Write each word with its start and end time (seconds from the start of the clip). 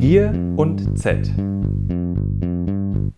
Gier 0.00 0.32
und 0.56 0.98
Z. 0.98 1.30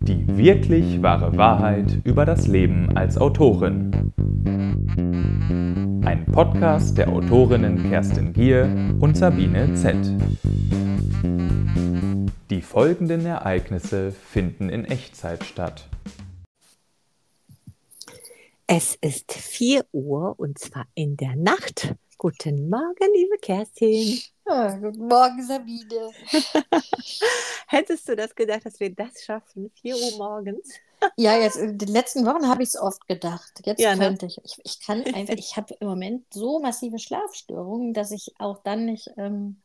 Die 0.00 0.26
wirklich 0.36 1.00
wahre 1.00 1.36
Wahrheit 1.36 2.00
über 2.02 2.26
das 2.26 2.48
Leben 2.48 2.96
als 2.96 3.16
Autorin. 3.16 4.12
Ein 6.04 6.26
Podcast 6.32 6.98
der 6.98 7.08
Autorinnen 7.08 7.88
Kerstin 7.88 8.32
Gier 8.32 8.96
und 8.98 9.16
Sabine 9.16 9.72
Z. 9.74 9.94
Die 12.50 12.62
folgenden 12.62 13.26
Ereignisse 13.26 14.10
finden 14.10 14.68
in 14.68 14.84
Echtzeit 14.84 15.44
statt. 15.44 15.88
Es 18.66 18.96
ist 19.00 19.32
4 19.32 19.84
Uhr 19.92 20.34
und 20.36 20.58
zwar 20.58 20.86
in 20.96 21.16
der 21.16 21.36
Nacht. 21.36 21.94
Guten 22.22 22.70
Morgen, 22.70 23.12
liebe 23.14 23.36
Kerstin. 23.38 24.22
Ja, 24.46 24.76
guten 24.76 25.08
Morgen, 25.08 25.42
Sabine. 25.44 26.14
Hättest 27.68 28.08
du 28.08 28.16
das 28.16 28.34
gedacht, 28.34 28.66
dass 28.66 28.80
wir 28.80 28.94
das 28.94 29.22
schaffen? 29.24 29.70
4 29.80 29.96
Uhr 29.96 30.12
morgens? 30.18 30.68
Ja, 31.16 31.36
jetzt 31.38 31.56
in 31.56 31.78
den 31.78 31.88
letzten 31.88 32.24
Wochen 32.26 32.48
habe 32.48 32.62
ich 32.62 32.70
es 32.70 32.76
oft 32.80 33.06
gedacht. 33.06 33.60
Jetzt 33.64 33.80
Ja, 33.80 33.94
ne? 33.96 34.08
könnte 34.08 34.26
ich. 34.26 34.38
ich. 34.44 34.58
Ich 34.64 34.80
kann 34.80 35.04
einfach, 35.12 35.34
ich 35.36 35.56
habe 35.56 35.74
im 35.80 35.88
Moment 35.88 36.24
so 36.32 36.60
massive 36.60 36.98
Schlafstörungen, 36.98 37.92
dass 37.94 38.10
ich 38.10 38.34
auch 38.38 38.62
dann 38.62 38.86
nicht 38.86 39.10
ähm, 39.16 39.62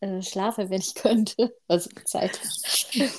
äh, 0.00 0.22
schlafe, 0.22 0.70
wenn 0.70 0.80
ich 0.80 0.94
könnte. 0.96 1.54
Also. 1.68 1.90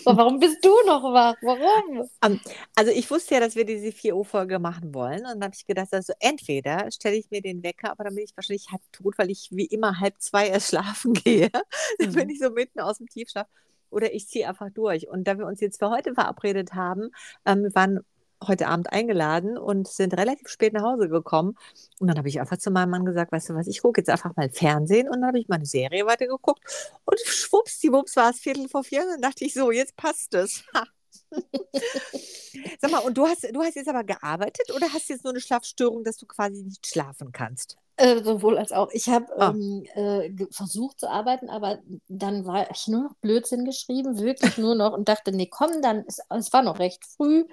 Aber 0.06 0.18
warum 0.18 0.40
bist 0.40 0.64
du 0.64 0.70
noch 0.86 1.04
wach? 1.14 1.36
Warum? 1.42 2.10
Ähm, 2.24 2.40
also 2.76 2.92
ich 2.92 3.10
wusste 3.12 3.36
ja, 3.36 3.40
dass 3.40 3.56
wir 3.56 3.66
diese 3.66 3.92
4 3.92 4.16
Uhr 4.16 4.26
Folge 4.26 4.60
machen 4.60 4.94
wollen 4.94 5.20
und 5.20 5.26
dann 5.36 5.44
habe 5.44 5.56
ich 5.56 5.66
gedacht, 5.66 5.90
also 5.94 6.14
entweder 6.20 6.90
stelle 6.92 7.16
ich 7.16 7.30
mir 7.32 7.42
den 7.42 7.64
Wecker, 7.64 7.92
aber 7.92 8.06
dann 8.06 8.16
bin 8.16 8.24
ich 8.26 8.36
wahrscheinlich 8.36 8.68
halb 8.72 8.82
tot, 8.92 9.18
weil 9.18 9.30
ich 9.32 9.50
wie 9.52 9.66
immer 9.66 10.00
halb 10.00 10.16
zwei 10.22 10.48
erst 10.48 10.70
schlafen 10.70 11.14
gehe. 11.14 11.50
Dann 12.00 12.14
bin 12.14 12.28
Mhm. 12.28 12.30
ich 12.30 12.40
so 12.40 12.50
mitten 12.52 12.80
aus 12.82 12.98
dem 12.98 13.08
Tiefschlaf 13.08 13.48
oder 13.90 14.14
ich 14.14 14.28
ziehe 14.28 14.48
einfach 14.48 14.70
durch. 14.72 15.08
Und 15.10 15.28
da 15.28 15.38
wir 15.38 15.46
uns 15.48 15.62
jetzt 15.62 15.80
für 15.80 15.90
heute 15.90 16.14
verabredet 16.14 16.74
haben, 16.74 17.10
ähm, 17.46 17.70
waren 17.74 18.02
heute 18.48 18.68
Abend 18.68 18.92
eingeladen 18.94 19.58
und 19.58 19.88
sind 19.88 20.14
relativ 20.16 20.48
spät 20.48 20.74
nach 20.74 20.84
Hause 20.84 21.10
gekommen. 21.10 21.56
Und 22.00 22.08
dann 22.08 22.18
habe 22.18 22.30
ich 22.30 22.40
einfach 22.40 22.58
zu 22.58 22.72
meinem 22.72 22.90
Mann 22.92 23.06
gesagt, 23.06 23.32
weißt 23.32 23.50
du 23.50 23.56
was, 23.56 23.68
ich 23.68 23.82
gucke 23.82 24.02
jetzt 24.02 24.10
einfach 24.10 24.36
mal 24.36 24.50
Fernsehen 24.50 25.08
und 25.08 25.16
dann 25.22 25.28
habe 25.28 25.40
ich 25.40 25.48
meine 25.50 25.66
Serie 25.66 26.06
weitergeguckt 26.06 26.62
und 27.06 27.20
schwuppsdiwupps 27.20 28.16
war 28.16 28.30
es 28.32 28.40
Viertel 28.40 28.70
vor 28.70 28.84
vier 28.84 29.02
und 29.02 29.10
dann 29.10 29.22
dachte 29.22 29.44
ich 29.46 29.54
so, 29.54 29.72
jetzt 29.72 29.96
passt 29.96 30.34
es. 30.36 30.64
Sag 32.82 32.92
mal, 32.92 33.00
und 33.00 33.18
du 33.18 33.26
hast, 33.28 33.44
du 33.54 33.62
hast 33.62 33.76
jetzt 33.76 33.90
aber 33.90 34.04
gearbeitet 34.04 34.72
oder 34.76 34.88
hast 34.94 35.10
jetzt 35.10 35.24
nur 35.24 35.34
eine 35.34 35.42
Schlafstörung, 35.42 36.04
dass 36.04 36.18
du 36.18 36.26
quasi 36.26 36.64
nicht 36.64 36.86
schlafen 36.88 37.32
kannst? 37.32 37.78
Äh, 37.98 38.24
sowohl 38.24 38.58
als 38.58 38.72
auch. 38.72 38.90
Ich 38.92 39.10
habe 39.10 39.26
Ah. 39.38 39.50
ähm, 39.50 39.84
äh, 39.94 40.32
versucht 40.52 41.00
zu 41.00 41.10
arbeiten, 41.10 41.50
aber 41.50 41.80
dann 42.08 42.46
war 42.46 42.70
ich 42.72 42.88
nur 42.88 43.04
noch 43.04 43.16
Blödsinn 43.22 43.66
geschrieben, 43.66 44.18
wirklich 44.20 44.58
nur 44.58 44.76
noch 44.76 44.94
und 44.94 45.10
dachte, 45.10 45.32
nee, 45.32 45.48
komm, 45.52 45.82
dann, 45.82 46.06
ist, 46.06 46.22
es 46.30 46.54
war 46.54 46.64
noch 46.64 46.80
recht 46.80 47.04
früh, 47.06 47.44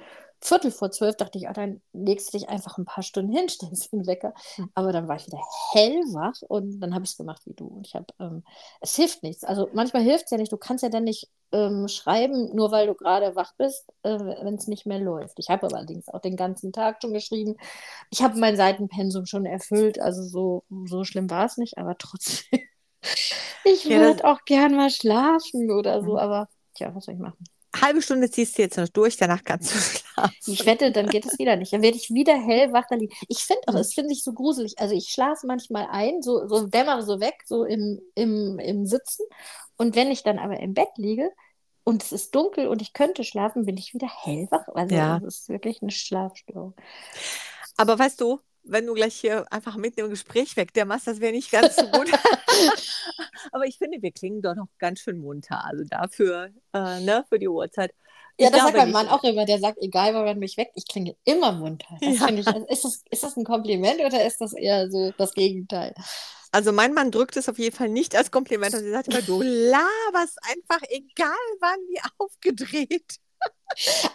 Viertel 0.40 0.70
vor 0.70 0.90
zwölf, 0.90 1.16
dachte 1.16 1.38
ich, 1.38 1.48
ah, 1.48 1.52
dann 1.52 1.80
legst 1.92 2.32
du 2.32 2.38
dich 2.38 2.48
einfach 2.48 2.78
ein 2.78 2.84
paar 2.84 3.02
Stunden 3.02 3.32
hin, 3.32 3.48
stellst 3.50 3.92
den 3.92 4.06
Wecker. 4.06 4.34
Hm. 4.56 4.66
Aber 4.74 4.92
dann 4.92 5.08
war 5.08 5.16
ich 5.16 5.26
wieder 5.26 5.40
hellwach 5.72 6.34
und 6.48 6.80
dann 6.80 6.94
habe 6.94 7.04
ich 7.04 7.10
es 7.12 7.16
gemacht 7.16 7.42
wie 7.46 7.54
du. 7.54 7.66
Und 7.66 7.86
ich 7.86 7.94
habe, 7.94 8.06
ähm, 8.20 8.44
es 8.80 8.96
hilft 8.96 9.22
nichts. 9.22 9.44
Also 9.44 9.68
manchmal 9.72 10.02
hilft 10.02 10.26
es 10.26 10.30
ja 10.30 10.38
nicht. 10.38 10.52
Du 10.52 10.56
kannst 10.58 10.82
ja 10.82 10.90
dann 10.90 11.04
nicht 11.04 11.30
ähm, 11.52 11.88
schreiben, 11.88 12.54
nur 12.54 12.70
weil 12.72 12.86
du 12.86 12.94
gerade 12.94 13.34
wach 13.36 13.52
bist, 13.56 13.86
äh, 14.02 14.18
wenn 14.18 14.54
es 14.56 14.66
nicht 14.66 14.86
mehr 14.86 14.98
läuft. 14.98 15.38
Ich 15.38 15.48
habe 15.50 15.66
aber 15.66 15.76
allerdings 15.76 16.08
auch 16.08 16.20
den 16.20 16.36
ganzen 16.36 16.72
Tag 16.72 16.98
schon 17.02 17.12
geschrieben. 17.14 17.56
Ich 18.10 18.22
habe 18.22 18.38
mein 18.38 18.56
Seitenpensum 18.56 19.26
schon 19.26 19.46
erfüllt, 19.46 20.00
also 20.00 20.22
so, 20.24 20.64
so 20.86 21.04
schlimm 21.04 21.30
war 21.30 21.46
es 21.46 21.56
nicht, 21.58 21.78
aber 21.78 21.96
trotzdem. 21.98 22.60
Ich 23.64 23.84
Ja, 23.84 23.90
würde 23.90 24.24
auch 24.24 24.44
gern 24.46 24.74
mal 24.76 24.88
schlafen 24.90 25.70
oder 25.70 26.02
so, 26.02 26.16
Mhm. 26.16 26.18
aber 26.18 26.48
tja, 26.74 26.94
was 26.94 27.04
soll 27.04 27.14
ich 27.14 27.20
machen? 27.20 27.44
Halbe 27.80 28.02
Stunde 28.02 28.30
ziehst 28.30 28.56
du 28.58 28.62
jetzt 28.62 28.76
noch 28.76 28.88
durch, 28.88 29.16
danach 29.16 29.42
kannst 29.44 29.74
du 29.74 29.78
schlafen. 29.78 30.34
Ich 30.46 30.66
wette, 30.66 30.92
dann 30.92 31.08
geht 31.08 31.26
es 31.26 31.38
wieder 31.38 31.56
nicht. 31.56 31.72
Dann 31.72 31.82
werde 31.82 31.96
ich 31.96 32.10
wieder 32.12 32.34
hellwach 32.34 32.84
da 32.88 32.96
liegen. 32.96 33.14
Ich 33.28 33.38
finde 33.44 33.62
auch, 33.66 33.74
es 33.74 33.94
finde 33.94 34.12
ich 34.12 34.22
so 34.24 34.32
gruselig. 34.32 34.78
Also 34.78 34.94
ich 34.94 35.08
schlafe 35.08 35.46
manchmal 35.46 35.86
ein, 35.90 36.22
so, 36.22 36.46
so 36.48 36.66
dämmere 36.66 37.02
so 37.02 37.20
weg, 37.20 37.42
so 37.46 37.64
im, 37.64 38.00
im, 38.14 38.58
im 38.58 38.86
Sitzen. 38.86 39.24
Und 39.76 39.94
wenn 39.96 40.10
ich 40.10 40.22
dann 40.22 40.38
aber 40.38 40.58
im 40.60 40.74
Bett 40.74 40.88
liege 40.96 41.30
und 41.84 42.02
es 42.02 42.12
ist 42.12 42.34
dunkel 42.34 42.66
und 42.68 42.82
ich 42.82 42.92
könnte 42.92 43.24
schlafen, 43.24 43.66
bin 43.66 43.76
ich 43.76 43.94
wieder 43.94 44.08
hellwach. 44.08 44.66
Also 44.74 44.94
Ja. 44.94 45.20
das 45.20 45.40
ist 45.40 45.48
wirklich 45.48 45.82
eine 45.82 45.90
Schlafstörung. 45.92 46.74
Aber 47.76 47.98
weißt 47.98 48.20
du, 48.20 48.40
wenn 48.68 48.86
du 48.86 48.94
gleich 48.94 49.14
hier 49.16 49.50
einfach 49.52 49.76
mitten 49.76 50.00
im 50.00 50.10
Gespräch 50.10 50.56
wegdämmerst, 50.56 51.06
das 51.06 51.20
wäre 51.20 51.32
nicht 51.32 51.50
ganz 51.50 51.76
so 51.76 51.86
gut. 51.86 52.10
Aber 53.52 53.64
ich 53.64 53.78
finde, 53.78 54.02
wir 54.02 54.12
klingen 54.12 54.42
doch 54.42 54.54
noch 54.54 54.68
ganz 54.78 55.00
schön 55.00 55.18
munter. 55.18 55.64
Also 55.64 55.84
dafür, 55.88 56.50
äh, 56.72 57.00
ne, 57.00 57.24
für 57.28 57.38
die 57.38 57.48
Uhrzeit. 57.48 57.94
Ja, 58.38 58.48
Ich 58.48 58.52
das 58.52 58.62
sagt 58.62 58.76
mein 58.76 58.92
Mann 58.92 59.08
auch 59.08 59.24
immer. 59.24 59.46
Der 59.46 59.58
sagt, 59.58 59.78
egal, 59.80 60.14
wo 60.14 60.18
man 60.18 60.38
mich 60.38 60.56
weckt, 60.56 60.72
ich 60.74 60.86
klinge 60.86 61.16
immer 61.24 61.52
munter. 61.52 61.96
Das 62.00 62.18
Ja. 62.20 62.28
ich, 62.28 62.46
also 62.46 62.66
ist, 62.66 62.84
das, 62.84 63.02
ist 63.10 63.22
das 63.22 63.36
ein 63.36 63.44
Kompliment 63.44 64.00
oder 64.00 64.26
ist 64.26 64.40
das 64.40 64.52
eher 64.52 64.90
so 64.90 65.12
das 65.16 65.32
Gegenteil? 65.32 65.94
Also 66.52 66.72
mein 66.72 66.94
Mann 66.94 67.10
drückt 67.10 67.36
es 67.36 67.48
auf 67.48 67.58
jeden 67.58 67.74
Fall 67.74 67.88
nicht 67.88 68.14
als 68.14 68.30
Kompliment 68.30 68.74
und 68.74 68.80
sie 68.80 68.90
sagt 68.90 69.08
immer, 69.08 69.22
du 69.22 69.42
laberst 69.42 70.38
einfach, 70.42 70.80
egal 70.88 71.34
wann, 71.60 71.78
wie 71.88 72.00
aufgedreht. 72.18 73.16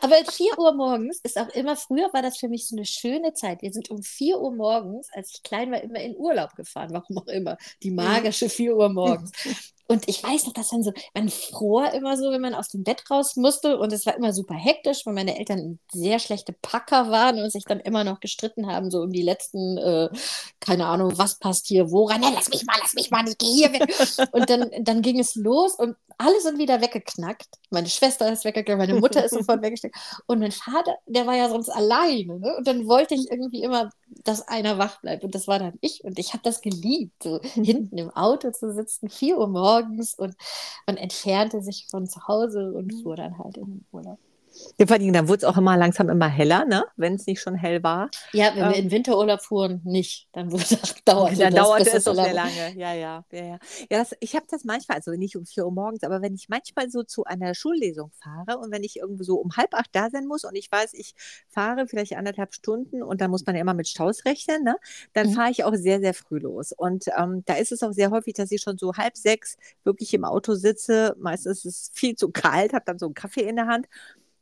Aber 0.01 0.16
4 0.16 0.57
Uhr 0.57 0.73
morgens 0.73 1.19
ist 1.23 1.38
auch 1.38 1.50
immer, 1.50 1.75
früher 1.75 2.12
war 2.13 2.22
das 2.22 2.38
für 2.38 2.47
mich 2.47 2.67
so 2.67 2.75
eine 2.75 2.85
schöne 2.85 3.34
Zeit. 3.34 3.62
Wir 3.62 3.72
sind 3.72 3.89
um 3.89 4.01
4 4.01 4.39
Uhr 4.39 4.51
morgens, 4.51 5.09
als 5.13 5.34
ich 5.35 5.44
klein 5.44 5.72
war, 5.72 5.81
immer 5.81 6.00
in 6.00 6.16
Urlaub 6.17 6.56
gefahren, 6.56 6.89
warum 6.91 7.17
auch 7.17 7.28
immer. 7.28 7.57
Die 7.84 7.91
magische 7.91 8.50
4 8.50 8.75
Uhr 8.75 8.90
morgens. 8.90 9.31
Und 9.91 10.07
ich 10.07 10.23
weiß 10.23 10.45
noch, 10.45 10.53
dass 10.53 10.69
dann 10.69 10.84
so, 10.84 10.94
man 11.13 11.28
fror 11.28 11.91
immer 11.91 12.16
so, 12.16 12.31
wenn 12.31 12.40
man 12.40 12.56
aus 12.56 12.69
dem 12.69 12.85
Bett 12.85 13.03
raus 13.11 13.35
musste. 13.35 13.78
Und 13.78 13.91
es 13.91 14.06
war 14.06 14.16
immer 14.16 14.31
super 14.31 14.53
hektisch, 14.53 15.06
weil 15.06 15.13
meine 15.13 15.38
Eltern 15.38 15.79
sehr 15.91 16.19
schlechte 16.19 16.53
Packer 16.53 17.11
waren 17.11 17.44
und 17.44 17.51
sich 17.51 17.66
dann 17.66 17.81
immer 17.81 18.06
noch 18.06 18.22
gestritten 18.22 18.67
haben, 18.67 18.90
so 18.90 19.01
um 19.01 19.11
die 19.11 19.22
letzten, 19.22 19.78
äh, 19.78 20.07
keine 20.61 20.85
Ahnung, 20.85 21.17
was 21.17 21.40
passt 21.40 21.67
hier, 21.67 21.91
woran, 21.91 22.22
Nein, 22.22 22.31
lass 22.35 22.47
mich 22.47 22.66
mal, 22.66 22.78
lass 22.79 22.94
mich 22.94 23.11
mal, 23.11 23.28
ich 23.28 23.38
gehe 23.38 23.53
hier 23.53 23.73
weg. 23.73 24.29
Und 24.31 24.50
dann, 24.50 24.72
dann 24.79 25.01
ging 25.01 25.19
es 25.19 25.35
los 25.35 25.75
und 25.75 25.97
alle 26.17 26.40
sind 26.40 26.57
wieder 26.59 26.81
weggeknackt. 26.81 27.47
Meine 27.69 27.90
Schwester 27.90 28.31
ist 28.31 28.45
weggegangen, 28.45 28.78
meine 28.78 29.00
Mutter 29.00 29.25
ist 29.25 29.34
sofort 29.41 29.62
weggesteckt. 29.62 29.96
Und 30.28 30.40
mein 30.40 30.52
Vater, 30.52 30.96
der 31.06 31.28
war 31.28 31.35
ja 31.35 31.50
sonst 31.50 31.69
alleine. 31.69 32.40
Ne? 32.40 32.56
Und 32.57 32.68
dann 32.68 32.88
wollte 32.88 33.16
ich 33.16 33.29
irgendwie 33.29 33.63
immer, 33.63 33.90
dass 34.24 34.47
einer 34.47 34.78
wach 34.78 35.02
bleibt. 35.02 35.24
Und 35.24 35.35
das 35.35 35.47
war 35.47 35.59
dann 35.59 35.78
ich. 35.81 36.03
Und 36.03 36.19
ich 36.19 36.34
habe 36.34 36.44
das 36.44 36.62
geliebt, 36.62 37.24
so 37.24 37.40
hinten 37.53 37.97
im 37.97 38.09
Auto 38.12 38.52
zu 38.52 38.74
sitzen, 38.74 39.09
4 39.09 39.38
Uhr 39.38 39.47
morgens 39.47 40.13
und 40.13 40.35
man 40.88 40.97
entfernte 40.97 41.62
sich 41.62 41.88
von 41.90 42.07
zu 42.07 42.28
Hause 42.28 42.74
und 42.74 42.94
fuhr 43.02 43.16
dann 43.16 43.38
halt 43.38 43.57
in 43.57 43.66
den 43.66 43.85
Urlaub. 43.91 44.19
Ja, 44.78 44.85
vor 44.88 44.95
allem, 44.97 45.13
dann 45.13 45.28
wurde 45.28 45.38
es 45.39 45.44
auch 45.45 45.57
immer 45.57 45.78
langsam 45.78 46.09
immer 46.09 46.28
heller, 46.28 46.66
ne? 46.66 46.85
wenn 46.97 47.16
es 47.16 47.25
nicht 47.25 47.39
schon 47.41 47.56
hell 47.56 47.84
war. 47.84 48.09
Ja, 48.34 48.47
wenn 48.56 48.69
wir 48.69 48.75
Ähm. 48.78 48.85
in 48.85 48.91
Winterurlaub 48.91 49.41
fuhren, 49.41 49.81
nicht. 49.84 50.28
Dann 50.34 50.51
wurde, 50.51 50.63
dauerte 51.06 51.38
dann 51.38 51.53
das, 51.53 51.63
dauerte 51.66 51.89
es 51.91 52.03
so 52.03 52.13
doch 52.13 52.23
sehr 52.23 52.34
lange- 52.34 52.50
lange. 52.59 52.79
Ja, 52.79 52.94
ja, 52.94 53.23
ja, 53.31 53.40
ja. 53.45 53.59
ja 53.90 54.00
das, 54.00 54.16
ich 54.19 54.35
habe 54.35 54.45
das 54.50 54.63
manchmal, 54.63 54.97
also 54.97 55.11
nicht 55.11 55.35
um 55.35 55.45
4 55.45 55.66
Uhr 55.66 55.72
morgens, 55.72 56.03
aber 56.03 56.22
wenn 56.22 56.34
ich 56.35 56.50
manchmal 56.50 56.90
so 56.90 57.03
zu 57.03 57.23
einer 57.23 57.53
Schullesung 57.56 58.11
fahre 58.22 58.57
und 58.59 58.72
wenn 58.72 58.84
ich 58.84 58.97
irgendwie 58.97 59.23
so 59.23 59.35
um 59.35 59.56
halb 59.56 59.73
acht 59.73 59.90
da 59.94 60.09
sein 60.09 60.28
muss 60.28 60.44
und 60.44 60.56
ich 60.56 60.72
weiß, 60.72 60.94
ich 60.94 61.13
fahre 61.50 61.88
vielleicht 61.88 62.16
anderthalb 62.17 62.53
Stunden 62.53 63.03
und 63.03 63.22
dann 63.22 63.31
muss 63.31 63.45
man 63.45 63.56
ja 63.56 63.61
immer 63.61 63.73
mit 63.73 63.88
Staus 63.88 64.25
rechnen, 64.25 64.63
ne? 64.63 64.75
dann 65.13 65.28
Mhm. 65.29 65.34
fahre 65.34 65.51
ich 65.51 65.63
auch 65.63 65.75
sehr, 65.75 66.00
sehr 66.00 66.13
früh 66.13 66.40
los. 66.40 66.72
Und 66.72 67.06
ähm, 67.17 67.44
da 67.45 67.56
ist 67.56 67.72
es 67.72 67.84
auch 67.84 67.94
sehr 67.94 68.11
häufig, 68.11 68.34
dass 68.34 68.51
ich 68.51 68.61
schon 68.61 68.78
so 68.78 68.94
halb 68.95 69.16
sechs 69.16 69.56
wirklich 69.84 70.13
im 70.13 70.25
Auto 70.25 70.56
sitze. 70.56 71.16
Meistens 71.19 71.63
ist 71.63 71.66
es 71.66 71.91
viel 71.94 72.16
zu 72.16 72.31
kalt, 72.31 72.73
habe 72.73 72.84
dann 72.85 73.00
so 73.00 73.06
einen 73.06 73.13
Kaffee 73.16 73.41
in 73.47 73.56
der 73.56 73.67
Hand. 73.67 73.88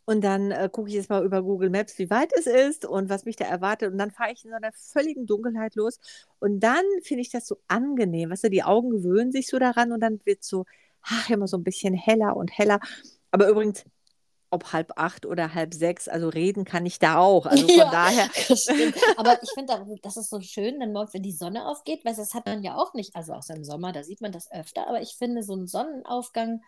Und 0.09 0.21
dann 0.21 0.49
äh, 0.49 0.69
gucke 0.71 0.89
ich 0.89 0.95
jetzt 0.95 1.11
mal 1.11 1.23
über 1.23 1.43
Google 1.43 1.69
Maps, 1.69 1.99
wie 1.99 2.09
weit 2.09 2.33
es 2.35 2.47
ist 2.47 2.83
und 2.83 3.09
was 3.09 3.25
mich 3.25 3.35
da 3.35 3.45
erwartet. 3.45 3.91
Und 3.91 3.99
dann 3.99 4.09
fahre 4.09 4.31
ich 4.31 4.43
in 4.43 4.49
so 4.49 4.55
einer 4.55 4.71
völligen 4.73 5.27
Dunkelheit 5.27 5.75
los. 5.75 5.99
Und 6.39 6.61
dann 6.61 6.83
finde 7.03 7.21
ich 7.21 7.29
das 7.29 7.45
so 7.45 7.57
angenehm. 7.67 8.31
Weißt 8.31 8.43
du, 8.45 8.49
die 8.49 8.63
Augen 8.63 8.89
gewöhnen 8.89 9.31
sich 9.31 9.45
so 9.47 9.59
daran 9.59 9.91
und 9.91 9.99
dann 9.99 10.19
wird 10.25 10.43
so, 10.43 10.65
ach, 11.03 11.29
immer 11.29 11.47
so 11.47 11.57
ein 11.57 11.63
bisschen 11.63 11.93
heller 11.93 12.35
und 12.35 12.57
heller. 12.57 12.79
Aber 13.29 13.49
übrigens, 13.49 13.85
ob 14.49 14.73
halb 14.73 14.93
acht 14.95 15.27
oder 15.27 15.53
halb 15.53 15.75
sechs, 15.75 16.07
also 16.07 16.27
reden 16.29 16.65
kann 16.65 16.87
ich 16.87 16.97
da 16.97 17.17
auch. 17.19 17.45
Also 17.45 17.67
von 17.69 17.77
Ja. 17.77 17.91
daher. 17.91 18.29
Aber 19.17 19.37
ich 19.43 19.49
finde, 19.51 19.85
das 20.01 20.17
ist 20.17 20.29
so 20.31 20.41
schön, 20.41 20.79
dann 20.79 20.91
morgens, 20.91 21.13
wenn 21.13 21.21
die 21.21 21.33
Sonne 21.33 21.67
aufgeht, 21.67 22.03
weil 22.03 22.15
das 22.15 22.33
hat 22.33 22.47
man 22.47 22.63
ja 22.63 22.75
auch 22.77 22.95
nicht, 22.95 23.15
also 23.15 23.33
außer 23.33 23.55
im 23.55 23.63
Sommer, 23.63 23.91
da 23.91 24.03
sieht 24.03 24.21
man 24.21 24.31
das 24.31 24.51
öfter, 24.51 24.87
aber 24.87 25.01
ich 25.01 25.15
finde, 25.19 25.43
so 25.43 25.55
ein 25.55 25.67
Sonnenaufgang, 25.67 26.61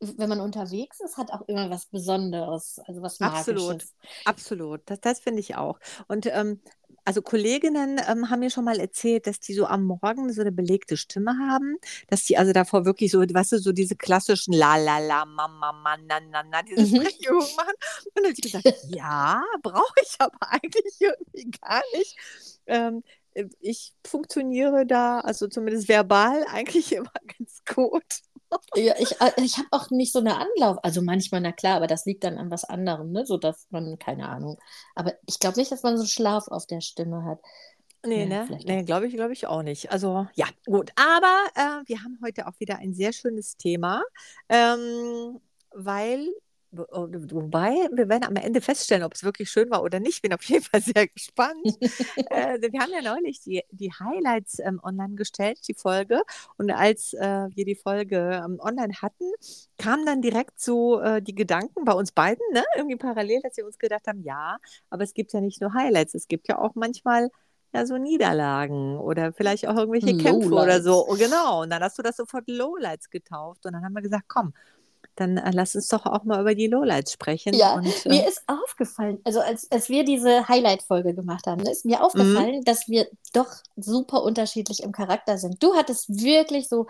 wenn 0.00 0.28
man 0.28 0.40
unterwegs 0.40 1.00
ist, 1.00 1.16
hat 1.16 1.32
auch 1.32 1.42
immer 1.48 1.70
was 1.70 1.86
Besonderes, 1.86 2.78
also 2.86 3.02
was 3.02 3.20
Absolut. 3.20 3.86
Magisches. 3.86 3.94
absolut, 4.24 4.82
das, 4.86 5.00
das 5.00 5.20
finde 5.20 5.40
ich 5.40 5.56
auch. 5.56 5.80
Und 6.06 6.26
ähm, 6.26 6.60
also 7.04 7.22
Kolleginnen 7.22 8.00
ähm, 8.06 8.30
haben 8.30 8.40
mir 8.40 8.50
schon 8.50 8.64
mal 8.64 8.78
erzählt, 8.78 9.26
dass 9.26 9.40
die 9.40 9.54
so 9.54 9.66
am 9.66 9.84
Morgen 9.84 10.32
so 10.32 10.42
eine 10.42 10.52
belegte 10.52 10.96
Stimme 10.96 11.36
haben, 11.38 11.78
dass 12.08 12.24
die 12.24 12.36
also 12.38 12.52
davor 12.52 12.84
wirklich 12.84 13.10
so, 13.10 13.20
weißt 13.20 13.52
du, 13.52 13.58
so 13.58 13.72
diese 13.72 13.96
klassischen 13.96 14.52
La 14.52 14.76
la 14.76 14.98
la, 14.98 15.24
Mama, 15.24 15.72
ma, 15.72 15.96
na, 16.06 16.20
na, 16.20 16.42
na, 16.44 16.62
diese 16.62 16.86
Mhm. 16.86 16.86
Sprechübungen 16.86 17.56
machen. 17.56 17.74
Und 18.04 18.10
dann 18.14 18.24
habe 18.24 18.34
ich 18.34 18.40
gesagt, 18.42 18.66
ja, 18.82 19.42
brauche 19.62 19.94
ich 20.02 20.14
aber 20.18 20.38
eigentlich 20.52 21.00
irgendwie 21.00 21.50
gar 21.60 21.82
nicht. 21.94 22.16
Ähm, 22.66 23.02
ich 23.60 23.94
funktioniere 24.06 24.84
da, 24.86 25.20
also 25.20 25.46
zumindest 25.48 25.88
verbal, 25.88 26.44
eigentlich 26.50 26.92
immer 26.92 27.12
ganz 27.38 27.62
gut. 27.64 28.20
Ja, 28.74 28.94
ich, 28.98 29.20
äh, 29.20 29.32
ich 29.42 29.58
habe 29.58 29.68
auch 29.72 29.90
nicht 29.90 30.12
so 30.12 30.20
eine 30.20 30.36
Anlauf. 30.36 30.78
Also 30.82 31.02
manchmal, 31.02 31.40
na 31.40 31.52
klar, 31.52 31.76
aber 31.76 31.86
das 31.86 32.04
liegt 32.06 32.24
dann 32.24 32.38
an 32.38 32.50
was 32.50 32.64
anderem, 32.64 33.12
ne? 33.12 33.26
So 33.26 33.36
dass 33.36 33.66
man, 33.70 33.98
keine 33.98 34.28
Ahnung. 34.28 34.58
Aber 34.94 35.14
ich 35.26 35.38
glaube 35.38 35.58
nicht, 35.58 35.72
dass 35.72 35.82
man 35.82 35.96
so 35.98 36.04
Schlaf 36.06 36.48
auf 36.48 36.66
der 36.66 36.80
Stimme 36.80 37.24
hat. 37.24 37.40
Nee, 38.06 38.26
Ja, 38.28 38.44
ne? 38.44 38.58
Nee, 38.64 38.84
glaube 38.84 39.06
ich, 39.08 39.14
glaube 39.14 39.32
ich 39.32 39.46
auch 39.46 39.62
nicht. 39.62 39.90
Also, 39.90 40.26
ja, 40.34 40.46
gut. 40.66 40.92
Aber 40.96 41.46
äh, 41.54 41.88
wir 41.88 42.02
haben 42.04 42.18
heute 42.22 42.46
auch 42.46 42.58
wieder 42.60 42.76
ein 42.78 42.94
sehr 42.94 43.12
schönes 43.12 43.56
Thema, 43.56 44.02
ähm, 44.48 45.40
weil, 45.72 46.28
wobei, 46.78 47.72
wir 47.92 48.08
werden 48.08 48.24
am 48.24 48.36
Ende 48.36 48.60
feststellen, 48.60 49.04
ob 49.04 49.14
es 49.14 49.24
wirklich 49.24 49.50
schön 49.50 49.70
war 49.70 49.82
oder 49.82 50.00
nicht. 50.00 50.22
Bin 50.22 50.32
auf 50.32 50.42
jeden 50.44 50.64
Fall 50.64 50.80
sehr 50.82 51.08
gespannt. 51.08 51.64
äh, 52.30 52.58
wir 52.60 52.80
haben 52.80 52.92
ja 52.92 53.02
neulich 53.02 53.40
die, 53.40 53.62
die 53.70 53.92
Highlights 53.92 54.58
ähm, 54.60 54.80
online 54.82 55.14
gestellt, 55.14 55.60
die 55.68 55.74
Folge. 55.74 56.22
Und 56.56 56.70
als 56.70 57.12
äh, 57.14 57.48
wir 57.54 57.64
die 57.64 57.76
Folge 57.76 58.42
ähm, 58.44 58.58
online 58.60 58.94
hatten, 59.02 59.30
kamen 59.78 60.06
dann 60.06 60.22
direkt 60.22 60.60
so 60.60 61.00
äh, 61.00 61.20
die 61.22 61.34
Gedanken 61.34 61.84
bei 61.84 61.92
uns 61.92 62.12
beiden, 62.12 62.44
ne? 62.52 62.64
irgendwie 62.76 62.96
parallel, 62.96 63.40
dass 63.42 63.56
wir 63.56 63.66
uns 63.66 63.78
gedacht 63.78 64.06
haben, 64.06 64.22
ja, 64.22 64.58
aber 64.90 65.04
es 65.04 65.14
gibt 65.14 65.32
ja 65.32 65.40
nicht 65.40 65.60
nur 65.60 65.74
Highlights, 65.74 66.14
es 66.14 66.28
gibt 66.28 66.48
ja 66.48 66.58
auch 66.58 66.74
manchmal 66.74 67.30
ja 67.74 67.86
so 67.86 67.98
Niederlagen 67.98 68.98
oder 68.98 69.32
vielleicht 69.32 69.66
auch 69.68 69.76
irgendwelche 69.76 70.16
Kämpfe 70.16 70.52
oder 70.54 70.82
so. 70.82 71.06
Oh, 71.06 71.16
genau. 71.16 71.62
Und 71.62 71.70
dann 71.70 71.82
hast 71.82 71.98
du 71.98 72.02
das 72.02 72.16
sofort 72.16 72.44
Lowlights 72.48 73.10
getauft. 73.10 73.66
Und 73.66 73.74
dann 73.74 73.84
haben 73.84 73.92
wir 73.92 74.02
gesagt, 74.02 74.24
komm, 74.28 74.54
dann 75.20 75.36
äh, 75.38 75.50
lass 75.52 75.74
uns 75.74 75.88
doch 75.88 76.06
auch 76.06 76.24
mal 76.24 76.40
über 76.40 76.54
die 76.54 76.66
Lowlights 76.66 77.12
sprechen. 77.12 77.54
Ja, 77.54 77.74
und, 77.74 78.06
äh, 78.06 78.08
mir 78.08 78.26
ist 78.28 78.42
aufgefallen, 78.46 79.18
also 79.24 79.40
als, 79.40 79.70
als 79.70 79.88
wir 79.88 80.04
diese 80.04 80.48
Highlight-Folge 80.48 81.14
gemacht 81.14 81.46
haben, 81.46 81.62
ne, 81.62 81.70
ist 81.70 81.84
Mhm. 81.84 81.90
mir 81.92 82.02
aufgefallen, 82.04 82.64
dass 82.64 82.88
wir 82.88 83.08
doch 83.32 83.48
super 83.76 84.22
unterschiedlich 84.22 84.82
im 84.82 84.92
Charakter 84.92 85.38
sind. 85.38 85.62
Du 85.62 85.74
hattest 85.74 86.08
wirklich 86.22 86.68
so 86.68 86.86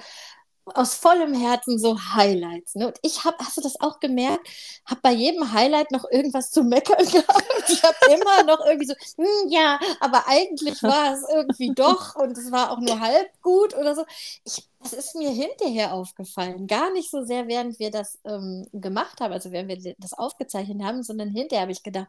aus 0.71 0.95
vollem 0.95 1.35
Herzen 1.35 1.79
so 1.79 1.99
Highlights. 2.15 2.75
Ne? 2.75 2.87
Und 2.89 2.99
ich 3.03 3.25
habe, 3.25 3.37
hast 3.39 3.57
du 3.57 3.61
das 3.61 3.81
auch 3.81 4.01
gemerkt, 4.01 4.47
habe 4.85 5.01
bei 5.03 5.13
jedem 5.13 5.53
Highlight 5.53 5.91
noch 5.91 6.05
irgendwas 6.11 6.51
zu 6.51 6.63
meckern 6.63 7.07
gehabt. 7.11 7.65
Ich 7.69 7.83
habe 7.83 7.97
immer 8.11 8.45
noch 8.45 8.65
irgendwie 8.65 8.87
so, 8.87 8.95
hm, 9.17 9.51
ja, 9.51 9.79
aber 10.01 10.25
eigentlich 10.27 10.83
war 10.83 11.15
es 11.15 11.25
irgendwie 11.33 11.73
doch 11.75 12.17
und 12.17 12.37
es 12.37 12.51
war 12.51 12.71
auch 12.73 12.81
nur 12.81 13.01
halb 13.01 13.31
gut 13.43 13.77
oder 13.77 13.95
so. 13.95 14.05
Ich, 14.45 14.69
das 14.81 14.93
ist 14.93 15.15
mir 15.17 15.31
hinterher 15.31 15.93
aufgefallen. 15.93 16.67
Gar 16.67 16.93
nicht 16.93 17.11
so 17.11 17.25
sehr, 17.25 17.49
während 17.49 17.79
wir 17.79 17.91
das 17.91 18.19
ähm, 18.25 18.67
gemacht 18.73 19.21
haben, 19.21 19.33
also 19.33 19.53
während 19.53 19.69
wir 19.69 19.95
das 19.99 20.13
aufgezeichnet 20.13 20.83
haben, 20.83 21.03
sondern 21.03 21.31
hinterher 21.31 21.63
habe 21.63 21.73
ich 21.73 21.83
gedacht, 21.83 22.09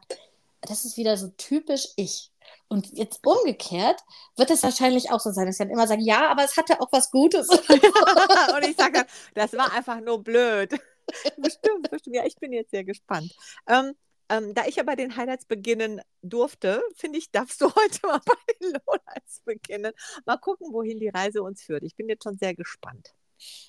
das 0.60 0.84
ist 0.84 0.96
wieder 0.96 1.16
so 1.16 1.28
typisch 1.36 1.88
ich. 1.96 2.30
Und 2.68 2.96
jetzt 2.96 3.20
umgekehrt 3.26 4.00
wird 4.36 4.50
es 4.50 4.62
wahrscheinlich 4.62 5.10
auch 5.10 5.20
so 5.20 5.30
sein, 5.30 5.46
dass 5.46 5.58
wir 5.58 5.66
dann 5.66 5.74
immer 5.74 5.86
sagen, 5.86 6.02
ja, 6.02 6.30
aber 6.30 6.44
es 6.44 6.56
hatte 6.56 6.80
auch 6.80 6.88
was 6.92 7.10
Gutes. 7.10 7.48
und 7.48 8.64
ich 8.64 8.76
sage, 8.76 9.04
das 9.34 9.52
war 9.54 9.72
einfach 9.72 10.00
nur 10.00 10.22
blöd. 10.22 10.70
bestimmt, 11.36 11.90
bestimmt. 11.90 12.16
Ja, 12.16 12.24
ich 12.24 12.36
bin 12.36 12.52
jetzt 12.52 12.70
sehr 12.70 12.84
gespannt. 12.84 13.34
Ähm, 13.68 13.94
ähm, 14.28 14.54
da 14.54 14.64
ich 14.66 14.76
ja 14.76 14.84
bei 14.84 14.94
den 14.94 15.16
Highlights 15.16 15.44
beginnen 15.44 16.00
durfte, 16.22 16.82
finde 16.94 17.18
ich, 17.18 17.30
darfst 17.32 17.60
du 17.60 17.66
heute 17.74 18.06
mal 18.06 18.20
bei 18.24 18.54
den 18.60 18.72
Lowlights 18.72 19.40
beginnen. 19.44 19.92
Mal 20.24 20.38
gucken, 20.38 20.72
wohin 20.72 21.00
die 21.00 21.08
Reise 21.08 21.42
uns 21.42 21.62
führt. 21.62 21.82
Ich 21.82 21.96
bin 21.96 22.08
jetzt 22.08 22.22
schon 22.22 22.38
sehr 22.38 22.54
gespannt. 22.54 23.12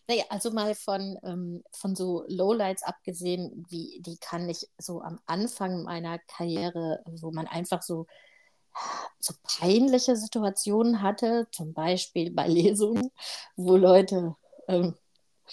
Naja, 0.08 0.26
also 0.30 0.52
mal 0.52 0.76
von, 0.76 1.18
ähm, 1.24 1.64
von 1.72 1.96
so 1.96 2.26
Lowlights 2.28 2.84
abgesehen, 2.84 3.66
wie 3.70 4.02
die 4.02 4.18
kann 4.18 4.50
ich 4.50 4.68
so 4.78 5.02
am 5.02 5.20
Anfang 5.26 5.84
meiner 5.84 6.20
Karriere, 6.20 7.02
wo 7.06 7.32
man 7.32 7.48
einfach 7.48 7.82
so, 7.82 8.06
so 9.20 9.34
peinliche 9.60 10.16
Situationen 10.16 11.02
hatte, 11.02 11.48
zum 11.52 11.74
Beispiel 11.74 12.32
bei 12.32 12.48
Lesungen, 12.48 13.12
wo 13.56 13.76
Leute, 13.76 14.36
ähm, 14.68 14.96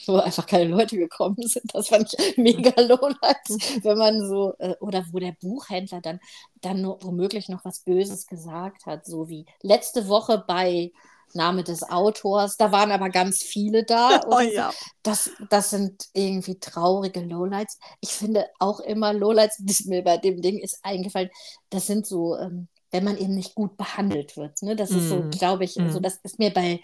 wo 0.06 0.16
einfach 0.16 0.46
keine 0.46 0.70
Leute 0.70 0.96
gekommen 0.96 1.36
sind. 1.42 1.74
Das 1.74 1.88
fand 1.88 2.12
ich 2.12 2.36
mega 2.36 2.70
Lowlights, 2.80 3.82
wenn 3.82 3.98
man 3.98 4.26
so, 4.26 4.54
äh, 4.58 4.74
oder 4.80 5.04
wo 5.12 5.18
der 5.18 5.36
Buchhändler 5.40 6.00
dann, 6.00 6.20
dann 6.60 6.82
nur 6.82 7.02
womöglich 7.02 7.48
noch 7.48 7.64
was 7.64 7.80
Böses 7.80 8.26
gesagt 8.26 8.86
hat, 8.86 9.06
so 9.06 9.28
wie 9.28 9.46
letzte 9.62 10.08
Woche 10.08 10.44
bei 10.46 10.92
Name 11.34 11.62
des 11.62 11.82
Autors, 11.82 12.56
da 12.56 12.72
waren 12.72 12.90
aber 12.90 13.10
ganz 13.10 13.42
viele 13.42 13.84
da. 13.84 14.20
Oh 14.28 14.40
ja. 14.40 14.72
Das, 15.02 15.30
das 15.50 15.70
sind 15.70 16.08
irgendwie 16.12 16.58
traurige 16.58 17.20
Lowlights. 17.20 17.78
Ich 18.00 18.10
finde 18.10 18.46
auch 18.58 18.80
immer 18.80 19.12
Lowlights, 19.12 19.56
das 19.60 19.84
mir 19.84 20.02
bei 20.02 20.16
dem 20.18 20.40
Ding 20.40 20.58
ist 20.58 20.78
eingefallen, 20.82 21.30
das 21.70 21.86
sind 21.86 22.06
so, 22.06 22.36
ähm, 22.36 22.68
wenn 22.90 23.04
man 23.04 23.16
eben 23.18 23.34
nicht 23.34 23.54
gut 23.54 23.76
behandelt 23.76 24.36
wird. 24.36 24.62
Ne? 24.62 24.76
Das 24.76 24.90
ist 24.90 25.08
so, 25.08 25.22
Mm. 25.24 25.30
glaube 25.30 25.64
ich, 25.64 25.76
Mm. 25.76 25.82
also 25.82 26.00
das 26.00 26.18
ist 26.22 26.38
mir 26.38 26.52
bei 26.52 26.80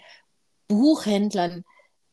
Buchhändlern 0.67 1.63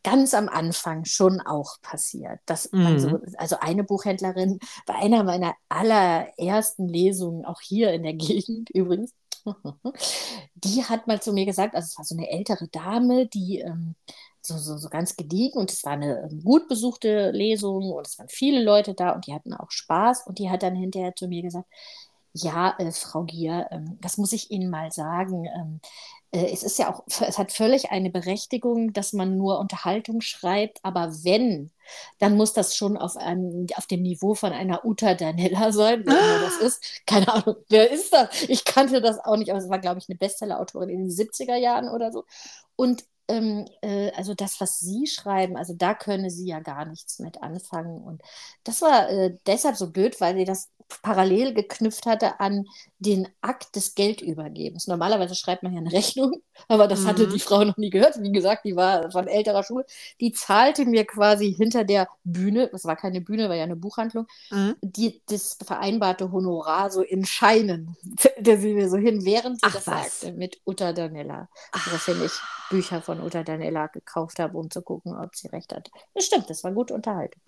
ganz 0.04 0.34
am 0.34 0.48
Anfang 0.48 1.04
schon 1.04 1.40
auch 1.40 1.80
passiert. 1.82 2.40
Dass 2.46 2.70
Mhm. 2.72 2.98
so, 2.98 3.20
also 3.38 3.56
eine 3.60 3.84
Buchhändlerin 3.84 4.58
bei 4.86 4.94
einer 4.96 5.22
meiner 5.24 5.54
allerersten 5.68 6.88
Lesungen, 6.88 7.44
auch 7.44 7.60
hier 7.60 7.92
in 7.92 8.02
der 8.02 8.14
Gegend 8.14 8.70
übrigens, 8.74 9.12
die 10.54 10.84
hat 10.84 11.06
mal 11.06 11.20
zu 11.20 11.32
mir 11.32 11.46
gesagt, 11.46 11.74
also 11.74 11.86
es 11.86 11.98
war 11.98 12.04
so 12.04 12.16
eine 12.16 12.30
ältere 12.30 12.68
Dame, 12.68 13.26
die 13.26 13.60
ähm, 13.60 13.94
so, 14.40 14.58
so, 14.58 14.76
so 14.76 14.88
ganz 14.88 15.16
gediegen 15.16 15.58
und 15.58 15.70
es 15.70 15.84
war 15.84 15.92
eine 15.92 16.28
ähm, 16.30 16.42
gut 16.42 16.68
besuchte 16.68 17.30
Lesung 17.30 17.92
und 17.92 18.06
es 18.06 18.18
waren 18.18 18.28
viele 18.28 18.62
Leute 18.62 18.94
da 18.94 19.10
und 19.10 19.26
die 19.26 19.34
hatten 19.34 19.54
auch 19.54 19.70
Spaß 19.70 20.26
und 20.26 20.38
die 20.38 20.50
hat 20.50 20.62
dann 20.62 20.74
hinterher 20.76 21.14
zu 21.14 21.28
mir 21.28 21.42
gesagt, 21.42 21.68
ja, 22.34 22.74
äh, 22.78 22.90
Frau 22.92 23.24
Gier, 23.24 23.68
ähm, 23.70 23.98
das 24.00 24.16
muss 24.18 24.32
ich 24.32 24.50
Ihnen 24.50 24.70
mal 24.70 24.90
sagen. 24.92 25.44
Ähm, 25.46 25.80
äh, 26.32 26.50
es 26.52 26.62
ist 26.62 26.78
ja 26.78 26.92
auch, 26.92 27.04
es 27.06 27.38
hat 27.38 27.52
völlig 27.52 27.90
eine 27.90 28.10
Berechtigung, 28.10 28.92
dass 28.92 29.12
man 29.12 29.36
nur 29.36 29.58
Unterhaltung 29.58 30.20
schreibt, 30.22 30.78
aber 30.82 31.12
wenn, 31.24 31.70
dann 32.18 32.36
muss 32.36 32.52
das 32.54 32.74
schon 32.76 32.96
auf, 32.96 33.16
einem, 33.16 33.66
auf 33.76 33.86
dem 33.86 34.02
Niveau 34.02 34.34
von 34.34 34.52
einer 34.52 34.84
Uta 34.84 35.14
Danella 35.14 35.72
sein, 35.72 36.04
wer 36.06 36.18
immer 36.18 36.40
das 36.40 36.56
ist. 36.58 37.02
Keine 37.06 37.28
Ahnung, 37.32 37.56
wer 37.68 37.90
ist 37.90 38.12
das? 38.12 38.42
Ich 38.48 38.64
kannte 38.64 39.00
das 39.02 39.18
auch 39.18 39.36
nicht, 39.36 39.50
aber 39.50 39.58
es 39.58 39.68
war, 39.68 39.78
glaube 39.78 39.98
ich, 39.98 40.08
eine 40.08 40.18
Bestseller-Autorin 40.18 40.88
in 40.88 41.00
den 41.08 41.10
70er 41.10 41.56
Jahren 41.56 41.88
oder 41.88 42.12
so. 42.12 42.24
Und 42.76 43.04
ähm, 43.28 43.66
äh, 43.82 44.10
also 44.12 44.34
das, 44.34 44.60
was 44.60 44.78
Sie 44.80 45.06
schreiben, 45.06 45.56
also 45.56 45.74
da 45.74 45.94
könne 45.94 46.30
sie 46.30 46.46
ja 46.46 46.60
gar 46.60 46.84
nichts 46.84 47.18
mit 47.18 47.42
anfangen. 47.42 48.02
Und 48.02 48.22
das 48.64 48.82
war 48.82 49.08
äh, 49.10 49.36
deshalb 49.46 49.76
so 49.76 49.90
blöd, 49.90 50.20
weil 50.20 50.36
sie 50.36 50.44
das 50.44 50.70
parallel 51.02 51.54
geknüpft 51.54 52.04
hatte 52.06 52.38
an 52.40 52.66
den 52.98 53.26
Akt 53.40 53.76
des 53.76 53.94
Geldübergebens. 53.94 54.86
Normalerweise 54.88 55.34
schreibt 55.34 55.62
man 55.62 55.72
ja 55.72 55.78
eine 55.80 55.92
Rechnung, 55.92 56.42
aber 56.68 56.86
das 56.88 57.06
hatte 57.06 57.26
Mhm. 57.26 57.28
die 57.28 57.40
Frau 57.40 57.64
noch 57.64 57.76
nie 57.78 57.90
gehört. 57.90 58.20
Wie 58.20 58.32
gesagt, 58.32 58.64
die 58.66 58.76
war 58.76 59.10
von 59.10 59.26
älterer 59.28 59.62
Schule. 59.64 59.86
Die 60.20 60.32
zahlte 60.32 60.84
mir 60.84 61.06
quasi 61.06 61.54
hinter 61.54 61.84
der 61.84 62.08
Bühne, 62.24 62.68
das 62.70 62.84
war 62.84 62.96
keine 62.96 63.20
Bühne, 63.22 63.48
war 63.48 63.56
ja 63.56 63.64
eine 63.64 63.76
Buchhandlung, 63.76 64.26
Mhm. 64.50 64.74
die, 64.82 65.22
das 65.26 65.56
vereinbarte 65.64 66.32
Honorar 66.32 66.90
so 66.90 67.02
in 67.02 67.24
Scheinen, 67.24 67.96
der 68.38 68.58
sie 68.58 68.74
mir 68.74 68.90
so 68.90 68.96
hin, 68.96 69.24
während 69.24 69.60
sie 69.60 69.70
Ach, 69.70 69.72
das 69.72 69.86
was. 69.86 70.20
sagte, 70.20 70.32
mit 70.32 70.60
Uta 70.66 70.92
Danella. 70.92 71.48
Woraufhin 71.84 72.20
ich 72.22 72.32
Bücher 72.68 73.02
von 73.02 73.11
Uta 73.20 73.42
Danella 73.42 73.86
gekauft 73.88 74.38
habe, 74.38 74.56
um 74.56 74.70
zu 74.70 74.82
gucken, 74.82 75.14
ob 75.16 75.34
sie 75.34 75.48
recht 75.48 75.72
hat. 75.74 75.90
Das 76.14 76.24
stimmt, 76.24 76.48
das 76.50 76.64
war 76.64 76.72
gute 76.72 76.94
Unterhaltung. 76.94 77.40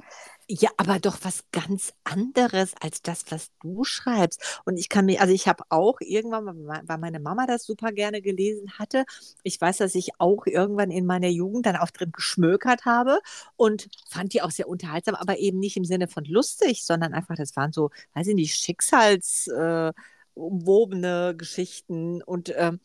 Ja, 0.48 0.70
aber 0.76 0.98
doch 0.98 1.18
was 1.22 1.44
ganz 1.52 1.94
anderes 2.04 2.74
als 2.80 3.00
das, 3.00 3.24
was 3.30 3.50
du 3.62 3.84
schreibst. 3.84 4.60
Und 4.66 4.76
ich 4.76 4.88
kann 4.88 5.06
mir, 5.06 5.20
also 5.20 5.32
ich 5.32 5.48
habe 5.48 5.64
auch 5.70 6.00
irgendwann, 6.00 6.66
weil 6.66 6.98
meine 6.98 7.18
Mama 7.20 7.46
das 7.46 7.64
super 7.64 7.92
gerne 7.92 8.20
gelesen 8.20 8.78
hatte, 8.78 9.04
ich 9.42 9.58
weiß, 9.60 9.78
dass 9.78 9.94
ich 9.94 10.10
auch 10.18 10.46
irgendwann 10.46 10.90
in 10.90 11.06
meiner 11.06 11.28
Jugend 11.28 11.66
dann 11.66 11.76
auch 11.76 11.90
drin 11.90 12.12
geschmökert 12.12 12.84
habe 12.84 13.20
und 13.56 13.88
fand 14.10 14.34
die 14.34 14.42
auch 14.42 14.50
sehr 14.50 14.68
unterhaltsam, 14.68 15.14
aber 15.14 15.38
eben 15.38 15.58
nicht 15.58 15.76
im 15.76 15.84
Sinne 15.84 16.08
von 16.08 16.24
lustig, 16.24 16.84
sondern 16.84 17.14
einfach, 17.14 17.36
das 17.36 17.56
waren 17.56 17.72
so, 17.72 17.90
weiß 18.14 18.26
ich 18.28 18.34
nicht, 18.34 18.54
Schicksals, 18.56 19.46
äh, 19.48 19.92
umwobene 20.34 21.34
Geschichten 21.36 22.22
und 22.22 22.52
ähm, 22.56 22.80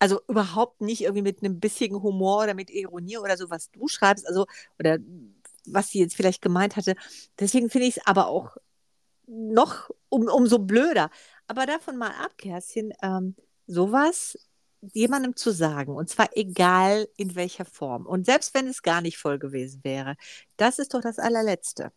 also 0.00 0.20
überhaupt 0.28 0.80
nicht 0.80 1.02
irgendwie 1.02 1.22
mit 1.22 1.42
einem 1.42 1.60
bissigen 1.60 2.02
Humor 2.02 2.42
oder 2.44 2.54
mit 2.54 2.70
Ironie 2.70 3.18
oder 3.18 3.36
so, 3.36 3.50
was 3.50 3.70
du 3.70 3.86
schreibst, 3.88 4.26
also 4.26 4.46
oder 4.78 4.98
was 5.66 5.90
sie 5.90 6.00
jetzt 6.00 6.16
vielleicht 6.16 6.42
gemeint 6.42 6.76
hatte. 6.76 6.96
Deswegen 7.38 7.70
finde 7.70 7.86
ich 7.86 7.98
es 7.98 8.06
aber 8.06 8.26
auch 8.28 8.56
noch 9.26 9.90
um, 10.08 10.28
umso 10.28 10.58
blöder. 10.58 11.10
Aber 11.46 11.66
davon 11.66 11.96
mal 11.96 12.12
ab, 12.12 12.36
Kerstin, 12.38 12.92
ähm, 13.02 13.36
sowas 13.66 14.38
jemandem 14.94 15.36
zu 15.36 15.52
sagen, 15.52 15.94
und 15.94 16.08
zwar 16.08 16.30
egal 16.34 17.08
in 17.16 17.34
welcher 17.34 17.66
Form, 17.66 18.06
und 18.06 18.24
selbst 18.26 18.54
wenn 18.54 18.66
es 18.68 18.82
gar 18.82 19.02
nicht 19.02 19.18
voll 19.18 19.38
gewesen 19.38 19.80
wäre, 19.84 20.16
das 20.56 20.78
ist 20.78 20.94
doch 20.94 21.02
das 21.02 21.18
allerletzte. 21.18 21.92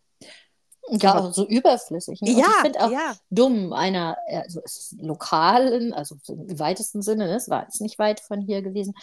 Ja, 0.90 1.14
Aber- 1.14 1.32
so 1.32 1.46
überflüssig. 1.46 2.20
Ne? 2.20 2.32
Ja, 2.32 2.46
ich 2.46 2.62
finde 2.62 2.80
auch 2.82 2.90
ja. 2.90 3.14
dumm, 3.30 3.72
einer, 3.72 4.18
also 4.28 4.60
es 4.64 4.76
ist 4.76 5.02
lokalen, 5.02 5.92
also 5.94 6.16
im 6.28 6.58
weitesten 6.58 7.02
Sinne, 7.02 7.26
ne, 7.26 7.36
es 7.36 7.48
war 7.48 7.62
jetzt 7.62 7.80
nicht 7.80 7.98
weit 7.98 8.20
von 8.20 8.40
hier 8.40 8.62
gewesen, 8.62 8.94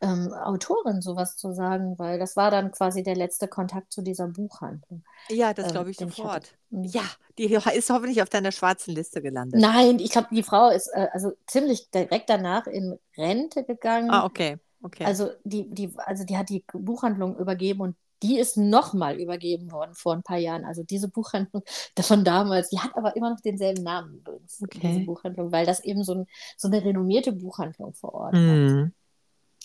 ähm, 0.00 0.32
Autorin 0.32 1.00
sowas 1.00 1.36
zu 1.36 1.52
sagen, 1.52 1.98
weil 1.98 2.18
das 2.18 2.36
war 2.36 2.50
dann 2.50 2.70
quasi 2.72 3.02
der 3.02 3.16
letzte 3.16 3.48
Kontakt 3.48 3.92
zu 3.92 4.02
dieser 4.02 4.28
Buchhandlung. 4.28 5.02
Ja, 5.28 5.54
das 5.54 5.66
ähm, 5.66 5.72
glaube 5.72 5.90
ich 5.90 6.00
ich 6.00 6.06
sofort. 6.06 6.34
hatte. 6.34 6.48
Mhm. 6.70 6.84
Ja, 6.84 7.02
die 7.38 7.44
ist 7.44 7.90
hoffentlich 7.90 8.22
auf 8.22 8.28
deiner 8.28 8.52
schwarzen 8.52 8.94
Liste 8.94 9.22
gelandet. 9.22 9.60
Nein, 9.60 9.98
ich 9.98 10.10
glaube, 10.10 10.28
die 10.30 10.42
Frau 10.42 10.68
ist 10.68 10.88
äh, 10.88 11.08
also 11.12 11.32
ziemlich 11.46 11.90
direkt 11.90 12.28
danach 12.28 12.66
in 12.66 12.98
Rente 13.16 13.64
gegangen. 13.64 14.10
Ah, 14.10 14.24
okay. 14.24 14.58
Okay. 14.82 15.04
Also 15.06 15.30
die, 15.44 15.70
die, 15.70 15.90
also 15.96 16.24
die 16.24 16.36
hat 16.36 16.50
die 16.50 16.62
Buchhandlung 16.70 17.38
übergeben 17.38 17.80
und 17.80 17.96
die 18.22 18.38
ist 18.38 18.56
nochmal 18.56 19.20
übergeben 19.20 19.70
worden 19.72 19.94
vor 19.94 20.14
ein 20.14 20.22
paar 20.22 20.38
Jahren. 20.38 20.64
Also 20.64 20.82
diese 20.82 21.08
Buchhandlung 21.08 21.62
von 22.00 22.24
damals, 22.24 22.70
die 22.70 22.78
hat 22.78 22.96
aber 22.96 23.16
immer 23.16 23.30
noch 23.30 23.40
denselben 23.40 23.82
Namen 23.82 24.14
übrigens, 24.14 24.60
Okay. 24.62 24.80
diese 24.82 25.00
Buchhandlung, 25.00 25.52
weil 25.52 25.66
das 25.66 25.80
eben 25.84 26.04
so, 26.04 26.14
ein, 26.14 26.26
so 26.56 26.68
eine 26.68 26.84
renommierte 26.84 27.32
Buchhandlung 27.32 27.94
vor 27.94 28.14
Ort 28.14 28.34
hat. 28.34 28.42
Mhm. 28.42 28.92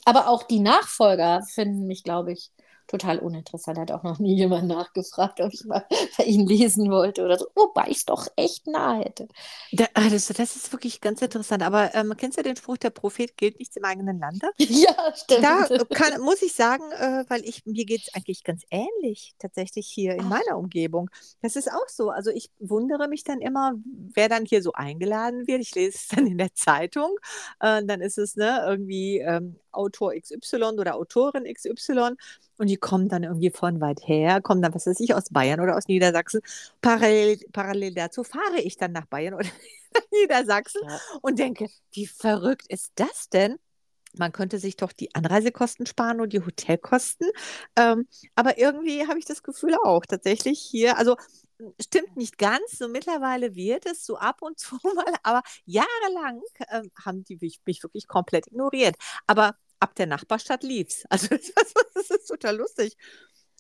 Aber 0.06 0.28
auch 0.28 0.44
die 0.44 0.60
Nachfolger 0.60 1.44
finden 1.44 1.86
mich, 1.86 2.04
glaube 2.04 2.32
ich, 2.32 2.52
total 2.90 3.20
uninteressant. 3.20 3.78
Hat 3.78 3.92
auch 3.92 4.04
noch 4.04 4.20
nie 4.20 4.36
jemand 4.36 4.68
nachgefragt, 4.68 5.40
ob 5.40 5.54
ich 5.54 5.64
mal 5.66 5.86
bei 6.18 6.26
ihnen 6.26 6.48
lesen 6.48 6.92
wollte 6.92 7.24
oder 7.24 7.38
so. 7.38 7.48
Wobei 7.56 7.86
ich 7.88 7.98
es 7.98 8.06
doch 8.06 8.28
echt 8.36 8.68
nah 8.68 9.00
hätte. 9.00 9.28
Da, 9.72 9.86
das, 9.94 10.28
das 10.28 10.56
ist 10.56 10.72
wirklich 10.72 11.00
ganz 11.00 11.22
interessant. 11.22 11.64
Aber 11.64 11.94
ähm, 11.96 12.14
kennst 12.18 12.38
du 12.38 12.44
den 12.44 12.56
Spruch, 12.56 12.78
der 12.78 12.90
Prophet 12.90 13.38
gilt 13.38 13.60
nichts 13.60 13.76
im 13.78 13.86
eigenen 13.86 14.20
Lande? 14.20 14.50
ja, 14.58 14.96
stimmt. 15.16 15.44
Da 15.44 15.68
kann, 15.94 16.22
muss 16.22 16.42
ich 16.42 16.54
sagen, 16.54 16.84
äh, 16.92 17.24
weil 17.30 17.46
ich, 17.46 17.66
mir 17.66 17.86
geht 17.86 18.02
es 18.02 18.14
eigentlich 18.14 18.44
ganz 18.44 18.64
ähnlich 18.72 19.36
tatsächlich 19.40 19.88
hier 19.88 20.14
in 20.16 20.26
Ach. 20.26 20.30
meiner 20.30 20.58
Umgebung. 20.58 21.10
Das 21.42 21.56
ist 21.56 21.72
auch 21.72 21.88
so. 21.88 22.10
Also 22.10 22.32
ich 22.32 22.50
wundere 22.60 23.08
mich 23.08 23.24
dann 23.24 23.40
immer, 23.40 23.74
wer 24.14 24.30
dann 24.30 24.46
hier 24.46 24.62
so 24.64 24.74
eingeladen 24.74 25.48
wird. 25.48 25.62
Ich 25.62 25.76
lese 25.76 25.98
es 25.98 26.08
dann 26.08 26.28
in 26.28 26.38
der 26.38 26.54
Zeitung. 26.54 27.18
Äh, 27.60 27.86
dann 27.86 28.02
ist 28.02 28.18
es 28.18 28.36
ne, 28.36 28.64
irgendwie 28.68 29.20
ähm, 29.20 29.60
Autor 29.72 30.14
XY 30.20 30.78
oder 30.80 30.96
Autorin 30.96 31.46
XY. 31.52 32.16
Und 32.60 32.68
die 32.68 32.78
kommen 32.78 33.10
dann 33.10 33.24
irgendwie 33.24 33.52
von 33.52 33.82
weit 33.82 34.02
her, 34.08 34.42
kommen 34.42 34.62
dann, 34.62 34.76
was 34.76 34.88
weiß 34.88 35.00
ich, 35.02 35.16
aus 35.16 35.32
Bayern 35.32 35.62
oder 35.62 35.78
aus 35.78 35.88
Niedersachsen. 35.88 36.42
Parallel, 36.82 37.40
parallel 37.54 37.96
dazu 37.96 38.24
fahre 38.26 38.60
ich 38.62 38.78
dann 38.78 38.92
nach 38.94 39.08
Bayern 39.08 39.34
oder 39.36 39.48
Niedersachsen 40.14 40.82
Ja. 40.82 41.00
und 41.22 41.40
denke, 41.40 41.68
wie 41.94 42.08
verrückt 42.08 42.68
ist 42.70 42.94
das 42.96 43.30
denn? 43.30 43.58
Man 44.18 44.32
könnte 44.34 44.60
sich 44.60 44.76
doch 44.78 44.92
die 44.92 45.16
Anreisekosten 45.16 45.86
sparen 45.88 46.22
und 46.22 46.34
die 46.34 46.42
Hotelkosten. 46.46 47.30
Ähm, 47.78 48.08
aber 48.36 48.58
irgendwie 48.60 49.08
habe 49.08 49.20
ich 49.20 49.26
das 49.26 49.44
Gefühl 49.44 49.76
auch 49.84 50.06
tatsächlich 50.06 50.60
hier, 50.60 50.98
also 50.98 51.16
stimmt 51.82 52.16
nicht 52.18 52.38
ganz, 52.38 52.62
so 52.78 52.88
mittlerweile 52.88 53.56
wird 53.56 53.86
es 53.86 54.06
so 54.06 54.18
ab 54.18 54.42
und 54.42 54.60
zu 54.60 54.76
mal, 54.96 55.14
aber 55.24 55.42
jahrelang 55.66 56.42
ähm, 56.72 56.92
haben 57.06 57.24
die 57.26 57.38
mich, 57.42 57.62
mich 57.66 57.84
wirklich 57.84 58.08
komplett 58.08 58.48
ignoriert. 58.48 58.96
Aber 59.28 59.56
ab 59.80 59.96
der 59.96 60.08
Nachbarstadt 60.08 60.64
lief's. 60.64 61.06
Also 61.10 61.28
das, 61.30 61.74
das 61.94 62.10
ist 62.10 62.28
total 62.28 62.58
lustig. 62.58 62.98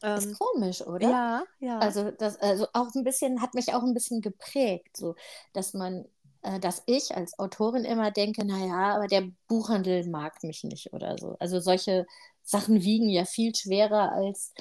Ähm, 0.01 0.17
Ist 0.17 0.39
komisch, 0.39 0.81
oder? 0.81 1.09
ja, 1.09 1.43
ja. 1.59 1.79
Also 1.79 2.11
das, 2.11 2.37
also 2.37 2.67
auch 2.73 2.93
ein 2.95 3.03
bisschen, 3.03 3.41
hat 3.41 3.53
mich 3.53 3.73
auch 3.73 3.83
ein 3.83 3.93
bisschen 3.93 4.21
geprägt, 4.21 4.95
so, 4.95 5.15
dass 5.53 5.73
man, 5.73 6.05
äh, 6.41 6.59
dass 6.59 6.83
ich 6.85 7.15
als 7.15 7.37
Autorin 7.37 7.83
immer 7.83 8.11
denke, 8.11 8.45
naja, 8.45 8.95
aber 8.95 9.07
der 9.07 9.29
Buchhandel 9.47 10.07
mag 10.07 10.41
mich 10.43 10.63
nicht 10.63 10.93
oder 10.93 11.17
so. 11.17 11.35
Also 11.39 11.59
solche 11.59 12.05
Sachen 12.43 12.81
wiegen 12.81 13.09
ja 13.09 13.25
viel 13.25 13.53
schwerer 13.53 14.13
als 14.13 14.53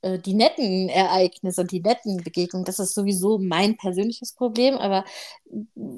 äh, 0.00 0.18
die 0.18 0.34
netten 0.34 0.88
Ereignisse 0.88 1.60
und 1.60 1.72
die 1.72 1.80
netten 1.80 2.22
Begegnungen. 2.24 2.64
Das 2.64 2.78
ist 2.78 2.94
sowieso 2.94 3.38
mein 3.38 3.76
persönliches 3.76 4.32
Problem, 4.32 4.76
aber 4.76 5.04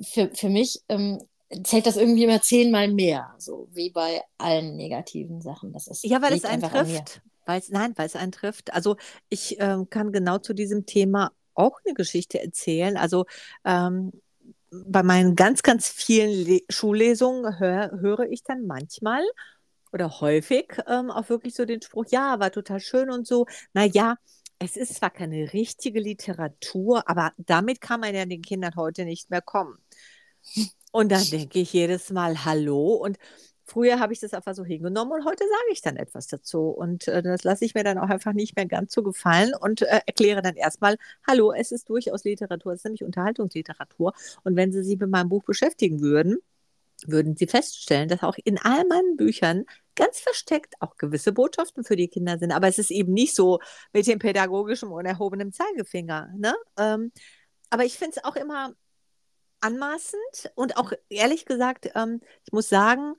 für, 0.02 0.30
für 0.34 0.48
mich 0.48 0.82
ähm, 0.88 1.20
zählt 1.64 1.86
das 1.86 1.96
irgendwie 1.96 2.24
immer 2.24 2.42
zehnmal 2.42 2.88
mehr, 2.88 3.34
so 3.38 3.68
wie 3.72 3.90
bei 3.90 4.22
allen 4.36 4.76
negativen 4.76 5.40
Sachen. 5.40 5.72
Das 5.72 5.86
ist, 5.86 6.04
Ja, 6.04 6.20
weil 6.22 6.34
es 6.34 6.44
einen 6.44 6.62
trifft. 6.62 7.22
Weil's, 7.46 7.70
nein, 7.70 7.92
weil 7.96 8.06
es 8.06 8.16
einen 8.16 8.32
trifft. 8.32 8.72
Also 8.74 8.96
ich 9.30 9.56
ähm, 9.58 9.88
kann 9.88 10.12
genau 10.12 10.38
zu 10.38 10.52
diesem 10.52 10.84
Thema 10.84 11.32
auch 11.54 11.80
eine 11.84 11.94
Geschichte 11.94 12.40
erzählen. 12.40 12.96
Also 12.96 13.24
ähm, 13.64 14.12
bei 14.70 15.02
meinen 15.02 15.34
ganz, 15.34 15.62
ganz 15.62 15.88
vielen 15.88 16.30
Le 16.30 16.60
Schullesungen 16.68 17.58
hör, 17.58 17.92
höre 18.00 18.30
ich 18.30 18.42
dann 18.42 18.66
manchmal 18.66 19.22
oder 19.92 20.20
häufig 20.20 20.66
ähm, 20.86 21.10
auch 21.10 21.30
wirklich 21.30 21.54
so 21.54 21.64
den 21.64 21.80
Spruch, 21.80 22.04
ja, 22.10 22.38
war 22.40 22.52
total 22.52 22.80
schön 22.80 23.10
und 23.10 23.26
so. 23.26 23.46
Naja, 23.72 24.16
es 24.58 24.76
ist 24.76 24.96
zwar 24.96 25.10
keine 25.10 25.52
richtige 25.52 26.00
Literatur, 26.00 27.08
aber 27.08 27.32
damit 27.38 27.80
kann 27.80 28.00
man 28.00 28.14
ja 28.14 28.26
den 28.26 28.42
Kindern 28.42 28.74
heute 28.76 29.04
nicht 29.06 29.30
mehr 29.30 29.40
kommen. 29.40 29.78
Und 30.98 31.12
dann 31.12 31.22
denke 31.22 31.60
ich 31.60 31.72
jedes 31.72 32.10
Mal 32.10 32.44
Hallo 32.44 32.94
und 32.94 33.18
früher 33.62 34.00
habe 34.00 34.12
ich 34.12 34.18
das 34.18 34.34
einfach 34.34 34.56
so 34.56 34.64
hingenommen 34.64 35.12
und 35.12 35.24
heute 35.24 35.44
sage 35.44 35.72
ich 35.72 35.80
dann 35.80 35.94
etwas 35.94 36.26
dazu 36.26 36.70
und 36.70 37.06
äh, 37.06 37.22
das 37.22 37.44
lasse 37.44 37.64
ich 37.64 37.76
mir 37.76 37.84
dann 37.84 37.98
auch 37.98 38.08
einfach 38.08 38.32
nicht 38.32 38.56
mehr 38.56 38.66
ganz 38.66 38.94
so 38.94 39.04
gefallen 39.04 39.52
und 39.60 39.82
äh, 39.82 40.00
erkläre 40.06 40.42
dann 40.42 40.56
erstmal, 40.56 40.96
hallo, 41.24 41.52
es 41.52 41.70
ist 41.70 41.88
durchaus 41.88 42.24
Literatur, 42.24 42.72
es 42.72 42.80
ist 42.80 42.84
nämlich 42.86 43.04
Unterhaltungsliteratur 43.04 44.12
und 44.42 44.56
wenn 44.56 44.72
Sie 44.72 44.82
sich 44.82 44.98
mit 44.98 45.08
meinem 45.08 45.28
Buch 45.28 45.44
beschäftigen 45.44 46.00
würden, 46.00 46.38
würden 47.06 47.36
Sie 47.36 47.46
feststellen, 47.46 48.08
dass 48.08 48.24
auch 48.24 48.36
in 48.42 48.58
all 48.58 48.84
meinen 48.88 49.16
Büchern 49.16 49.66
ganz 49.94 50.18
versteckt 50.18 50.74
auch 50.80 50.96
gewisse 50.96 51.30
Botschaften 51.30 51.84
für 51.84 51.94
die 51.94 52.08
Kinder 52.08 52.40
sind. 52.40 52.50
Aber 52.50 52.66
es 52.66 52.78
ist 52.78 52.90
eben 52.90 53.12
nicht 53.12 53.36
so 53.36 53.60
mit 53.92 54.08
dem 54.08 54.18
pädagogischen 54.18 54.88
und 54.88 55.06
erhobenen 55.06 55.52
Zeigefinger. 55.52 56.34
Ne? 56.36 56.56
Ähm, 56.76 57.12
aber 57.70 57.84
ich 57.84 57.96
finde 57.96 58.16
es 58.16 58.24
auch 58.24 58.34
immer 58.34 58.74
anmaßend 59.60 60.52
und 60.54 60.76
auch 60.76 60.92
ehrlich 61.08 61.44
gesagt, 61.46 61.90
ähm, 61.94 62.20
ich 62.44 62.52
muss 62.52 62.68
sagen, 62.68 63.14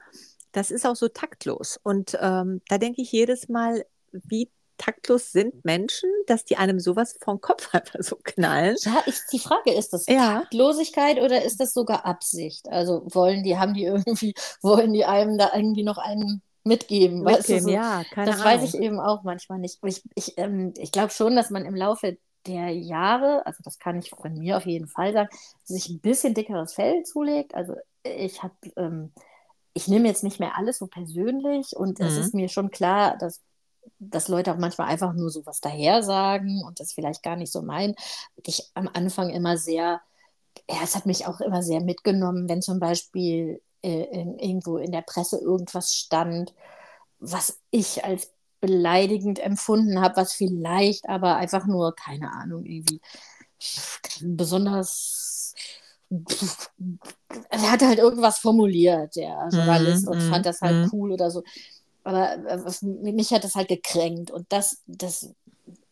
das 0.51 0.71
ist 0.71 0.85
auch 0.85 0.95
so 0.95 1.07
taktlos. 1.07 1.79
Und 1.83 2.17
ähm, 2.21 2.61
da 2.67 2.77
denke 2.77 3.01
ich 3.01 3.11
jedes 3.11 3.49
Mal, 3.49 3.85
wie 4.11 4.49
taktlos 4.77 5.31
sind 5.31 5.63
Menschen, 5.65 6.09
dass 6.25 6.45
die 6.45 6.57
einem 6.57 6.79
sowas 6.79 7.17
vom 7.21 7.41
Kopf 7.41 7.69
einfach 7.73 7.99
so 8.01 8.15
knallen. 8.23 8.77
Ja, 8.81 9.03
ich, 9.05 9.15
die 9.31 9.39
Frage 9.39 9.73
ist 9.73 9.93
das 9.93 10.07
Ja. 10.07 10.39
Taktlosigkeit 10.41 11.19
oder 11.19 11.43
ist 11.43 11.59
das 11.59 11.73
sogar 11.73 12.05
Absicht? 12.05 12.67
Also 12.69 13.03
wollen 13.13 13.43
die, 13.43 13.57
haben 13.57 13.73
die 13.73 13.83
irgendwie, 13.83 14.33
wollen 14.61 14.93
die 14.93 15.05
einem 15.05 15.37
da 15.37 15.51
irgendwie 15.53 15.83
noch 15.83 15.97
einen 15.97 16.41
mitgeben? 16.63 17.25
Weißt 17.25 17.49
du, 17.49 17.53
Mitgeben, 17.53 17.61
so, 17.63 17.69
ja, 17.69 18.03
keine 18.11 18.31
das 18.31 18.41
Ahnung. 18.41 18.45
weiß 18.45 18.73
ich 18.73 18.79
eben 18.81 18.99
auch 18.99 19.23
manchmal 19.23 19.59
nicht. 19.59 19.79
Ich, 19.83 20.01
ich, 20.15 20.37
ähm, 20.37 20.73
ich 20.77 20.91
glaube 20.91 21.11
schon, 21.11 21.35
dass 21.35 21.49
man 21.49 21.65
im 21.65 21.75
Laufe 21.75 22.17
der 22.47 22.71
Jahre, 22.75 23.45
also 23.45 23.61
das 23.63 23.79
kann 23.79 23.99
ich 23.99 24.09
von 24.11 24.33
mir 24.37 24.57
auf 24.57 24.65
jeden 24.65 24.87
Fall 24.87 25.13
sagen, 25.13 25.29
sich 25.63 25.89
ein 25.89 25.99
bisschen 26.01 26.33
dickeres 26.33 26.73
Fell 26.73 27.03
zulegt. 27.03 27.55
Also 27.55 27.75
ich 28.03 28.43
habe, 28.43 28.55
ähm, 28.77 29.11
ich 29.73 29.87
nehme 29.87 30.07
jetzt 30.07 30.23
nicht 30.23 30.39
mehr 30.39 30.57
alles 30.57 30.79
so 30.79 30.87
persönlich 30.87 31.75
und 31.75 31.99
es 32.01 32.17
Mhm. 32.17 32.17
ist 32.17 32.33
mir 32.33 32.49
schon 32.49 32.71
klar, 32.71 33.17
dass 33.17 33.41
dass 33.99 34.27
Leute 34.29 34.53
auch 34.53 34.57
manchmal 34.57 34.89
einfach 34.89 35.13
nur 35.13 35.29
so 35.29 35.45
was 35.45 35.61
daher 35.61 36.03
sagen 36.03 36.63
und 36.65 36.79
das 36.79 36.93
vielleicht 36.93 37.23
gar 37.23 37.35
nicht 37.35 37.51
so 37.51 37.61
meinen. 37.61 37.95
Ich 38.45 38.69
am 38.75 38.89
Anfang 38.93 39.29
immer 39.29 39.57
sehr, 39.57 40.01
ja, 40.69 40.77
es 40.83 40.95
hat 40.95 41.05
mich 41.05 41.25
auch 41.27 41.41
immer 41.41 41.63
sehr 41.63 41.81
mitgenommen, 41.81 42.49
wenn 42.49 42.61
zum 42.61 42.79
Beispiel 42.79 43.61
äh, 43.83 44.03
in, 44.05 44.37
irgendwo 44.39 44.77
in 44.77 44.91
der 44.91 45.01
Presse 45.01 45.37
irgendwas 45.39 45.93
stand, 45.95 46.53
was 47.19 47.59
ich 47.71 48.05
als 48.05 48.31
beleidigend 48.59 49.39
empfunden 49.39 50.01
habe, 50.01 50.17
was 50.17 50.33
vielleicht 50.33 51.07
aber 51.07 51.37
einfach 51.37 51.65
nur, 51.65 51.95
keine 51.95 52.31
Ahnung, 52.33 52.65
irgendwie 52.65 53.01
besonders. 54.21 55.53
Er 57.49 57.71
hat 57.71 57.81
halt 57.81 57.99
irgendwas 57.99 58.39
formuliert, 58.39 59.15
der 59.15 59.47
Journalist, 59.51 60.07
und 60.07 60.25
mhm, 60.25 60.29
fand 60.29 60.45
das 60.45 60.61
halt 60.61 60.85
mhm. 60.85 60.89
cool 60.91 61.11
oder 61.11 61.29
so. 61.29 61.43
Aber 62.03 62.33
äh, 62.33 62.85
mich 62.85 63.31
hat 63.31 63.43
das 63.43 63.55
halt 63.55 63.67
gekränkt 63.67 64.31
und 64.31 64.51
das, 64.51 64.81
das 64.87 65.29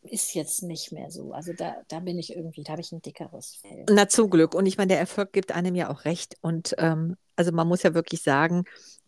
ist 0.02 0.34
jetzt 0.34 0.62
nicht 0.62 0.92
mehr 0.92 1.10
so. 1.10 1.32
Also 1.32 1.52
da, 1.52 1.76
da 1.88 2.00
bin 2.00 2.18
ich 2.18 2.34
irgendwie, 2.34 2.62
da 2.62 2.72
habe 2.72 2.80
ich 2.80 2.92
ein 2.92 3.02
dickeres 3.02 3.56
Fell. 3.56 3.84
Na, 3.90 4.08
zum 4.08 4.30
Glück. 4.30 4.54
Und 4.54 4.66
ich 4.66 4.78
meine, 4.78 4.88
der 4.88 4.98
Erfolg 4.98 5.32
gibt 5.32 5.52
einem 5.52 5.74
ja 5.74 5.90
auch 5.90 6.04
recht. 6.04 6.36
Und 6.40 6.74
ähm, 6.78 7.16
also 7.38 7.52
man 7.52 7.68
muss 7.68 7.82
ja 7.84 7.94
wirklich 7.94 8.22
sagen, 8.22 8.64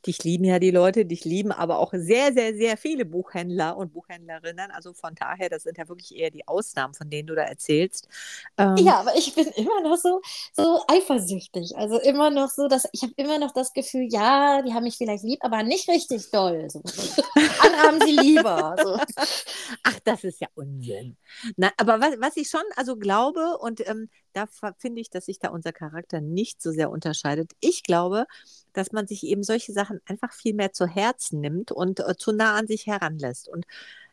dich 0.06 0.24
lieben 0.24 0.44
ja 0.44 0.58
die 0.58 0.70
Leute, 0.70 1.04
dich 1.04 1.24
lieben 1.24 1.52
aber 1.52 1.78
auch 1.78 1.92
sehr, 1.92 2.32
sehr, 2.32 2.54
sehr 2.54 2.76
viele 2.76 3.04
Buchhändler 3.04 3.76
und 3.76 3.92
Buchhändlerinnen. 3.92 4.70
Also 4.70 4.94
von 4.94 5.14
daher, 5.14 5.50
das 5.50 5.64
sind 5.64 5.76
ja 5.78 5.88
wirklich 5.88 6.16
eher 6.16 6.30
die 6.30 6.46
Ausnahmen, 6.48 6.94
von 6.94 7.10
denen 7.10 7.26
du 7.26 7.34
da 7.34 7.42
erzählst. 7.42 8.08
Ähm, 8.56 8.76
Ja, 8.78 9.00
aber 9.00 9.16
ich 9.16 9.34
bin 9.34 9.46
immer 9.48 9.82
noch 9.82 9.96
so, 9.96 10.20
so 10.54 10.82
eifersüchtig. 10.88 11.76
Also 11.76 11.98
immer 12.00 12.30
noch 12.30 12.48
so, 12.50 12.68
dass 12.68 12.88
ich 12.92 13.02
habe 13.02 13.12
immer 13.16 13.38
noch 13.38 13.52
das 13.52 13.72
Gefühl, 13.72 14.06
ja, 14.10 14.62
die 14.62 14.72
haben 14.72 14.84
mich 14.84 14.96
vielleicht 14.96 15.24
lieb, 15.24 15.40
aber 15.42 15.62
nicht 15.62 15.88
richtig 15.88 16.30
doll. 16.30 16.68
So. 16.70 16.82
Andere 17.62 17.82
haben 17.82 18.00
sie 18.00 18.12
lieber. 18.16 18.76
So. 18.82 18.96
Das 20.04 20.24
ist 20.24 20.40
ja 20.40 20.48
Unsinn. 20.54 21.16
Na, 21.56 21.70
aber 21.76 22.00
was, 22.00 22.20
was 22.20 22.36
ich 22.36 22.48
schon 22.48 22.62
also 22.76 22.96
glaube, 22.96 23.58
und 23.58 23.86
ähm, 23.88 24.08
da 24.32 24.46
finde 24.78 25.00
ich, 25.00 25.10
dass 25.10 25.26
sich 25.26 25.38
da 25.38 25.48
unser 25.48 25.72
Charakter 25.72 26.20
nicht 26.20 26.62
so 26.62 26.70
sehr 26.72 26.90
unterscheidet. 26.90 27.52
Ich 27.60 27.82
glaube, 27.82 28.26
dass 28.72 28.92
man 28.92 29.06
sich 29.06 29.24
eben 29.24 29.42
solche 29.42 29.72
Sachen 29.72 30.00
einfach 30.06 30.32
viel 30.32 30.54
mehr 30.54 30.72
zu 30.72 30.86
Herzen 30.86 31.40
nimmt 31.40 31.72
und 31.72 32.00
äh, 32.00 32.16
zu 32.16 32.32
nah 32.32 32.56
an 32.56 32.66
sich 32.66 32.86
heranlässt. 32.86 33.48
Und 33.48 33.66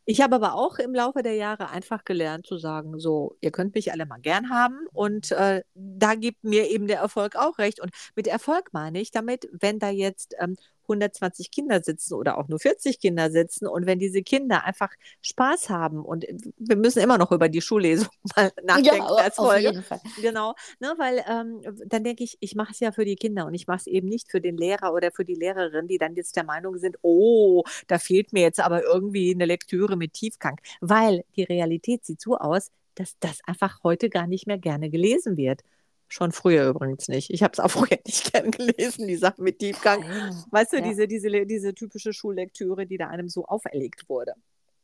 ich 0.09 0.21
habe 0.21 0.35
aber 0.35 0.53
auch 0.53 0.79
im 0.79 0.95
Laufe 0.95 1.21
der 1.21 1.35
Jahre 1.35 1.69
einfach 1.69 2.05
gelernt 2.05 2.47
zu 2.47 2.57
sagen, 2.57 2.97
so, 2.97 3.35
ihr 3.41 3.51
könnt 3.51 3.75
mich 3.75 3.91
alle 3.91 4.05
mal 4.05 4.21
gern 4.21 4.49
haben 4.49 4.87
und 4.93 5.31
äh, 5.33 5.63
da 5.75 6.15
gibt 6.15 6.45
mir 6.45 6.69
eben 6.69 6.87
der 6.87 6.99
Erfolg 6.99 7.35
auch 7.35 7.57
recht. 7.57 7.81
Und 7.81 7.91
mit 8.15 8.25
Erfolg 8.25 8.69
meine 8.71 9.01
ich 9.01 9.11
damit, 9.11 9.49
wenn 9.51 9.79
da 9.79 9.89
jetzt 9.89 10.33
ähm, 10.39 10.55
120 10.87 11.51
Kinder 11.51 11.81
sitzen 11.83 12.13
oder 12.15 12.37
auch 12.37 12.47
nur 12.47 12.59
40 12.59 12.99
Kinder 12.99 13.31
sitzen 13.31 13.67
und 13.67 13.85
wenn 13.85 13.99
diese 13.99 14.21
Kinder 14.23 14.63
einfach 14.65 14.89
Spaß 15.21 15.69
haben 15.69 16.03
und 16.03 16.25
wir 16.57 16.75
müssen 16.77 16.99
immer 17.01 17.17
noch 17.17 17.31
über 17.31 17.49
die 17.49 17.61
Schullesung 17.61 18.09
mal 18.35 18.51
nachdenken 18.63 19.07
Ja, 19.07 19.15
als 19.15 19.39
auf 19.39 19.47
Folge. 19.47 19.59
jeden 19.59 19.83
Fall. 19.83 20.01
Genau, 20.15 20.55
ne, 20.79 20.93
weil 20.97 21.23
ähm, 21.27 21.61
dann 21.87 22.03
denke 22.03 22.23
ich, 22.23 22.37
ich 22.39 22.55
mache 22.55 22.71
es 22.71 22.79
ja 22.79 22.91
für 22.91 23.05
die 23.05 23.15
Kinder 23.15 23.45
und 23.45 23.53
ich 23.53 23.67
mache 23.67 23.77
es 23.79 23.87
eben 23.87 24.07
nicht 24.07 24.31
für 24.31 24.41
den 24.41 24.57
Lehrer 24.57 24.93
oder 24.93 25.11
für 25.11 25.25
die 25.25 25.35
Lehrerin, 25.35 25.87
die 25.87 25.97
dann 25.97 26.15
jetzt 26.15 26.35
der 26.35 26.43
Meinung 26.43 26.77
sind, 26.77 26.97
oh, 27.01 27.63
da 27.87 27.99
fehlt 27.99 28.33
mir 28.33 28.41
jetzt 28.41 28.59
aber 28.59 28.83
irgendwie 28.83 29.33
eine 29.33 29.45
Lektüre 29.45 29.95
mit 29.97 30.13
Tiefgang, 30.13 30.59
weil 30.81 31.23
die 31.35 31.43
Realität 31.43 32.05
sieht 32.05 32.21
so 32.21 32.37
aus, 32.37 32.71
dass 32.95 33.17
das 33.19 33.39
einfach 33.45 33.83
heute 33.83 34.09
gar 34.09 34.27
nicht 34.27 34.47
mehr 34.47 34.57
gerne 34.57 34.89
gelesen 34.89 35.37
wird. 35.37 35.61
Schon 36.09 36.31
früher 36.31 36.67
übrigens 36.69 37.07
nicht. 37.09 37.29
Ich 37.31 37.43
habe 37.43 37.51
es 37.53 37.59
auch 37.59 37.69
früher 37.71 37.97
nicht 38.05 38.31
gern 38.31 38.51
gelesen, 38.51 39.07
die 39.07 39.17
Sachen 39.17 39.43
mit 39.43 39.59
Tiefgang. 39.59 40.03
Weißt 40.51 40.73
du, 40.73 40.77
Ja. 40.77 40.83
diese, 40.83 41.07
diese, 41.07 41.45
diese 41.45 41.73
typische 41.73 42.13
Schullektüre, 42.13 42.85
die 42.85 42.97
da 42.97 43.07
einem 43.07 43.27
so 43.29 43.45
auferlegt 43.45 44.07
wurde. 44.09 44.33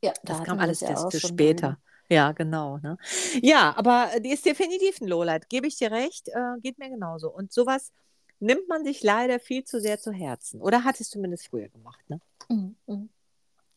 Ja, 0.03 0.11
da 0.11 0.21
Das 0.25 0.37
hatten 0.37 0.45
kam 0.47 0.59
alles 0.59 0.81
ja 0.81 0.89
erst 0.89 1.27
später. 1.27 1.77
Ja, 2.09 2.33
genau. 2.33 2.77
Ne? 2.79 2.97
Ja, 3.41 3.73
aber 3.77 4.09
die 4.19 4.31
ist 4.33 4.45
definitiv 4.45 4.99
ein 4.99 5.07
Lowlight. 5.07 5.49
Gebe 5.49 5.67
ich 5.67 5.77
dir 5.77 5.89
recht, 5.91 6.27
äh, 6.27 6.59
geht 6.61 6.77
mir 6.77 6.89
genauso. 6.89 7.29
Und 7.31 7.53
sowas 7.53 7.93
nimmt 8.39 8.67
man 8.67 8.83
sich 8.83 9.01
leider 9.03 9.39
viel 9.39 9.63
zu 9.63 9.79
sehr 9.79 9.99
zu 9.99 10.11
Herzen. 10.11 10.61
Oder 10.61 10.83
hat 10.83 10.99
es 10.99 11.09
zumindest 11.09 11.47
früher 11.47 11.69
gemacht. 11.69 12.01
Ne? 12.09 12.19
Mhm, 12.49 12.75
mhm. 12.87 13.09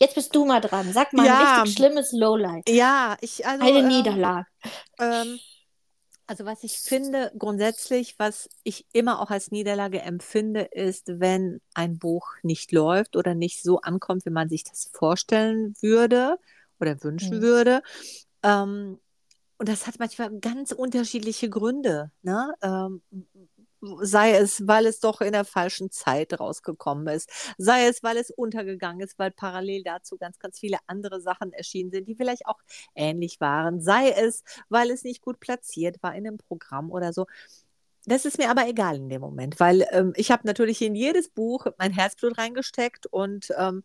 Jetzt 0.00 0.16
bist 0.16 0.34
du 0.34 0.44
mal 0.44 0.60
dran. 0.60 0.92
Sag 0.92 1.12
mal 1.12 1.22
ein 1.22 1.26
Ja. 1.28 1.60
richtig 1.62 1.76
schlimmes 1.78 2.10
Lowlight. 2.12 2.68
Ja, 2.68 3.16
ich 3.20 3.46
also. 3.46 3.64
Eine 3.64 3.78
ähm, 3.78 3.88
Niederlage. 3.88 4.46
Ähm, 5.00 5.38
also 6.26 6.45
was 6.45 6.64
ich 6.64 6.78
finde 6.80 7.33
grundsätzlich, 7.38 8.18
was 8.18 8.49
ich 8.64 8.87
immer 8.92 9.21
auch 9.21 9.30
als 9.30 9.50
Niederlage 9.50 10.00
empfinde, 10.02 10.62
ist, 10.62 11.21
wenn 11.21 11.61
ein 11.75 11.99
Buch 11.99 12.28
nicht 12.42 12.73
läuft 12.73 13.16
oder 13.16 13.35
nicht 13.35 13.62
so 13.62 13.80
ankommt, 13.80 14.26
wie 14.26 14.30
man 14.30 14.49
sich 14.49 14.64
das 14.64 14.90
vorstellen 14.92 15.75
würde 15.80 16.38
oder 16.80 17.02
wünschen 17.04 17.38
Mhm. 17.38 17.42
würde. 17.42 17.83
Ähm, 18.42 18.99
und 19.59 19.68
das 19.68 19.87
hat 19.87 19.99
manchmal 19.99 20.38
ganz 20.40 20.73
unterschiedliche 20.73 21.49
Gründe. 21.49 22.11
Ne? 22.23 22.52
Ähm, 22.62 23.02
sei 24.00 24.32
es, 24.32 24.66
weil 24.66 24.86
es 24.86 25.00
doch 25.00 25.20
in 25.20 25.32
der 25.32 25.44
falschen 25.44 25.90
Zeit 25.90 26.38
rausgekommen 26.38 27.06
ist, 27.08 27.30
sei 27.58 27.86
es, 27.86 28.02
weil 28.02 28.16
es 28.16 28.30
untergegangen 28.30 29.00
ist, 29.00 29.18
weil 29.18 29.30
parallel 29.30 29.82
dazu 29.82 30.16
ganz, 30.16 30.38
ganz 30.38 30.58
viele 30.58 30.78
andere 30.86 31.20
Sachen 31.20 31.52
erschienen 31.52 31.90
sind, 31.90 32.08
die 32.08 32.14
vielleicht 32.14 32.46
auch 32.46 32.58
ähnlich 32.94 33.40
waren, 33.40 33.80
sei 33.80 34.10
es, 34.10 34.42
weil 34.68 34.90
es 34.90 35.04
nicht 35.04 35.22
gut 35.22 35.40
platziert 35.40 36.02
war 36.02 36.14
in 36.14 36.26
einem 36.26 36.38
Programm 36.38 36.90
oder 36.90 37.12
so. 37.12 37.26
Das 38.06 38.24
ist 38.24 38.38
mir 38.38 38.50
aber 38.50 38.68
egal 38.68 38.96
in 38.96 39.08
dem 39.08 39.20
Moment, 39.20 39.58
weil 39.58 39.84
ähm, 39.90 40.12
ich 40.16 40.30
habe 40.30 40.46
natürlich 40.46 40.80
in 40.80 40.94
jedes 40.94 41.28
Buch 41.28 41.66
mein 41.78 41.92
Herzblut 41.92 42.38
reingesteckt 42.38 43.06
und 43.06 43.52
ähm, 43.58 43.82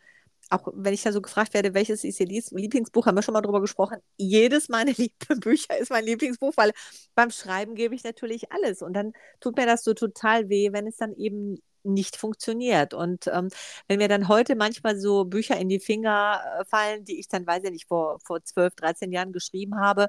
auch 0.50 0.68
wenn 0.74 0.94
ich 0.94 1.04
da 1.04 1.12
so 1.12 1.22
gefragt 1.22 1.54
werde, 1.54 1.74
welches 1.74 2.04
ist 2.04 2.20
Ihr 2.20 2.28
Lieblingsbuch, 2.28 3.06
haben 3.06 3.16
wir 3.16 3.22
schon 3.22 3.34
mal 3.34 3.42
drüber 3.42 3.62
gesprochen. 3.62 3.98
Jedes 4.18 4.70
meiner 4.70 4.94
Bücher 5.40 5.78
ist 5.78 5.92
mein 5.92 6.06
Lieblingsbuch, 6.06 6.54
weil 6.58 6.72
beim 7.16 7.32
Schreiben 7.32 7.76
gebe 7.76 7.96
ich 7.96 8.04
natürlich 8.04 8.52
alles. 8.52 8.82
Und 8.82 8.94
dann 8.94 9.14
tut 9.40 9.58
mir 9.58 9.66
das 9.66 9.84
so 9.84 9.94
total 9.94 10.50
weh, 10.50 10.74
wenn 10.74 10.88
es 10.88 10.98
dann 10.98 11.14
eben 11.16 11.62
nicht 11.84 12.18
funktioniert. 12.18 12.94
Und 12.94 13.28
ähm, 13.28 13.50
wenn 13.88 13.98
mir 14.00 14.08
dann 14.08 14.28
heute 14.28 14.56
manchmal 14.56 15.00
so 15.00 15.26
Bücher 15.26 15.58
in 15.58 15.70
die 15.70 15.80
Finger 15.80 16.42
äh, 16.60 16.66
fallen, 16.66 17.06
die 17.06 17.20
ich 17.20 17.28
dann, 17.28 17.48
weiß 17.48 17.64
ich 17.64 17.72
nicht, 17.72 17.88
vor, 17.88 18.20
vor 18.24 18.44
12, 18.44 18.76
13 18.76 19.12
Jahren 19.12 19.32
geschrieben 19.34 19.80
habe, 19.80 20.08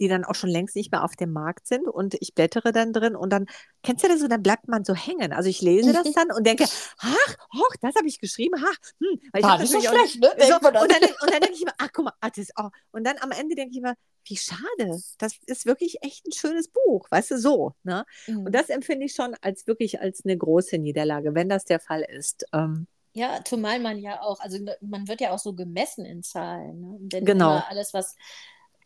die 0.00 0.08
dann 0.08 0.24
auch 0.24 0.34
schon 0.34 0.50
längst 0.50 0.76
nicht 0.76 0.90
mehr 0.92 1.04
auf 1.04 1.16
dem 1.16 1.32
Markt 1.32 1.66
sind 1.66 1.86
und 1.86 2.14
ich 2.20 2.34
blättere 2.34 2.72
dann 2.72 2.92
drin 2.92 3.16
und 3.16 3.30
dann, 3.30 3.46
kennst 3.82 4.04
du 4.04 4.08
das 4.08 4.20
so, 4.20 4.28
dann 4.28 4.42
bleibt 4.42 4.68
man 4.68 4.84
so 4.84 4.94
hängen. 4.94 5.32
Also 5.32 5.48
ich 5.48 5.60
lese 5.62 5.92
das 5.92 6.10
dann 6.12 6.30
und 6.32 6.46
denke, 6.46 6.64
ach, 6.98 7.36
hoch, 7.54 7.76
das 7.80 7.94
habe 7.96 8.06
ich 8.08 8.18
geschrieben, 8.20 8.54
ach, 8.58 8.76
hm, 9.00 9.20
weil 9.32 9.40
ich 9.40 9.46
War 9.46 9.58
nicht 9.58 9.70
so 9.72 9.80
schlecht, 9.80 10.20
ne? 10.20 10.30
so, 10.48 10.54
und, 10.56 10.64
dann, 10.64 10.80
und 10.82 11.30
dann 11.30 11.40
denke 11.40 11.52
ich 11.54 11.62
immer, 11.62 11.74
ach 11.78 11.88
guck 11.92 12.04
mal, 12.06 12.14
ach, 12.20 12.30
das 12.30 12.48
auch. 12.56 12.70
Und 12.92 13.04
dann 13.04 13.16
am 13.18 13.30
Ende 13.30 13.54
denke 13.54 13.72
ich 13.72 13.78
immer, 13.78 13.94
wie 14.26 14.36
schade. 14.36 15.02
Das 15.18 15.34
ist 15.46 15.66
wirklich 15.66 16.02
echt 16.02 16.26
ein 16.26 16.32
schönes 16.32 16.68
Buch, 16.68 17.06
weißt 17.10 17.32
du, 17.32 17.38
so. 17.38 17.74
Ne? 17.82 18.04
Mhm. 18.26 18.46
Und 18.46 18.54
das 18.54 18.68
empfinde 18.70 19.06
ich 19.06 19.14
schon 19.14 19.34
als 19.42 19.66
wirklich 19.66 20.00
als 20.00 20.24
eine 20.24 20.36
große 20.36 20.78
Niederlage, 20.78 21.34
wenn 21.34 21.48
das 21.48 21.64
der 21.64 21.80
Fall 21.80 22.02
ist. 22.02 22.46
Ähm, 22.52 22.86
Ja, 23.12 23.40
zumal 23.44 23.78
man 23.80 23.98
ja 23.98 24.20
auch, 24.22 24.40
also 24.40 24.58
ne, 24.58 24.76
man 24.80 25.06
wird 25.08 25.20
ja 25.20 25.30
auch 25.32 25.38
so 25.38 25.54
gemessen 25.54 26.04
in 26.04 26.22
Zahlen. 26.22 26.80
Ne? 26.80 26.96
Denn 27.00 27.24
Genau. 27.24 27.58
alles, 27.68 27.94
was, 27.94 28.16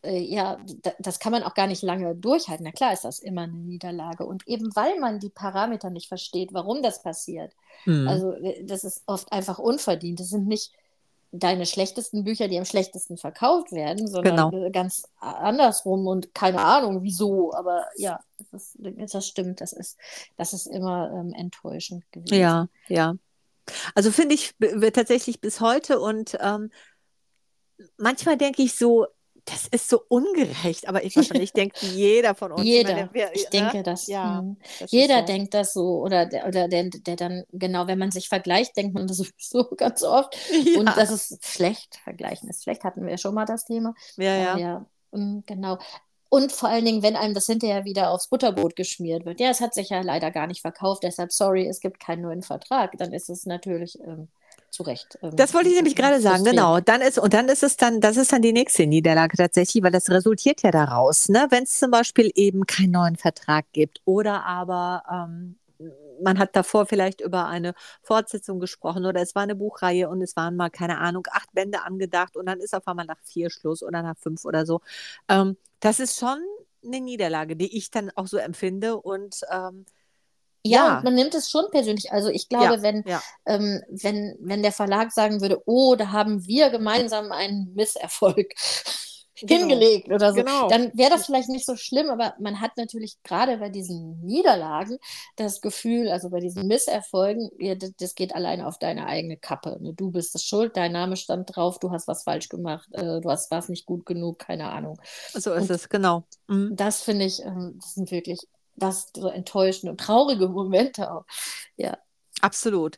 äh, 0.03 0.19
ja, 0.19 0.57
da, 0.81 0.91
das 0.99 1.19
kann 1.19 1.31
man 1.31 1.43
auch 1.43 1.53
gar 1.53 1.67
nicht 1.67 1.83
lange 1.83 2.15
durchhalten. 2.15 2.63
Na 2.65 2.71
klar 2.71 2.93
ist 2.93 3.03
das 3.03 3.19
immer 3.19 3.41
eine 3.43 3.53
Niederlage. 3.53 4.25
Und 4.25 4.47
eben 4.47 4.75
weil 4.75 4.99
man 4.99 5.19
die 5.19 5.29
Parameter 5.29 5.89
nicht 5.89 6.07
versteht, 6.07 6.53
warum 6.53 6.81
das 6.81 7.01
passiert. 7.01 7.53
hm. 7.83 8.07
Also 8.07 8.33
äh, 8.33 8.63
das 8.63 8.83
ist 8.83 9.03
oft 9.05 9.31
einfach 9.31 9.59
unverdient. 9.59 10.19
Das 10.19 10.29
sind 10.29 10.47
nicht 10.47 10.71
deine 11.31 11.65
schlechtesten 11.65 12.23
Bücher, 12.23 12.47
die 12.47 12.57
am 12.57 12.65
schlechtesten 12.65 13.17
verkauft 13.17 13.71
werden, 13.71 14.07
sondern 14.07 14.51
Genau. 14.51 14.65
äh, 14.65 14.71
ganz 14.71 15.03
andersrum 15.19 16.07
und 16.07 16.33
keine 16.33 16.59
Ahnung 16.59 17.03
wieso. 17.03 17.53
Aber 17.53 17.85
ja, 17.97 18.19
das, 18.51 18.75
ist, 18.75 19.13
das 19.13 19.27
stimmt. 19.27 19.61
Das 19.61 19.73
ist, 19.73 19.97
das 20.37 20.53
ist 20.53 20.65
immer 20.65 21.11
ähm, 21.13 21.33
enttäuschend 21.33 22.03
gewesen. 22.11 22.33
Ja, 22.33 22.67
ja. 22.87 23.15
Also 23.93 24.11
finde 24.11 24.33
ich 24.33 24.55
tatsächlich 24.93 25.39
bis 25.39 25.61
heute 25.61 25.99
und 25.99 26.35
ähm, 26.41 26.71
manchmal 27.97 28.35
denke 28.37 28.63
ich 28.63 28.75
so, 28.75 29.05
das 29.51 29.67
ist 29.67 29.89
so 29.89 30.01
ungerecht, 30.07 30.87
aber 30.87 31.03
ich 31.03 31.15
wahrscheinlich 31.15 31.53
denkt 31.53 31.77
jeder 31.81 32.35
von 32.35 32.51
uns. 32.51 32.63
Jeder, 32.63 32.93
meine, 32.93 33.13
wir- 33.13 33.33
ich 33.33 33.49
ne? 33.53 33.71
denke 33.71 33.83
das. 33.83 34.07
Ja, 34.07 34.41
mhm. 34.41 34.57
das 34.79 34.91
Jeder 34.91 35.19
so. 35.19 35.25
denkt 35.25 35.53
das 35.53 35.73
so 35.73 35.99
oder 36.01 36.25
der, 36.25 36.47
oder 36.47 36.67
der, 36.67 36.89
der 36.89 37.15
dann, 37.15 37.43
genau, 37.51 37.87
wenn 37.87 37.99
man 37.99 38.11
sich 38.11 38.29
vergleicht, 38.29 38.77
denkt 38.77 38.93
man 38.93 39.07
das 39.07 39.17
sowieso 39.17 39.65
ganz 39.75 40.03
oft. 40.03 40.35
Ja, 40.49 40.79
Und 40.79 40.95
das 40.97 41.11
ist 41.11 41.45
schlecht, 41.45 41.95
vergleichen 42.03 42.49
ist 42.49 42.63
schlecht, 42.63 42.83
hatten 42.83 43.03
wir 43.03 43.11
ja 43.11 43.17
schon 43.17 43.33
mal 43.35 43.45
das 43.45 43.65
Thema. 43.65 43.93
ja, 44.17 44.35
ja. 44.35 44.57
Ja, 44.57 44.85
mm, 45.11 45.39
genau. 45.45 45.77
Und 46.29 46.51
vor 46.51 46.69
allen 46.69 46.85
Dingen, 46.85 47.01
wenn 47.03 47.15
einem 47.15 47.33
das 47.33 47.47
hinterher 47.47 47.85
wieder 47.85 48.11
aufs 48.11 48.27
Butterbrot 48.29 48.75
geschmiert 48.75 49.25
wird. 49.25 49.39
Ja, 49.39 49.49
es 49.49 49.61
hat 49.61 49.73
sich 49.73 49.89
ja 49.89 50.01
leider 50.01 50.29
gar 50.31 50.45
nicht 50.47 50.61
verkauft, 50.61 51.03
deshalb 51.03 51.31
sorry, 51.31 51.67
es 51.67 51.79
gibt 51.79 51.99
keinen 51.99 52.21
neuen 52.21 52.43
Vertrag. 52.43 52.93
Dann 52.97 53.13
ist 53.13 53.29
es 53.29 53.45
natürlich 53.47 53.99
ähm, 54.01 54.29
zu 54.71 54.83
Recht. 54.83 55.17
Ähm, 55.21 55.35
Das 55.35 55.53
wollte 55.53 55.69
ich 55.69 55.75
nämlich 55.75 55.95
gerade 55.95 56.19
sagen, 56.19 56.43
genau. 56.43 56.79
Dann 56.79 57.01
ist, 57.01 57.19
und 57.19 57.33
dann 57.33 57.49
ist 57.49 57.63
es 57.63 57.77
dann, 57.77 58.01
das 58.01 58.17
ist 58.17 58.31
dann 58.31 58.41
die 58.41 58.53
nächste 58.53 58.85
Niederlage 58.87 59.37
tatsächlich, 59.37 59.83
weil 59.83 59.91
das 59.91 60.09
resultiert 60.09 60.61
ja 60.61 60.71
daraus, 60.71 61.29
ne? 61.29 61.47
Wenn 61.49 61.63
es 61.63 61.79
zum 61.79 61.91
Beispiel 61.91 62.31
eben 62.35 62.65
keinen 62.65 62.91
neuen 62.91 63.15
Vertrag 63.15 63.65
gibt 63.73 64.01
oder 64.05 64.45
aber 64.45 65.03
ähm, 65.11 65.55
man 66.21 66.39
hat 66.39 66.55
davor 66.55 66.85
vielleicht 66.85 67.21
über 67.21 67.47
eine 67.47 67.73
Fortsetzung 68.03 68.59
gesprochen 68.59 69.05
oder 69.05 69.21
es 69.21 69.35
war 69.35 69.43
eine 69.43 69.55
Buchreihe 69.55 70.09
und 70.09 70.21
es 70.21 70.35
waren 70.35 70.55
mal, 70.55 70.69
keine 70.69 70.97
Ahnung, 70.99 71.25
acht 71.31 71.53
Bände 71.53 71.83
angedacht 71.83 72.35
und 72.35 72.45
dann 72.45 72.59
ist 72.59 72.75
auf 72.75 72.87
einmal 72.87 73.05
nach 73.05 73.19
vier 73.23 73.49
Schluss 73.49 73.83
oder 73.83 74.01
nach 74.01 74.17
fünf 74.17 74.45
oder 74.45 74.65
so. 74.65 74.81
Ähm, 75.29 75.57
das 75.79 75.99
ist 75.99 76.19
schon 76.19 76.39
eine 76.83 77.01
Niederlage, 77.01 77.55
die 77.55 77.77
ich 77.77 77.91
dann 77.91 78.11
auch 78.15 78.27
so 78.27 78.37
empfinde 78.37 78.97
und 78.97 79.41
ähm, 79.51 79.85
Ja, 80.65 80.95
Ja. 80.97 81.01
man 81.03 81.15
nimmt 81.15 81.33
es 81.35 81.49
schon 81.49 81.65
persönlich. 81.71 82.11
Also 82.11 82.29
ich 82.29 82.49
glaube, 82.49 82.75
Ja, 82.75 82.81
wenn, 82.81 83.03
ja. 83.07 83.21
ähm, 83.45 83.81
wenn, 83.89 84.35
wenn 84.41 84.61
der 84.61 84.71
Verlag 84.73 85.11
sagen 85.11 85.41
würde, 85.41 85.61
oh, 85.65 85.95
da 85.95 86.11
haben 86.11 86.45
wir 86.45 86.69
gemeinsam 86.69 87.31
einen 87.31 87.73
Misserfolg 87.75 88.51
Genau. 89.41 89.59
hingelegt 89.69 90.09
oder 90.11 90.33
so, 90.33 90.39
Genau. 90.43 90.67
dann 90.67 90.91
wäre 90.97 91.11
das 91.11 91.25
vielleicht 91.25 91.47
nicht 91.47 91.65
so 91.65 91.77
schlimm, 91.77 92.09
aber 92.09 92.33
man 92.41 92.59
hat 92.59 92.71
natürlich 92.75 93.15
gerade 93.23 93.55
bei 93.57 93.69
diesen 93.69 94.19
Niederlagen 94.19 94.97
das 95.37 95.61
Gefühl, 95.61 96.09
also 96.09 96.29
bei 96.29 96.41
diesen 96.41 96.67
Misserfolgen, 96.67 97.49
das, 97.79 97.91
das 97.97 98.15
geht 98.15 98.35
alleine 98.35 98.67
auf 98.67 98.79
deine 98.79 99.05
eigene 99.05 99.37
Kappe. 99.37 99.77
Ne? 99.79 99.93
Du 99.93 100.11
bist 100.11 100.35
es 100.35 100.43
schuld, 100.43 100.75
dein 100.75 100.91
Name 100.91 101.15
stand 101.15 101.55
drauf, 101.55 101.79
du 101.79 101.89
hast 101.91 102.09
was 102.09 102.23
falsch 102.23 102.49
gemacht, 102.49 102.89
äh, 102.91 103.21
du 103.21 103.29
hast 103.29 103.49
warst 103.49 103.69
nicht 103.69 103.85
gut 103.85 104.05
genug, 104.05 104.39
keine 104.39 104.69
Ahnung. 104.71 104.99
so 105.31 105.53
ist 105.53 105.69
Und- 105.69 105.71
es, 105.71 105.87
genau. 105.87 106.23
Mhm. 106.47 106.75
Das 106.75 107.01
finde 107.01 107.23
ich, 107.23 107.41
ähm, 107.41 107.79
das 107.81 107.93
sind 107.93 108.11
wirklich 108.11 108.41
das 108.79 109.11
so 109.15 109.27
enttäuschende 109.27 109.91
und 109.91 109.99
traurige 109.99 110.47
Momente 110.47 111.11
auch. 111.11 111.25
Ja. 111.75 111.97
Absolut. 112.41 112.97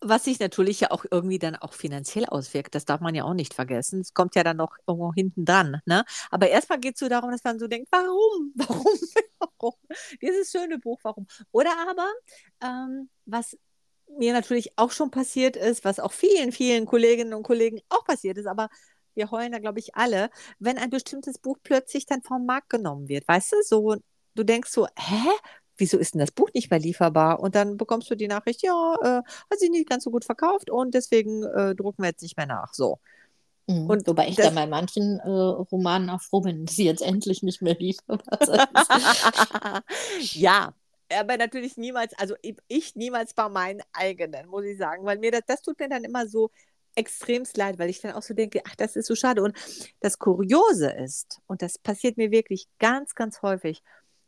Was 0.00 0.24
sich 0.24 0.38
natürlich 0.38 0.80
ja 0.80 0.90
auch 0.90 1.06
irgendwie 1.10 1.38
dann 1.38 1.56
auch 1.56 1.72
finanziell 1.72 2.26
auswirkt, 2.26 2.74
das 2.74 2.84
darf 2.84 3.00
man 3.00 3.14
ja 3.14 3.24
auch 3.24 3.32
nicht 3.32 3.54
vergessen. 3.54 4.00
Es 4.00 4.12
kommt 4.12 4.34
ja 4.34 4.44
dann 4.44 4.58
noch 4.58 4.76
irgendwo 4.86 5.14
hinten 5.14 5.46
dran. 5.46 5.80
Ne? 5.86 6.04
Aber 6.30 6.48
erstmal 6.48 6.78
geht 6.78 6.94
es 6.94 7.00
so 7.00 7.08
darum, 7.08 7.30
dass 7.30 7.42
man 7.44 7.58
so 7.58 7.68
denkt, 7.68 7.88
warum? 7.90 8.52
Warum? 8.56 8.98
Warum? 9.38 9.74
Dieses 10.20 10.50
schöne 10.50 10.78
Buch, 10.78 11.00
warum? 11.02 11.26
Oder 11.52 11.70
aber, 11.88 12.08
ähm, 12.62 13.08
was 13.24 13.56
mir 14.18 14.32
natürlich 14.32 14.78
auch 14.78 14.90
schon 14.90 15.10
passiert 15.10 15.56
ist, 15.56 15.84
was 15.84 16.00
auch 16.00 16.12
vielen, 16.12 16.52
vielen 16.52 16.86
Kolleginnen 16.86 17.34
und 17.34 17.42
Kollegen 17.42 17.80
auch 17.88 18.04
passiert 18.04 18.38
ist, 18.38 18.46
aber 18.46 18.68
wir 19.14 19.30
heulen 19.30 19.52
da, 19.52 19.58
glaube 19.58 19.78
ich, 19.78 19.94
alle, 19.94 20.30
wenn 20.58 20.78
ein 20.78 20.90
bestimmtes 20.90 21.38
Buch 21.38 21.58
plötzlich 21.62 22.06
dann 22.06 22.22
vom 22.22 22.46
Markt 22.46 22.70
genommen 22.70 23.08
wird. 23.08 23.26
Weißt 23.28 23.52
du, 23.52 23.56
so, 23.62 23.96
du 24.34 24.44
denkst 24.44 24.70
so, 24.70 24.86
hä? 24.96 25.28
Wieso 25.76 25.98
ist 25.98 26.14
denn 26.14 26.20
das 26.20 26.30
Buch 26.30 26.50
nicht 26.54 26.70
mehr 26.70 26.78
lieferbar? 26.78 27.40
Und 27.40 27.56
dann 27.56 27.76
bekommst 27.76 28.08
du 28.08 28.14
die 28.14 28.28
Nachricht, 28.28 28.62
ja, 28.62 28.94
äh, 29.02 29.22
hat 29.50 29.58
sich 29.58 29.70
nicht 29.70 29.88
ganz 29.88 30.04
so 30.04 30.10
gut 30.12 30.24
verkauft 30.24 30.70
und 30.70 30.94
deswegen 30.94 31.42
äh, 31.42 31.74
drucken 31.74 32.02
wir 32.02 32.10
jetzt 32.10 32.22
nicht 32.22 32.36
mehr 32.36 32.46
nach. 32.46 32.72
So. 32.74 33.00
Mhm. 33.66 33.90
Und 33.90 34.06
Wobei 34.06 34.28
ich 34.28 34.36
das- 34.36 34.46
da 34.46 34.52
bei 34.52 34.66
manchen 34.66 35.18
äh, 35.18 35.28
Romanen 35.28 36.10
auch 36.10 36.22
froh 36.22 36.42
bin, 36.42 36.66
dass 36.66 36.76
sie 36.76 36.84
jetzt 36.84 37.02
endlich 37.02 37.42
nicht 37.42 37.60
mehr 37.60 37.74
liefern. 37.74 38.22
ja, 40.20 40.72
aber 41.12 41.36
natürlich 41.36 41.76
niemals, 41.76 42.14
also 42.18 42.34
ich 42.68 42.94
niemals 42.94 43.34
bei 43.34 43.48
meinen 43.48 43.82
eigenen, 43.92 44.46
muss 44.48 44.64
ich 44.64 44.78
sagen, 44.78 45.04
weil 45.04 45.18
mir 45.18 45.30
das, 45.30 45.42
das 45.46 45.62
tut 45.62 45.78
mir 45.78 45.88
dann 45.88 46.04
immer 46.04 46.26
so 46.26 46.50
extremst 46.94 47.56
leid, 47.56 47.78
weil 47.78 47.90
ich 47.90 48.00
dann 48.00 48.12
auch 48.12 48.22
so 48.22 48.34
denke, 48.34 48.60
ach, 48.66 48.76
das 48.76 48.96
ist 48.96 49.06
so 49.06 49.14
schade. 49.14 49.42
Und 49.42 49.56
das 50.00 50.18
Kuriose 50.18 50.90
ist, 50.92 51.40
und 51.46 51.62
das 51.62 51.78
passiert 51.78 52.16
mir 52.16 52.30
wirklich 52.30 52.66
ganz, 52.78 53.14
ganz 53.14 53.42
häufig, 53.42 53.82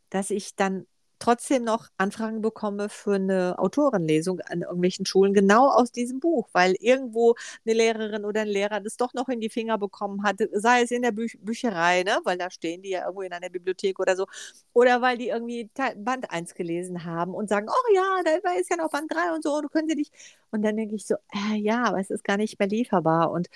dass 0.09 0.29
ich 0.29 0.55
dann 0.55 0.85
trotzdem 1.19 1.63
noch 1.63 1.87
Anfragen 1.97 2.41
bekomme 2.41 2.89
für 2.89 3.15
eine 3.15 3.57
Autorenlesung 3.57 4.39
an 4.41 4.61
irgendwelchen 4.61 5.05
Schulen, 5.05 5.33
genau 5.33 5.69
aus 5.69 5.91
diesem 5.91 6.19
Buch, 6.19 6.47
weil 6.53 6.75
irgendwo 6.79 7.35
eine 7.65 7.75
Lehrerin 7.75 8.25
oder 8.25 8.41
ein 8.41 8.47
Lehrer 8.47 8.79
das 8.79 8.97
doch 8.97 9.13
noch 9.13 9.29
in 9.29 9.39
die 9.39 9.49
Finger 9.49 9.77
bekommen 9.77 10.23
hat, 10.23 10.37
sei 10.53 10.83
es 10.83 10.91
in 10.91 11.01
der 11.01 11.11
Bü 11.11 11.27
Bücherei, 11.39 12.03
ne? 12.03 12.19
weil 12.23 12.37
da 12.37 12.49
stehen 12.49 12.81
die 12.81 12.89
ja 12.89 13.01
irgendwo 13.01 13.21
in 13.21 13.33
einer 13.33 13.49
Bibliothek 13.49 13.99
oder 13.99 14.15
so, 14.15 14.25
oder 14.73 15.01
weil 15.01 15.17
die 15.17 15.29
irgendwie 15.29 15.69
Band 15.97 16.31
1 16.31 16.53
gelesen 16.53 17.03
haben 17.05 17.33
und 17.33 17.49
sagen, 17.49 17.67
oh 17.69 17.93
ja, 17.93 18.21
da 18.23 18.51
ist 18.53 18.69
ja 18.69 18.77
noch 18.77 18.89
Band 18.91 19.11
3 19.11 19.33
und 19.35 19.43
so, 19.43 19.61
du 19.61 19.69
könntest 19.69 19.99
dich. 19.99 20.11
Und 20.51 20.61
dann 20.63 20.77
denke 20.77 20.95
ich 20.95 21.05
so, 21.05 21.15
äh, 21.33 21.55
ja, 21.57 21.83
aber 21.83 21.99
es 21.99 22.09
ist 22.09 22.23
gar 22.23 22.37
nicht 22.37 22.59
mehr 22.59 22.67
lieferbar. 22.67 23.31
Und 23.31 23.47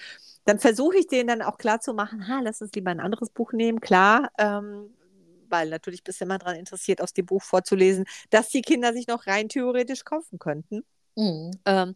dann 0.46 0.60
versuche 0.60 0.98
ich 0.98 1.08
denen 1.08 1.28
dann 1.28 1.42
auch 1.42 1.58
klar 1.58 1.80
zu 1.80 1.94
machen, 1.94 2.28
ha, 2.28 2.42
lass 2.42 2.62
uns 2.62 2.72
lieber 2.74 2.92
ein 2.92 3.00
anderes 3.00 3.30
Buch 3.30 3.54
nehmen. 3.54 3.80
Klar, 3.80 4.32
ähm, 4.38 4.94
weil 5.52 5.70
natürlich 5.70 6.04
bist 6.04 6.22
du 6.22 6.26
immer 6.26 6.38
daran 6.38 6.56
interessiert, 6.56 7.02
aus 7.02 7.14
dem 7.14 7.26
Buch 7.26 7.44
vorzulesen, 7.44 8.06
dass 8.30 8.50
die 8.50 8.62
Kinder 8.62 8.94
sich 8.94 9.08
noch 9.08 9.28
rein 9.28 9.50
theoretisch 9.50 10.04
kaufen 10.04 10.40
könnten. 10.40 10.84
Mhm. 11.16 11.52
Ähm, 11.66 11.96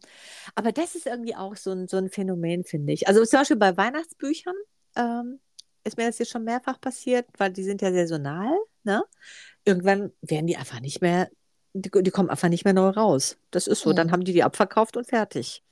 aber 0.54 0.72
das 0.72 0.94
ist 0.94 1.06
irgendwie 1.06 1.34
auch 1.34 1.56
so 1.56 1.70
ein, 1.72 1.88
so 1.88 1.96
ein 1.96 2.10
Phänomen, 2.10 2.64
finde 2.64 2.92
ich. 2.92 3.08
Also 3.08 3.24
zum 3.24 3.40
Beispiel 3.40 3.56
bei 3.56 3.76
Weihnachtsbüchern 3.76 4.54
ähm, 4.96 5.40
ist 5.84 5.96
mir 5.96 6.06
das 6.06 6.18
jetzt 6.18 6.30
schon 6.30 6.44
mehrfach 6.44 6.80
passiert, 6.80 7.26
weil 7.38 7.52
die 7.52 7.62
sind 7.62 7.82
ja 7.82 7.92
saisonal. 7.92 8.56
Ne? 8.84 9.02
Irgendwann 9.64 10.12
werden 10.20 10.46
die 10.46 10.56
einfach 10.56 10.80
nicht 10.80 11.00
mehr, 11.00 11.30
die, 11.72 11.90
die 11.90 12.10
kommen 12.10 12.30
einfach 12.30 12.48
nicht 12.48 12.64
mehr 12.64 12.74
neu 12.74 12.88
raus. 12.88 13.38
Das 13.50 13.66
ist 13.66 13.80
so. 13.80 13.90
Mhm. 13.90 13.96
Dann 13.96 14.12
haben 14.12 14.24
die 14.24 14.32
die 14.32 14.42
abverkauft 14.42 14.96
und 14.96 15.06
fertig. 15.06 15.62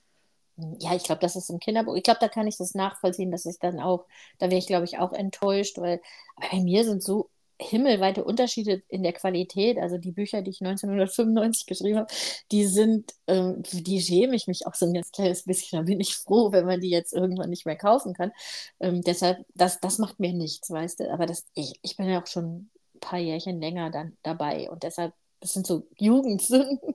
Ja, 0.79 0.95
ich 0.95 1.03
glaube, 1.03 1.21
das 1.21 1.35
ist 1.35 1.51
im 1.51 1.59
Kinderbuch. 1.59 1.97
Ich 1.97 2.05
glaube, 2.05 2.21
da 2.21 2.29
kann 2.29 2.47
ich 2.47 2.57
das 2.57 2.75
nachvollziehen, 2.75 3.33
dass 3.33 3.45
ich 3.45 3.59
dann 3.59 3.81
auch, 3.81 4.07
da 4.39 4.47
wäre 4.47 4.59
ich, 4.59 4.69
glaube 4.69 4.85
ich, 4.85 4.99
auch 4.99 5.13
enttäuscht, 5.13 5.79
weil 5.79 6.01
bei 6.37 6.61
mir 6.61 6.85
sind 6.85 7.03
so 7.03 7.29
himmelweite 7.65 8.25
Unterschiede 8.25 8.83
in 8.89 9.03
der 9.03 9.13
Qualität. 9.13 9.79
Also 9.79 9.99
die 9.99 10.13
Bücher, 10.13 10.43
die 10.43 10.51
ich 10.51 10.61
1995 10.61 11.67
geschrieben 11.67 11.99
habe, 11.99 12.13
die 12.53 12.67
sind, 12.67 13.13
ähm, 13.27 13.63
die 13.73 14.01
schäme 14.01 14.37
ich 14.37 14.47
mich 14.47 14.67
auch 14.67 14.75
so 14.75 14.87
ein 14.87 14.95
ganz 14.95 15.11
kleines 15.13 15.45
bisschen. 15.45 15.81
Da 15.81 15.85
bin 15.85 16.01
ich 16.01 16.17
froh, 16.17 16.53
wenn 16.53 16.67
man 16.67 16.81
die 16.81 16.91
jetzt 16.91 17.13
irgendwann 17.13 17.51
nicht 17.51 17.67
mehr 17.67 17.77
kaufen 17.77 18.15
kann. 18.15 18.33
Ähm, 18.81 19.03
deshalb, 19.03 19.45
das, 19.55 19.81
das 19.81 19.99
macht 19.99 20.21
mir 20.21 20.33
nichts, 20.33 20.71
weißt 20.71 21.01
du. 21.01 21.13
Aber 21.13 21.27
das, 21.27 21.47
ich, 21.55 21.79
ich 21.83 21.97
bin 21.97 22.09
ja 22.09 22.23
auch 22.23 22.27
schon 22.27 22.71
ein 22.95 23.01
paar 23.01 23.19
Jährchen 23.19 23.61
länger 23.61 23.91
dann 23.91 24.17
dabei 24.23 24.71
und 24.71 24.83
deshalb, 24.83 25.15
das 25.41 25.53
sind 25.53 25.67
so 25.67 25.87
Jugendsünden 25.99 26.95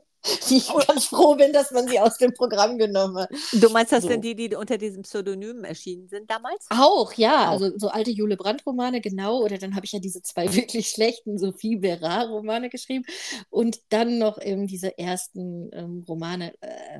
die 0.49 0.57
ich 0.57 0.67
ganz 0.87 1.05
froh 1.05 1.35
bin, 1.35 1.53
dass 1.53 1.71
man 1.71 1.87
sie 1.87 1.99
aus 1.99 2.17
dem 2.17 2.33
Programm 2.33 2.77
genommen 2.77 3.17
hat. 3.17 3.29
Du 3.53 3.69
meinst, 3.69 3.91
das 3.91 4.03
so. 4.03 4.09
sind 4.09 4.23
die, 4.23 4.35
die 4.35 4.55
unter 4.55 4.77
diesem 4.77 5.03
Pseudonym 5.03 5.63
erschienen 5.63 6.07
sind 6.09 6.29
damals? 6.29 6.65
Auch, 6.69 7.13
ja. 7.13 7.49
Auch. 7.49 7.61
Also 7.61 7.77
so 7.77 7.89
alte 7.89 8.11
Jule 8.11 8.35
Brandt-Romane, 8.35 9.01
genau. 9.01 9.39
Oder 9.39 9.57
dann 9.57 9.75
habe 9.75 9.85
ich 9.85 9.93
ja 9.93 9.99
diese 9.99 10.21
zwei 10.21 10.53
wirklich 10.55 10.89
schlechten 10.89 11.37
Sophie 11.37 11.77
Berard-Romane 11.77 12.69
geschrieben. 12.69 13.05
Und 13.49 13.79
dann 13.89 14.17
noch 14.17 14.41
eben 14.41 14.67
diese 14.67 14.97
ersten 14.97 15.69
ähm, 15.73 16.05
Romane. 16.07 16.53
Äh, 16.61 16.99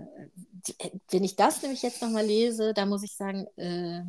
die, 0.67 0.75
äh, 0.79 0.91
wenn 1.11 1.23
ich 1.23 1.35
das 1.35 1.61
nämlich 1.61 1.81
jetzt 1.81 2.01
nochmal 2.01 2.25
lese, 2.25 2.73
da 2.73 2.85
muss 2.85 3.03
ich 3.03 3.15
sagen, 3.15 3.47
äh, 3.57 4.01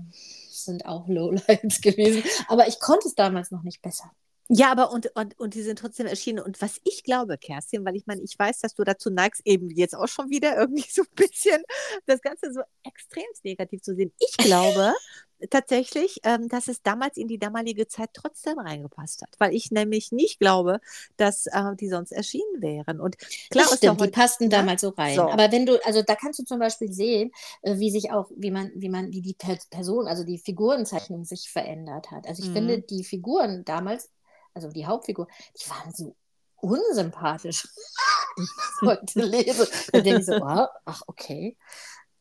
sind 0.50 0.86
auch 0.86 1.08
Lowlights 1.08 1.80
gewesen. 1.80 2.22
Aber 2.48 2.68
ich 2.68 2.78
konnte 2.78 3.08
es 3.08 3.14
damals 3.14 3.50
noch 3.50 3.62
nicht 3.62 3.82
besser. 3.82 4.10
Ja, 4.52 4.72
aber 4.72 4.90
und, 4.90 5.06
und, 5.14 5.38
und 5.38 5.54
die 5.54 5.62
sind 5.62 5.78
trotzdem 5.78 6.06
erschienen. 6.06 6.40
Und 6.40 6.60
was 6.60 6.80
ich 6.82 7.04
glaube, 7.04 7.38
Kerstin, 7.38 7.84
weil 7.84 7.94
ich 7.94 8.08
meine, 8.08 8.20
ich 8.20 8.36
weiß, 8.36 8.58
dass 8.58 8.74
du 8.74 8.82
dazu 8.82 9.08
neigst, 9.08 9.42
eben 9.44 9.70
jetzt 9.70 9.94
auch 9.94 10.08
schon 10.08 10.28
wieder 10.28 10.58
irgendwie 10.58 10.90
so 10.90 11.02
ein 11.02 11.14
bisschen 11.14 11.62
das 12.06 12.20
Ganze 12.20 12.52
so 12.52 12.60
extrem 12.82 13.22
negativ 13.44 13.80
zu 13.80 13.94
sehen. 13.94 14.12
Ich 14.18 14.36
glaube 14.38 14.92
tatsächlich, 15.50 16.18
ähm, 16.24 16.48
dass 16.48 16.66
es 16.66 16.82
damals 16.82 17.16
in 17.16 17.28
die 17.28 17.38
damalige 17.38 17.86
Zeit 17.86 18.10
trotzdem 18.12 18.58
reingepasst 18.58 19.22
hat, 19.22 19.30
weil 19.38 19.54
ich 19.54 19.70
nämlich 19.70 20.10
nicht 20.10 20.40
glaube, 20.40 20.80
dass 21.16 21.46
äh, 21.46 21.76
die 21.78 21.88
sonst 21.88 22.10
erschienen 22.10 22.60
wären. 22.60 23.00
Und 23.00 23.18
klar, 23.50 23.66
das 23.70 23.78
stimmt, 23.78 24.00
die 24.00 24.08
passten 24.08 24.44
ja? 24.44 24.58
damals 24.58 24.80
so 24.80 24.88
rein. 24.88 25.14
So. 25.14 25.30
Aber 25.30 25.52
wenn 25.52 25.64
du, 25.64 25.78
also 25.86 26.02
da 26.02 26.16
kannst 26.16 26.40
du 26.40 26.44
zum 26.44 26.58
Beispiel 26.58 26.92
sehen, 26.92 27.30
äh, 27.62 27.78
wie 27.78 27.92
sich 27.92 28.10
auch, 28.10 28.28
wie 28.34 28.50
man, 28.50 28.72
wie 28.74 28.88
man, 28.88 29.12
wie 29.12 29.22
die 29.22 29.36
Person, 29.70 30.08
also 30.08 30.24
die 30.24 30.38
Figurenzeichnung 30.38 31.24
sich 31.24 31.50
verändert 31.52 32.10
hat. 32.10 32.26
Also 32.26 32.42
ich 32.42 32.48
mhm. 32.48 32.54
finde, 32.54 32.80
die 32.80 33.04
Figuren 33.04 33.64
damals 33.64 34.10
also 34.54 34.70
die 34.70 34.86
Hauptfigur, 34.86 35.26
die 35.60 35.70
waren 35.70 35.92
so 35.92 36.16
unsympathisch. 36.56 37.66
ich 38.36 38.48
heute 38.82 39.20
lese. 39.22 39.68
Dann 39.92 40.04
denke 40.04 40.20
ich 40.20 40.26
so, 40.26 40.34
oh, 40.42 40.66
ach, 40.84 41.02
okay. 41.06 41.56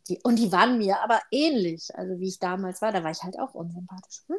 Die, 0.08 0.20
und 0.24 0.38
die 0.38 0.52
waren 0.52 0.78
mir 0.78 1.02
aber 1.02 1.22
ähnlich, 1.32 1.89
also 1.94 2.20
wie 2.20 2.30
ich 2.30 2.39
damals 2.39 2.82
war. 2.82 2.92
Da 2.92 3.04
war 3.04 3.12
ich 3.12 3.22
halt 3.22 3.39
auch 3.39 3.54
unsympathisch. 3.54 4.22
Hm? 4.28 4.38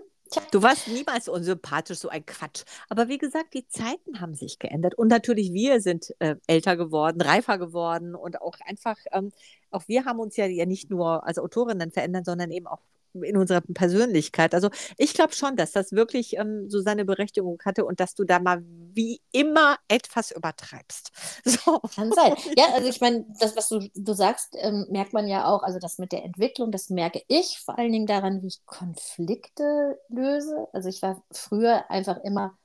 Du 0.52 0.62
warst 0.62 0.86
niemals 0.86 1.28
unsympathisch, 1.28 1.98
so 1.98 2.08
ein 2.08 2.24
Quatsch. 2.24 2.62
Aber 2.88 3.08
wie 3.08 3.18
gesagt, 3.18 3.52
die 3.54 3.66
Zeiten 3.66 4.20
haben 4.20 4.34
sich 4.34 4.60
geändert. 4.60 4.94
Und 4.94 5.08
natürlich, 5.08 5.52
wir 5.52 5.80
sind 5.80 6.14
äh, 6.20 6.36
älter 6.46 6.76
geworden, 6.76 7.20
reifer 7.20 7.58
geworden 7.58 8.14
und 8.14 8.40
auch 8.40 8.54
einfach, 8.64 8.96
ähm, 9.10 9.32
auch 9.72 9.82
wir 9.88 10.04
haben 10.04 10.20
uns 10.20 10.36
ja, 10.36 10.46
ja 10.46 10.66
nicht 10.66 10.88
nur 10.88 11.26
als 11.26 11.38
Autorinnen 11.38 11.90
verändert, 11.90 12.26
sondern 12.26 12.52
eben 12.52 12.68
auch 12.68 12.80
in 13.14 13.36
unserer 13.36 13.60
Persönlichkeit. 13.60 14.54
Also 14.54 14.70
ich 14.96 15.14
glaube 15.14 15.34
schon, 15.34 15.56
dass 15.56 15.72
das 15.72 15.92
wirklich 15.92 16.36
ähm, 16.36 16.68
so 16.68 16.80
seine 16.80 17.04
Berechtigung 17.04 17.58
hatte 17.64 17.84
und 17.84 18.00
dass 18.00 18.14
du 18.14 18.24
da 18.24 18.38
mal 18.38 18.62
wie 18.94 19.20
immer 19.32 19.76
etwas 19.88 20.30
übertreibst. 20.30 21.10
So. 21.50 21.80
Kann 21.94 22.12
sein. 22.12 22.34
Ja, 22.56 22.66
also 22.74 22.88
ich 22.88 23.00
meine, 23.00 23.24
das, 23.40 23.56
was 23.56 23.68
du, 23.68 23.80
du 23.94 24.12
sagst, 24.12 24.54
ähm, 24.58 24.86
merkt 24.90 25.12
man 25.12 25.26
ja 25.26 25.46
auch, 25.46 25.62
also 25.62 25.78
das 25.78 25.98
mit 25.98 26.12
der 26.12 26.24
Entwicklung, 26.24 26.70
das 26.70 26.90
merke 26.90 27.22
ich 27.28 27.60
vor 27.60 27.78
allen 27.78 27.92
Dingen 27.92 28.06
daran, 28.06 28.42
wie 28.42 28.48
ich 28.48 28.64
Konflikte 28.66 29.98
löse. 30.08 30.68
Also 30.72 30.88
ich 30.88 31.02
war 31.02 31.22
früher 31.32 31.90
einfach 31.90 32.18
immer 32.22 32.56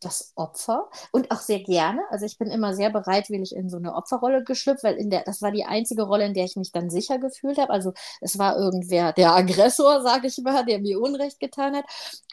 das 0.00 0.32
Opfer 0.36 0.88
und 1.12 1.30
auch 1.30 1.40
sehr 1.40 1.60
gerne. 1.60 2.02
Also 2.10 2.26
ich 2.26 2.38
bin 2.38 2.50
immer 2.50 2.74
sehr 2.74 2.90
bereitwillig 2.90 3.54
in 3.54 3.68
so 3.68 3.76
eine 3.76 3.94
Opferrolle 3.94 4.44
geschlüpft, 4.44 4.84
weil 4.84 4.96
in 4.96 5.10
der, 5.10 5.22
das 5.24 5.42
war 5.42 5.50
die 5.50 5.64
einzige 5.64 6.02
Rolle, 6.02 6.26
in 6.26 6.34
der 6.34 6.44
ich 6.44 6.56
mich 6.56 6.72
dann 6.72 6.90
sicher 6.90 7.18
gefühlt 7.18 7.58
habe. 7.58 7.72
Also 7.72 7.92
es 8.20 8.38
war 8.38 8.56
irgendwer, 8.56 9.12
der 9.12 9.34
Aggressor, 9.34 10.02
sage 10.02 10.28
ich 10.28 10.38
mal, 10.38 10.64
der 10.64 10.80
mir 10.80 11.00
Unrecht 11.00 11.40
getan 11.40 11.76
hat. 11.76 11.84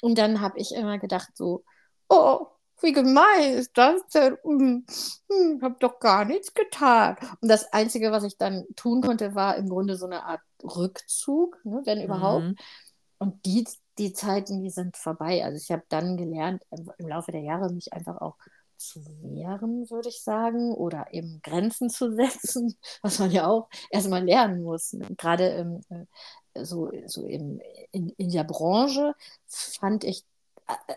Und 0.01 0.17
dann 0.17 0.41
habe 0.41 0.59
ich 0.59 0.73
immer 0.73 0.99
gedacht 0.99 1.29
so, 1.35 1.63
oh, 2.09 2.47
wie 2.81 2.91
gemein 2.91 3.53
ist 3.53 3.71
das 3.75 4.05
denn? 4.13 4.37
Hm, 4.43 4.85
hm, 5.31 5.61
habe 5.61 5.75
doch 5.79 5.99
gar 5.99 6.25
nichts 6.25 6.53
getan. 6.53 7.15
Und 7.41 7.49
das 7.49 7.71
Einzige, 7.73 8.11
was 8.11 8.23
ich 8.23 8.37
dann 8.37 8.65
tun 8.75 9.01
konnte, 9.01 9.33
war 9.35 9.55
im 9.55 9.69
Grunde 9.69 9.95
so 9.95 10.05
eine 10.05 10.23
Art 10.25 10.41
Rückzug, 10.63 11.57
ne, 11.63 11.81
wenn 11.85 12.01
überhaupt. 12.01 12.45
Mhm. 12.45 12.55
Und 13.17 13.45
die 13.45 13.65
die 13.97 14.13
Zeiten, 14.13 14.61
die 14.61 14.69
sind 14.69 14.97
vorbei. 14.97 15.43
Also 15.43 15.57
ich 15.57 15.71
habe 15.71 15.83
dann 15.89 16.17
gelernt, 16.17 16.63
im 16.97 17.07
Laufe 17.07 17.31
der 17.31 17.41
Jahre 17.41 17.71
mich 17.71 17.93
einfach 17.93 18.19
auch 18.21 18.35
zu 18.77 19.05
wehren, 19.21 19.89
würde 19.89 20.09
ich 20.09 20.21
sagen, 20.21 20.73
oder 20.73 21.07
eben 21.11 21.39
Grenzen 21.43 21.89
zu 21.89 22.11
setzen, 22.15 22.77
was 23.01 23.19
man 23.19 23.31
ja 23.31 23.47
auch 23.47 23.67
erstmal 23.89 24.23
lernen 24.23 24.63
muss. 24.63 24.93
Ne? 24.93 25.07
Gerade 25.17 25.47
im, 25.47 25.81
äh, 25.89 26.63
so, 26.63 26.91
so 27.05 27.25
im, 27.25 27.61
in, 27.91 28.09
in 28.17 28.31
der 28.31 28.43
Branche 28.43 29.15
fand 29.47 30.03
ich, 30.03 30.23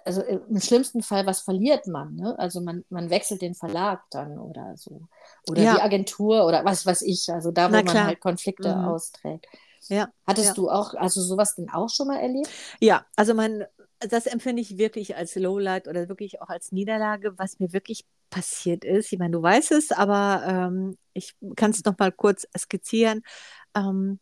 also 0.04 0.22
im 0.22 0.60
schlimmsten 0.60 1.02
Fall, 1.02 1.26
was 1.26 1.40
verliert 1.40 1.86
man? 1.86 2.14
Ne? 2.14 2.38
Also 2.38 2.60
man, 2.60 2.84
man 2.88 3.10
wechselt 3.10 3.42
den 3.42 3.54
Verlag 3.54 4.02
dann 4.10 4.38
oder 4.38 4.74
so. 4.76 5.02
Oder 5.46 5.62
ja. 5.62 5.74
die 5.74 5.82
Agentur 5.82 6.46
oder 6.46 6.64
was 6.64 6.86
weiß 6.86 7.02
ich, 7.02 7.30
also 7.30 7.50
da, 7.50 7.68
wo 7.68 7.82
man 7.82 8.06
halt 8.06 8.20
Konflikte 8.20 8.74
mhm. 8.74 8.84
austrägt. 8.86 9.46
Ja. 9.88 10.08
Hattest 10.26 10.48
ja. 10.48 10.54
du 10.54 10.70
auch, 10.70 10.94
also 10.94 11.20
sowas 11.22 11.54
denn 11.54 11.70
auch 11.70 11.88
schon 11.88 12.08
mal 12.08 12.18
erlebt? 12.18 12.48
Ja, 12.80 13.06
also 13.16 13.34
mein, 13.34 13.64
das 14.00 14.26
empfinde 14.26 14.62
ich 14.62 14.78
wirklich 14.78 15.16
als 15.16 15.34
Lowlight 15.34 15.88
oder 15.88 16.08
wirklich 16.08 16.40
auch 16.40 16.48
als 16.48 16.72
Niederlage, 16.72 17.38
was 17.38 17.58
mir 17.58 17.72
wirklich 17.72 18.04
passiert 18.30 18.84
ist. 18.84 19.12
Ich 19.12 19.18
meine, 19.18 19.32
du 19.32 19.42
weißt 19.42 19.72
es, 19.72 19.90
aber 19.90 20.42
ähm, 20.46 20.98
ich 21.14 21.34
kann 21.56 21.70
es 21.70 21.84
noch 21.84 21.98
mal 21.98 22.12
kurz 22.12 22.46
skizzieren, 22.56 23.22
ähm, 23.74 24.20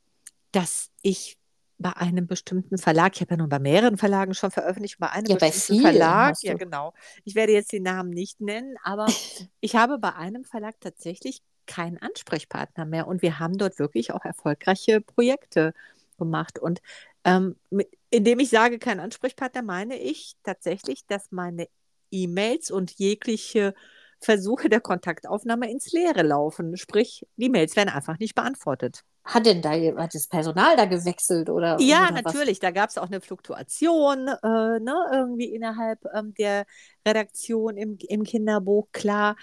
dass 0.53 0.91
ich 1.03 1.37
bei 1.79 1.93
einem 1.93 2.27
bestimmten 2.27 2.79
Verlag, 2.79 3.15
ich 3.15 3.21
habe 3.21 3.33
ja 3.33 3.37
nun 3.37 3.49
bei 3.49 3.59
mehreren 3.59 3.99
Verlagen 3.99 4.33
schon 4.33 4.51
veröffentlicht, 4.51 4.99
bei 4.99 5.11
einem 5.11 5.27
ja, 5.27 5.37
bestimmten 5.37 5.83
bei 5.83 5.91
Verlag, 5.91 6.37
ja 6.41 6.55
genau, 6.55 6.95
ich 7.25 7.35
werde 7.35 7.53
jetzt 7.53 7.73
die 7.73 7.81
Namen 7.81 8.11
nicht 8.11 8.41
nennen, 8.41 8.77
aber 8.83 9.07
ich 9.61 9.77
habe 9.77 9.99
bei 9.99 10.15
einem 10.15 10.45
Verlag 10.45 10.77
tatsächlich 10.81 11.43
keinen 11.67 11.99
Ansprechpartner 11.99 12.85
mehr. 12.85 13.07
Und 13.07 13.23
wir 13.23 13.39
haben 13.39 13.59
dort 13.59 13.79
wirklich 13.79 14.13
auch 14.13 14.25
erfolgreiche 14.25 15.01
Projekte 15.01 15.73
gemacht. 16.19 16.59
Und 16.59 16.81
ähm, 17.25 17.57
mit, 17.71 17.89
indem 18.11 18.39
ich 18.41 18.51
sage, 18.51 18.79
kein 18.79 19.01
Ansprechpartner, 19.01 19.63
meine 19.63 19.99
ich 19.99 20.37
tatsächlich, 20.43 21.07
dass 21.07 21.33
meine 21.33 21.69
E-Mails 22.11 22.71
und 22.71 22.93
jegliche 22.93 23.75
Versuche 24.21 24.69
der 24.69 24.81
Kontaktaufnahme 24.81 25.71
ins 25.71 25.93
Leere 25.93 26.23
laufen. 26.23 26.77
Sprich, 26.77 27.27
die 27.37 27.51
Mails 27.51 27.77
werden 27.77 27.91
einfach 27.91 28.19
nicht 28.19 28.35
beantwortet. 28.35 29.05
Hat 29.25 29.45
denn 29.45 29.61
da 29.61 29.73
hat 29.73 30.15
das 30.15 30.29
Personal 30.29 30.77
da 30.77 30.85
gewechselt 30.85 31.51
oder? 31.51 31.79
Ja, 31.81 32.05
oder 32.05 32.23
natürlich. 32.23 32.57
Was? 32.57 32.61
Da 32.61 32.71
gab 32.71 32.91
es 32.91 32.99
auch 32.99 33.09
eine 33.09 33.21
Fluktuation 33.21 34.29
äh, 34.29 34.79
ne, 34.81 34.95
irgendwie 35.13 35.53
innerhalb 35.53 35.99
ähm, 36.15 36.33
der 36.35 36.65
Redaktion 37.07 37.77
im, 37.77 37.99
im 38.09 38.23
Kinderbuch, 38.23 38.87
klar. 38.93 39.37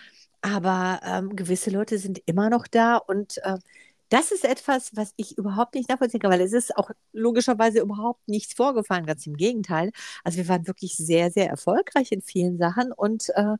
Aber 0.44 1.02
ähm, 1.06 1.36
gewisse 1.36 1.72
Leute 1.72 1.98
sind 2.00 2.22
immer 2.28 2.50
noch 2.52 2.68
da 2.68 2.98
und 2.98 3.40
äh, 3.46 3.58
das 4.10 4.32
ist 4.32 4.46
etwas, 4.46 4.96
was 4.96 5.14
ich 5.18 5.38
überhaupt 5.40 5.76
nicht 5.76 5.90
nachvollziehen 5.90 6.20
kann, 6.22 6.32
weil 6.32 6.42
es 6.42 6.54
ist 6.54 6.78
auch 6.78 6.92
logischerweise 7.14 7.80
überhaupt 7.82 8.28
nichts 8.28 8.54
vorgefallen, 8.54 9.08
ganz 9.08 9.26
im 9.28 9.38
Gegenteil. 9.38 9.92
Also 10.24 10.38
wir 10.38 10.48
waren 10.50 10.68
wirklich 10.68 10.96
sehr, 10.98 11.32
sehr 11.32 11.50
erfolgreich 11.50 12.12
in 12.12 12.22
vielen 12.22 12.58
Sachen 12.60 12.92
und 12.94 13.30
äh, 13.36 13.56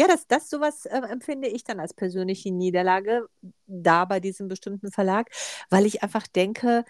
ja, 0.00 0.08
das, 0.08 0.26
das 0.26 0.50
sowas 0.50 0.86
äh, 0.86 0.98
empfinde 1.10 1.48
ich 1.48 1.64
dann 1.64 1.80
als 1.80 1.94
persönliche 1.94 2.52
Niederlage 2.52 3.28
da 3.66 4.04
bei 4.06 4.20
diesem 4.20 4.48
bestimmten 4.48 4.90
Verlag, 4.92 5.30
weil 5.70 5.86
ich 5.86 6.02
einfach 6.02 6.26
denke, 6.26 6.84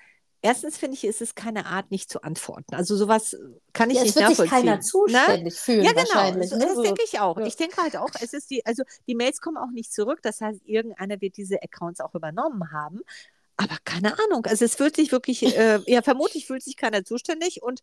erstens 0.45 0.77
finde 0.79 0.97
ich, 0.97 1.05
ist 1.05 1.23
es 1.23 1.35
keine 1.35 1.67
Art, 1.67 1.91
nicht 1.91 2.11
zu 2.11 2.23
antworten. 2.23 2.75
Also 2.77 2.97
sowas 2.97 3.37
kann 3.73 3.91
ich 3.91 3.97
Ja, 3.97 4.03
es 4.03 4.15
nicht 4.15 4.17
wird 4.17 4.29
sich 4.29 4.39
nachvollziehen. 4.39 4.67
keiner 4.67 4.77
Ne? 4.77 4.81
zuständig 4.81 5.55
fühlen 5.61 5.85
Ja, 5.85 5.93
genau. 5.93 6.45
So, 6.45 6.57
ne? 6.57 6.67
das 6.67 6.83
denke 6.83 7.03
ich 7.05 7.21
auch. 7.21 7.39
Ja. 7.39 7.47
Ich 7.47 7.57
denke 7.57 7.79
halt 7.83 7.97
auch, 7.97 8.11
es 8.21 8.33
ist 8.35 8.51
die, 8.51 8.65
also 8.67 8.85
die 9.09 9.17
Mails 9.17 9.41
kommen 9.41 9.57
auch 9.57 9.71
nicht 9.73 9.93
zurück. 9.93 10.21
Das 10.23 10.41
heißt, 10.41 10.61
irgendeiner 10.67 11.21
wird 11.21 11.37
diese 11.37 11.63
Accounts 11.63 12.01
auch 12.01 12.15
übernommen 12.15 12.73
haben. 12.73 13.01
Aber 13.57 13.77
keine 13.85 14.13
Ahnung. 14.19 14.47
Also 14.47 14.65
es 14.65 14.77
fühlt 14.77 14.97
sich 14.97 15.13
wirklich, 15.13 15.57
äh, 15.57 15.81
ja, 15.87 16.03
vermutlich 16.03 16.47
fühlt 16.47 16.63
sich 16.63 16.77
keiner 16.77 17.05
zuständig 17.05 17.63
und 17.63 17.83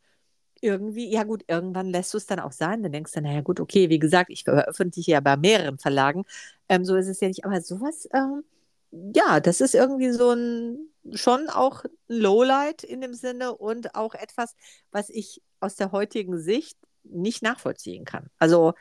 irgendwie, 0.61 1.11
ja 1.11 1.23
gut, 1.23 1.43
irgendwann 1.47 1.87
lässt 1.89 2.13
du 2.13 2.17
es 2.19 2.27
dann 2.27 2.39
auch 2.39 2.51
sein. 2.53 2.83
Dann 2.83 2.91
denkst 2.93 3.13
du, 3.13 3.21
naja 3.21 3.41
gut, 3.41 3.59
okay, 3.59 3.89
wie 3.89 3.99
gesagt, 3.99 4.29
ich 4.31 4.43
veröffentliche 4.45 5.11
ja 5.11 5.19
bei 5.19 5.37
mehreren 5.37 5.79
Verlagen. 5.79 6.25
Ähm, 6.69 6.85
so 6.85 6.95
ist 6.95 7.07
es 7.07 7.19
ja 7.21 7.27
nicht. 7.29 7.45
Aber 7.45 7.61
sowas, 7.61 8.07
ähm, 8.13 8.43
ja, 8.91 9.39
das 9.39 9.61
ist 9.61 9.75
irgendwie 9.75 10.11
so 10.11 10.31
ein, 10.31 10.89
schon 11.13 11.49
auch 11.49 11.83
ein 11.85 11.91
Lowlight 12.07 12.83
in 12.83 13.01
dem 13.01 13.13
Sinne 13.13 13.55
und 13.55 13.95
auch 13.95 14.13
etwas, 14.15 14.55
was 14.91 15.09
ich 15.09 15.41
aus 15.59 15.75
der 15.75 15.91
heutigen 15.91 16.39
Sicht 16.39 16.77
nicht 17.03 17.41
nachvollziehen 17.41 18.05
kann. 18.05 18.29
Also, 18.37 18.73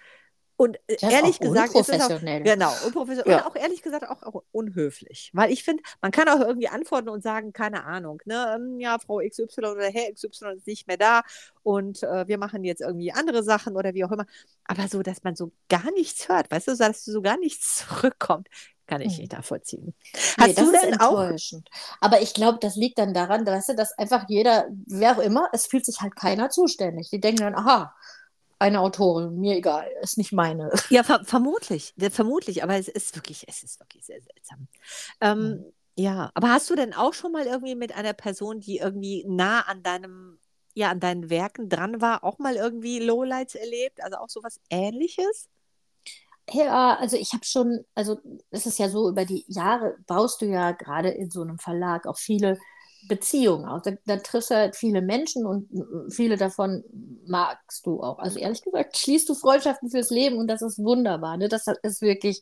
und 0.57 0.77
äh, 0.89 0.97
Das 1.01 1.13
ehrlich 1.13 1.41
gesagt, 1.41 1.75
ist 1.75 1.89
es 1.89 2.01
auch, 2.01 2.21
genau, 2.43 2.71
unprofessionell 2.87 3.33
Ja. 3.33 3.39
und 3.39 3.47
auch 3.47 3.57
ehrlich 3.57 3.83
gesagt 3.83 4.09
auch, 4.09 4.23
auch 4.23 4.43
unhöflich. 4.53 5.31
Weil 5.33 5.51
ich 5.53 5.65
finde, 5.65 5.83
man 6.03 6.11
kann 6.13 6.29
auch 6.29 6.41
irgendwie 6.41 6.69
antworten 6.69 7.09
und 7.09 7.23
sagen, 7.23 7.53
keine 7.55 7.85
Ahnung, 7.85 8.21
ne, 8.27 8.55
ähm, 8.57 8.79
ja, 8.81 8.99
Frau 8.99 9.21
XY 9.21 9.73
oder 9.73 9.89
Herr 9.91 10.11
XY 10.11 10.57
ist 10.57 10.67
nicht 10.67 10.87
mehr 10.87 10.99
da 10.99 11.23
und 11.63 12.03
äh, 12.03 12.29
wir 12.29 12.39
machen 12.39 12.65
jetzt 12.65 12.83
irgendwie 12.83 13.13
andere 13.13 13.43
Sachen 13.43 13.77
oder 13.77 13.95
wie 13.95 14.05
auch 14.05 14.13
immer. 14.13 14.27
Aber 14.65 14.87
so, 14.89 15.03
dass 15.03 15.23
man 15.25 15.35
so 15.37 15.53
gar 15.71 15.91
nichts 15.93 16.29
hört, 16.29 16.51
weißt 16.51 16.69
du, 16.69 16.77
dass 16.77 17.05
so 17.05 17.23
gar 17.23 17.39
nichts 17.39 17.77
zurückkommt, 17.89 18.49
kann 18.91 19.01
ich 19.01 19.13
Hm. 19.13 19.23
nicht 19.23 19.33
nachvollziehen. 19.33 19.95
Nee, 20.13 20.27
Hast 20.41 20.59
das 20.59 20.67
du 20.67 20.73
denn 20.73 21.01
auch. 21.01 21.31
Aber 22.01 22.21
ich 22.21 22.35
glaube, 22.35 22.59
das 22.61 22.77
liegt 22.77 22.99
dann 22.99 23.15
daran, 23.15 23.45
du, 23.45 23.75
dass 23.77 23.93
einfach 23.99 24.27
jeder, 24.29 24.67
wer 24.87 25.17
auch 25.17 25.23
immer, 25.23 25.49
es 25.53 25.67
fühlt 25.67 25.87
sich 25.87 26.01
halt 26.01 26.17
keiner 26.17 26.51
zuständig. 26.51 27.09
Die 27.11 27.21
denken 27.21 27.41
dann, 27.41 27.55
aha, 27.55 27.95
eine 28.59 28.81
Autorin, 28.81 29.39
mir 29.41 29.57
egal, 29.57 29.89
ist 30.03 30.19
nicht 30.19 30.33
meine. 30.33 30.71
Ja, 30.89 31.03
ver 31.05 31.25
vermutlich, 31.25 31.95
vermutlich, 32.11 32.63
aber 32.63 32.77
es 32.77 32.89
ist 32.89 33.15
wirklich, 33.17 33.45
es 33.49 33.63
ist 33.63 33.79
wirklich 33.81 34.05
sehr 34.05 34.21
seltsam. 34.21 34.69
Ähm, 35.21 35.65
Mhm. 35.67 35.73
ja, 35.97 36.31
aber 36.35 36.51
hast 36.51 36.69
du 36.71 36.75
denn 36.75 36.95
auch 36.95 37.15
schon 37.15 37.33
mal 37.33 37.47
irgendwie 37.47 37.75
mit 37.75 37.95
einer 37.95 38.13
Person, 38.13 38.61
die 38.61 38.79
irgendwie 38.79 39.25
nah 39.29 39.61
an 39.63 39.83
deinem, 39.83 40.39
ja, 40.75 40.91
an 40.91 41.01
deinen 41.01 41.31
Werken 41.31 41.69
dran 41.69 42.01
war, 42.01 42.25
auch 42.25 42.39
mal 42.39 42.57
irgendwie 42.57 42.99
Lowlights 43.01 43.55
erlebt? 43.55 44.03
Also 44.03 44.19
auch 44.19 44.29
sowas 44.29 44.61
Ähnliches? 44.71 45.49
Ja, 46.53 46.97
also 46.99 47.17
ich 47.17 47.33
habe 47.33 47.45
schon, 47.45 47.85
also 47.95 48.19
es 48.51 48.67
ist 48.67 48.79
ja 48.79 48.89
so, 48.89 49.09
über 49.09 49.25
die 49.25 49.45
Jahre 49.47 49.97
baust 50.07 50.41
du 50.43 50.47
ja 50.47 50.73
gerade 50.73 51.11
in 51.11 51.31
so 51.31 51.43
einem 51.43 51.59
Verlag 51.59 52.07
auch 52.07 52.19
viele 52.19 52.59
Beziehungen 53.09 53.67
aus. 53.67 53.83
Da, 53.83 53.93
da 54.05 54.17
triffst 54.17 54.51
du 54.51 54.57
halt 54.57 54.75
viele 54.77 55.01
Menschen 55.01 55.47
und 55.47 55.69
viele 56.13 56.37
davon 56.37 56.83
magst 57.27 57.87
du 57.87 58.03
auch. 58.03 58.19
Also 58.19 58.39
ehrlich 58.41 58.63
gesagt, 58.63 58.97
schließt 58.99 59.29
du 59.29 59.35
Freundschaften 59.35 59.91
fürs 59.91 60.11
Leben 60.11 60.39
und 60.39 60.49
das 60.49 60.61
ist 60.63 60.79
wunderbar. 60.79 61.37
Ne? 61.37 61.49
Das 61.49 61.67
ist 61.83 62.03
wirklich, 62.03 62.41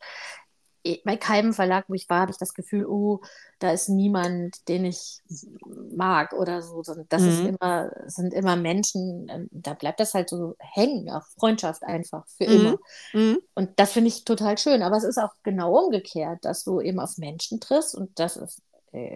bei 1.04 1.16
keinem 1.16 1.52
Verlag, 1.52 1.84
wo 1.88 1.94
ich 1.94 2.08
war, 2.08 2.20
habe 2.20 2.32
ich 2.32 2.38
das 2.38 2.54
Gefühl, 2.54 2.86
oh, 2.86 3.20
da 3.58 3.72
ist 3.72 3.88
niemand, 3.88 4.68
den 4.68 4.84
ich 4.84 5.20
mag 5.66 6.32
oder 6.32 6.62
so. 6.62 6.82
Das 7.08 7.26
ist 7.26 7.40
Mhm. 7.40 7.44
immer, 7.44 7.90
es 8.06 8.14
sind 8.14 8.32
immer 8.34 8.56
Menschen, 8.56 9.28
ähm, 9.30 9.48
da 9.50 9.74
bleibt 9.74 10.00
das 10.00 10.14
halt 10.14 10.28
so 10.30 10.54
hängen, 10.58 11.10
auch 11.10 11.24
Freundschaft 11.38 11.82
einfach 11.84 12.26
für 12.36 12.44
Mhm. 12.46 12.46
immer. 12.46 12.78
Mhm. 13.12 13.38
Und 13.54 13.78
das 13.80 13.92
finde 13.92 14.08
ich 14.08 14.24
total 14.24 14.56
schön. 14.58 14.82
Aber 14.82 14.96
es 14.96 15.04
ist 15.04 15.18
auch 15.18 15.32
genau 15.42 15.76
umgekehrt, 15.84 16.44
dass 16.44 16.64
du 16.64 16.80
eben 16.80 17.00
auf 17.00 17.18
Menschen 17.18 17.60
triffst 17.60 17.94
und 17.94 18.18
das 18.18 18.36
ist, 18.36 18.62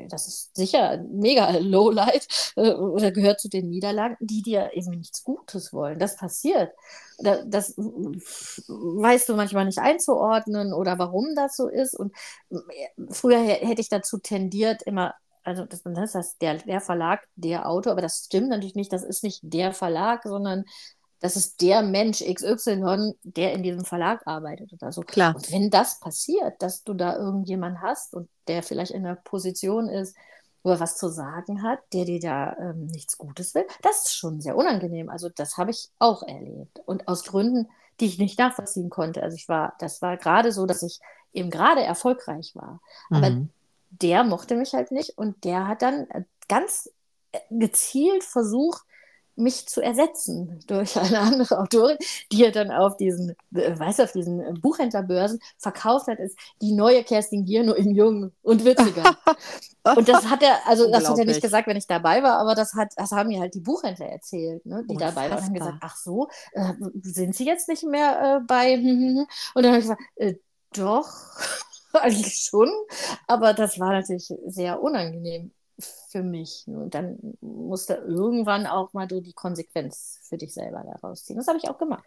das 0.08 0.28
ist 0.28 0.56
sicher 0.56 0.98
mega 1.10 1.50
Lowlight 1.60 2.26
äh, 2.56 2.72
oder 2.72 3.10
gehört 3.12 3.40
zu 3.40 3.48
den 3.48 3.68
Niederlagen, 3.70 4.16
die 4.20 4.42
dir 4.42 4.70
eben 4.74 4.90
nichts 4.98 5.22
Gutes 5.24 5.72
wollen. 5.72 5.98
Das 5.98 6.16
passiert. 6.16 6.72
Da- 7.18 7.42
Das 7.44 7.74
mm, 7.76 8.18
weißt 8.68 9.28
du 9.28 9.34
manchmal 9.36 9.64
nicht 9.66 9.78
einzuordnen 9.78 10.72
oder 10.72 10.98
warum 10.98 11.34
das 11.36 11.56
so 11.56 11.68
ist. 11.68 11.94
Und 11.98 12.12
äh, 12.50 12.56
früher 13.10 13.38
hä- 13.38 13.66
hätte 13.66 13.80
ich 13.80 13.88
dazu 13.88 14.18
tendiert, 14.18 14.82
immer. 14.82 15.14
Also 15.44 15.64
das, 15.64 15.82
das 15.82 16.12
das 16.12 16.38
der, 16.38 16.54
der 16.58 16.80
Verlag, 16.80 17.26
der 17.34 17.68
Autor, 17.68 17.92
aber 17.92 18.02
das 18.02 18.24
stimmt 18.26 18.48
natürlich 18.50 18.76
nicht. 18.76 18.92
Das 18.92 19.02
ist 19.02 19.24
nicht 19.24 19.40
der 19.42 19.72
Verlag, 19.72 20.22
sondern 20.24 20.64
das 21.22 21.36
ist 21.36 21.62
der 21.62 21.82
Mensch 21.82 22.22
XY, 22.22 23.14
der 23.24 23.54
in 23.54 23.64
diesem 23.64 23.86
Verlag 23.86 24.22
arbeitet 24.26 24.72
oder 24.74 24.92
so. 24.92 25.02
Klar. 25.02 25.36
Und 25.36 25.50
wenn 25.52 25.70
das 25.70 26.00
passiert, 26.00 26.62
dass 26.62 26.84
du 26.84 26.94
da 26.94 27.16
irgendjemanden 27.16 27.82
hast 27.82 28.14
und 28.14 28.28
der 28.48 28.62
vielleicht 28.64 28.92
in 28.92 29.06
einer 29.06 29.16
Position 29.16 29.88
ist, 29.88 30.16
wo 30.64 30.70
er 30.70 30.80
was 30.80 30.96
zu 30.98 31.08
sagen 31.08 31.62
hat, 31.62 31.80
der 31.92 32.04
dir 32.06 32.20
da 32.20 32.56
ähm, 32.58 32.86
nichts 32.86 33.18
Gutes 33.18 33.54
will, 33.54 33.66
das 33.82 34.06
ist 34.06 34.14
schon 34.16 34.40
sehr 34.40 34.56
unangenehm. 34.56 35.10
Also 35.10 35.30
das 35.30 35.56
habe 35.58 35.72
ich 35.72 35.90
auch 36.00 36.24
erlebt. 36.24 36.80
Und 36.86 37.08
aus 37.08 37.24
Gründen, 37.24 37.68
die 38.00 38.06
ich 38.06 38.18
nicht 38.18 38.38
nachvollziehen 38.38 38.90
konnte. 38.90 39.22
Also 39.22 39.36
ich 39.36 39.48
war, 39.48 39.74
das 39.80 40.02
war 40.02 40.16
gerade 40.18 40.52
so, 40.52 40.66
dass 40.66 40.82
ich 40.82 41.00
eben 41.32 41.50
gerade 41.50 41.82
erfolgreich 41.82 42.52
war. 42.56 42.80
Aber 43.12 43.30
Mhm. 43.30 43.50
der 43.90 44.24
mochte 44.24 44.56
mich 44.56 44.74
halt 44.74 44.90
nicht 44.92 45.18
und 45.18 45.44
der 45.44 45.68
hat 45.68 45.82
dann 45.82 46.08
äh, 46.10 46.24
ganz 46.48 46.90
äh, 47.32 47.40
gezielt 47.50 48.24
versucht, 48.24 48.82
mich 49.36 49.66
zu 49.66 49.80
ersetzen 49.80 50.60
durch 50.66 50.96
eine 50.96 51.20
andere 51.20 51.58
Autorin, 51.58 51.96
die 52.30 52.44
er 52.44 52.52
dann 52.52 52.70
auf 52.70 52.96
diesen, 52.96 53.34
äh, 53.54 53.78
weißt 53.78 53.98
du, 53.98 54.02
auf 54.04 54.12
diesen 54.12 54.60
Buchhändlerbörsen 54.60 55.40
verkauft 55.58 56.08
hat, 56.08 56.18
ist 56.18 56.38
die 56.60 56.72
neue 56.72 57.04
Kerstin 57.04 57.44
Gier 57.44 57.64
nur 57.64 57.76
in 57.76 57.94
jung 57.94 58.32
und 58.42 58.64
witziger. 58.64 59.16
Und 59.84 60.08
das 60.08 60.30
hat 60.30 60.44
er, 60.44 60.60
also 60.68 60.88
das 60.92 61.08
hat 61.08 61.18
er 61.18 61.24
nicht 61.24 61.42
gesagt, 61.42 61.66
wenn 61.66 61.76
ich 61.76 61.88
dabei 61.88 62.22
war, 62.22 62.38
aber 62.38 62.54
das 62.54 62.74
hat, 62.74 62.92
das 62.94 63.10
haben 63.10 63.28
mir 63.28 63.40
halt 63.40 63.54
die 63.54 63.60
Buchhändler 63.60 64.06
erzählt, 64.06 64.64
ne, 64.64 64.84
die 64.88 64.96
dabei 64.96 65.28
waren 65.28 65.38
und 65.38 65.44
haben 65.44 65.54
gesagt, 65.54 65.78
ach 65.80 65.96
so, 65.96 66.28
äh, 66.52 66.72
sind 67.02 67.34
Sie 67.34 67.44
jetzt 67.44 67.68
nicht 67.68 67.82
mehr 67.82 68.38
äh, 68.42 68.44
bei 68.46 68.74
und 68.74 69.26
dann 69.54 69.66
habe 69.66 69.78
ich 69.78 69.82
gesagt, 69.82 70.02
äh, 70.14 70.34
doch, 70.72 71.08
eigentlich 71.94 72.36
schon, 72.48 72.70
aber 73.26 73.54
das 73.54 73.80
war 73.80 73.90
natürlich 73.90 74.32
sehr 74.46 74.80
unangenehm 74.80 75.50
für 76.08 76.22
mich. 76.22 76.64
Und 76.66 76.94
dann 76.94 77.18
musste 77.40 77.94
irgendwann 77.94 78.66
auch 78.66 78.92
mal 78.92 79.06
du 79.06 79.20
die 79.20 79.32
Konsequenz 79.32 80.20
für 80.22 80.38
dich 80.38 80.54
selber 80.54 80.84
daraus 80.84 81.24
ziehen. 81.24 81.36
Das 81.36 81.48
habe 81.48 81.58
ich 81.58 81.68
auch 81.68 81.78
gemacht. 81.78 82.04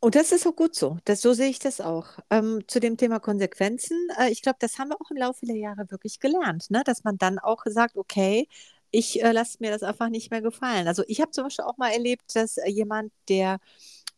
Und 0.00 0.14
das 0.14 0.30
ist 0.30 0.46
auch 0.46 0.54
gut 0.54 0.76
so. 0.76 0.98
Das, 1.04 1.20
so 1.20 1.32
sehe 1.32 1.48
ich 1.48 1.58
das 1.58 1.80
auch. 1.80 2.06
Ähm, 2.30 2.62
zu 2.68 2.78
dem 2.78 2.96
Thema 2.96 3.18
Konsequenzen, 3.18 3.96
äh, 4.18 4.30
ich 4.30 4.42
glaube, 4.42 4.58
das 4.60 4.78
haben 4.78 4.90
wir 4.90 5.00
auch 5.00 5.10
im 5.10 5.16
Laufe 5.16 5.44
der 5.44 5.56
Jahre 5.56 5.90
wirklich 5.90 6.20
gelernt, 6.20 6.70
ne? 6.70 6.82
dass 6.84 7.02
man 7.02 7.18
dann 7.18 7.38
auch 7.40 7.64
sagt, 7.66 7.96
okay, 7.96 8.48
ich 8.90 9.22
äh, 9.22 9.32
lasse 9.32 9.58
mir 9.60 9.70
das 9.70 9.82
einfach 9.82 10.08
nicht 10.08 10.30
mehr 10.30 10.40
gefallen. 10.40 10.86
Also 10.88 11.02
ich 11.08 11.20
habe 11.20 11.32
zum 11.32 11.44
Beispiel 11.44 11.64
auch 11.64 11.76
mal 11.78 11.90
erlebt, 11.92 12.34
dass 12.36 12.58
äh, 12.58 12.68
jemand, 12.70 13.12
der, 13.28 13.58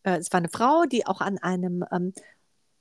äh, 0.03 0.17
es 0.17 0.31
war 0.31 0.39
eine 0.39 0.49
Frau, 0.49 0.85
die 0.85 1.07
auch 1.07 1.21
an 1.21 1.39
einem 1.39 1.83
ähm, 1.91 2.13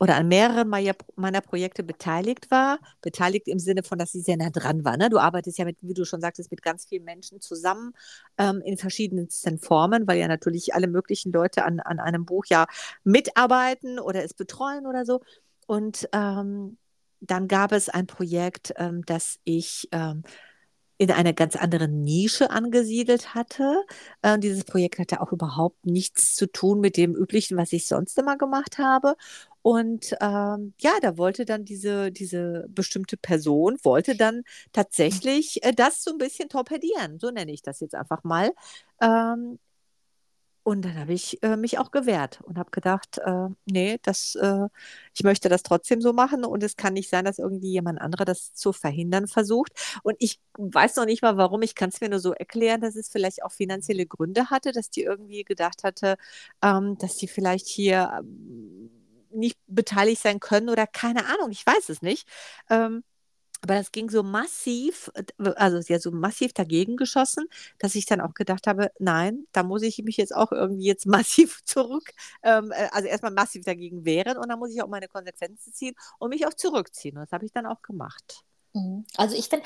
oder 0.00 0.16
an 0.16 0.28
mehreren 0.28 0.68
meiner, 0.68 1.40
Projekte 1.42 1.82
beteiligt 1.82 2.50
war. 2.50 2.78
Beteiligt 3.02 3.46
im 3.48 3.58
Sinne 3.58 3.82
von, 3.82 3.98
dass 3.98 4.12
sie 4.12 4.22
sehr 4.22 4.38
nah 4.38 4.48
dran 4.48 4.82
war. 4.82 4.96
Ne? 4.96 5.10
Du 5.10 5.18
arbeitest 5.18 5.58
ja 5.58 5.66
mit, 5.66 5.76
wie 5.82 5.92
du 5.92 6.06
schon 6.06 6.22
sagtest, 6.22 6.50
mit 6.50 6.62
ganz 6.62 6.86
vielen 6.86 7.04
Menschen 7.04 7.42
zusammen 7.42 7.92
ähm, 8.38 8.62
in 8.64 8.78
verschiedensten 8.78 9.58
Formen, 9.58 10.08
weil 10.08 10.18
ja 10.18 10.26
natürlich 10.26 10.74
alle 10.74 10.88
möglichen 10.88 11.32
Leute 11.32 11.64
an, 11.64 11.80
an 11.80 12.00
einem 12.00 12.24
Buch 12.24 12.46
ja 12.46 12.66
mitarbeiten 13.04 13.98
oder 13.98 14.24
es 14.24 14.32
betreuen 14.32 14.86
oder 14.86 15.04
so. 15.04 15.20
Und 15.66 16.08
ähm, 16.12 16.78
dann 17.20 17.46
gab 17.46 17.72
es 17.72 17.90
ein 17.90 18.06
Projekt, 18.06 18.72
ähm, 18.78 19.04
das 19.04 19.38
ich 19.44 19.86
ähm, 19.92 20.22
in 21.00 21.10
einer 21.10 21.32
ganz 21.32 21.56
anderen 21.56 22.02
Nische 22.02 22.50
angesiedelt 22.50 23.34
hatte. 23.34 23.84
Äh, 24.20 24.38
dieses 24.38 24.64
Projekt 24.64 24.98
hatte 24.98 25.22
auch 25.22 25.32
überhaupt 25.32 25.86
nichts 25.86 26.34
zu 26.34 26.46
tun 26.46 26.78
mit 26.80 26.98
dem 26.98 27.14
Üblichen, 27.14 27.56
was 27.56 27.72
ich 27.72 27.86
sonst 27.86 28.18
immer 28.18 28.36
gemacht 28.36 28.76
habe. 28.76 29.16
Und 29.62 30.16
ähm, 30.20 30.74
ja, 30.80 30.92
da 31.02 31.18
wollte 31.18 31.44
dann 31.44 31.64
diese, 31.64 32.10
diese 32.12 32.66
bestimmte 32.68 33.16
Person, 33.16 33.76
wollte 33.82 34.16
dann 34.16 34.42
tatsächlich 34.72 35.62
äh, 35.64 35.72
das 35.72 36.02
so 36.02 36.12
ein 36.12 36.18
bisschen 36.18 36.48
torpedieren. 36.48 37.18
So 37.18 37.30
nenne 37.30 37.52
ich 37.52 37.62
das 37.62 37.80
jetzt 37.80 37.94
einfach 37.94 38.24
mal. 38.24 38.52
Ähm, 39.00 39.58
und 40.62 40.84
dann 40.84 40.98
habe 40.98 41.14
ich 41.14 41.42
äh, 41.42 41.56
mich 41.56 41.78
auch 41.78 41.90
gewehrt 41.90 42.40
und 42.42 42.58
habe 42.58 42.70
gedacht, 42.70 43.18
äh, 43.24 43.48
nee, 43.64 43.98
das, 44.02 44.34
äh, 44.36 44.68
ich 45.14 45.24
möchte 45.24 45.48
das 45.48 45.62
trotzdem 45.62 46.02
so 46.02 46.12
machen 46.12 46.44
und 46.44 46.62
es 46.62 46.76
kann 46.76 46.92
nicht 46.92 47.08
sein, 47.08 47.24
dass 47.24 47.38
irgendwie 47.38 47.70
jemand 47.70 48.00
anderer 48.00 48.26
das 48.26 48.54
zu 48.54 48.72
verhindern 48.72 49.26
versucht. 49.26 49.72
Und 50.02 50.16
ich 50.18 50.38
weiß 50.58 50.96
noch 50.96 51.06
nicht 51.06 51.22
mal 51.22 51.36
warum, 51.38 51.62
ich 51.62 51.74
kann 51.74 51.88
es 51.88 52.00
mir 52.00 52.10
nur 52.10 52.20
so 52.20 52.32
erklären, 52.34 52.82
dass 52.82 52.94
es 52.94 53.08
vielleicht 53.08 53.42
auch 53.42 53.52
finanzielle 53.52 54.06
Gründe 54.06 54.50
hatte, 54.50 54.72
dass 54.72 54.90
die 54.90 55.02
irgendwie 55.02 55.44
gedacht 55.44 55.82
hatte, 55.82 56.16
ähm, 56.62 56.96
dass 56.98 57.16
die 57.16 57.28
vielleicht 57.28 57.66
hier 57.66 58.12
ähm, 58.20 58.99
nicht 59.30 59.58
beteiligt 59.66 60.22
sein 60.22 60.40
können 60.40 60.68
oder 60.68 60.86
keine 60.86 61.26
Ahnung, 61.26 61.50
ich 61.50 61.66
weiß 61.66 61.88
es 61.88 62.02
nicht. 62.02 62.28
Ähm, 62.68 63.04
aber 63.62 63.74
das 63.74 63.92
ging 63.92 64.08
so 64.08 64.22
massiv, 64.22 65.10
also 65.56 65.94
hat 65.94 66.02
so 66.02 66.10
massiv 66.10 66.52
dagegen 66.54 66.96
geschossen, 66.96 67.46
dass 67.78 67.94
ich 67.94 68.06
dann 68.06 68.20
auch 68.22 68.32
gedacht 68.34 68.66
habe, 68.66 68.90
nein, 68.98 69.46
da 69.52 69.62
muss 69.62 69.82
ich 69.82 69.98
mich 70.02 70.16
jetzt 70.16 70.34
auch 70.34 70.50
irgendwie 70.52 70.86
jetzt 70.86 71.06
massiv 71.06 71.62
zurück, 71.64 72.10
ähm, 72.42 72.72
äh, 72.72 72.88
also 72.92 73.08
erstmal 73.08 73.32
massiv 73.32 73.64
dagegen 73.64 74.04
wehren 74.04 74.38
und 74.38 74.48
dann 74.48 74.58
muss 74.58 74.72
ich 74.72 74.82
auch 74.82 74.88
meine 74.88 75.08
Konsequenzen 75.08 75.72
ziehen 75.74 75.94
und 76.18 76.30
mich 76.30 76.46
auch 76.46 76.54
zurückziehen. 76.54 77.16
Und 77.18 77.24
das 77.24 77.32
habe 77.32 77.44
ich 77.44 77.52
dann 77.52 77.66
auch 77.66 77.82
gemacht. 77.82 78.44
Mhm. 78.72 79.04
Also 79.16 79.34
ich 79.36 79.48
finde, 79.48 79.64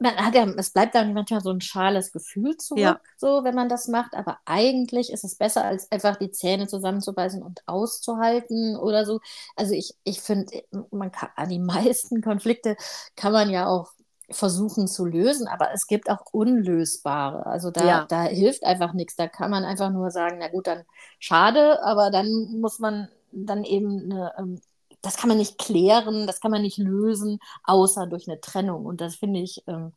man 0.00 0.16
hat 0.16 0.34
ja, 0.34 0.44
es 0.56 0.70
bleibt 0.70 0.94
dann 0.94 1.12
manchmal 1.12 1.42
so 1.42 1.50
ein 1.50 1.60
schales 1.60 2.10
Gefühl 2.12 2.56
zurück, 2.56 2.80
Ja. 2.80 3.00
so 3.18 3.44
wenn 3.44 3.54
man 3.54 3.68
das 3.68 3.86
macht, 3.88 4.14
aber 4.14 4.38
eigentlich 4.46 5.12
ist 5.12 5.24
es 5.24 5.34
besser, 5.36 5.64
als 5.64 5.90
einfach 5.92 6.16
die 6.16 6.30
Zähne 6.30 6.66
zusammenzubeißen 6.66 7.42
und 7.42 7.62
auszuhalten 7.66 8.76
oder 8.76 9.04
so. 9.04 9.20
Also 9.56 9.74
ich, 9.74 9.94
ich 10.04 10.20
finde, 10.22 10.62
man 10.90 11.12
kann 11.12 11.28
an 11.36 11.48
die 11.50 11.58
meisten 11.58 12.22
Konflikte 12.22 12.76
kann 13.14 13.32
man 13.32 13.50
ja 13.50 13.66
auch 13.66 13.92
versuchen 14.30 14.88
zu 14.88 15.04
lösen, 15.04 15.46
aber 15.46 15.72
es 15.72 15.86
gibt 15.86 16.10
auch 16.10 16.24
unlösbare. 16.32 17.46
Also 17.46 17.70
da, 17.70 17.86
Ja. 17.86 18.06
da 18.08 18.22
hilft 18.24 18.64
einfach 18.64 18.92
nichts. 18.92 19.16
Da 19.16 19.28
kann 19.28 19.50
man 19.50 19.64
einfach 19.64 19.90
nur 19.90 20.10
sagen, 20.10 20.38
na 20.40 20.48
gut, 20.48 20.66
dann 20.66 20.84
schade, 21.20 21.82
aber 21.84 22.10
dann 22.10 22.28
muss 22.60 22.78
man 22.80 23.08
dann 23.32 23.64
eben 23.64 24.10
eine, 24.10 24.32
ähm, 24.38 24.60
das 25.06 25.16
kann 25.16 25.28
man 25.28 25.38
nicht 25.38 25.58
klären, 25.58 26.26
das 26.26 26.40
kann 26.40 26.50
man 26.50 26.62
nicht 26.62 26.78
lösen, 26.78 27.38
außer 27.64 28.06
durch 28.06 28.28
eine 28.28 28.40
Trennung. 28.40 28.86
Und 28.86 29.00
das 29.00 29.16
finde 29.16 29.40
ich, 29.40 29.62
ähm, 29.68 29.92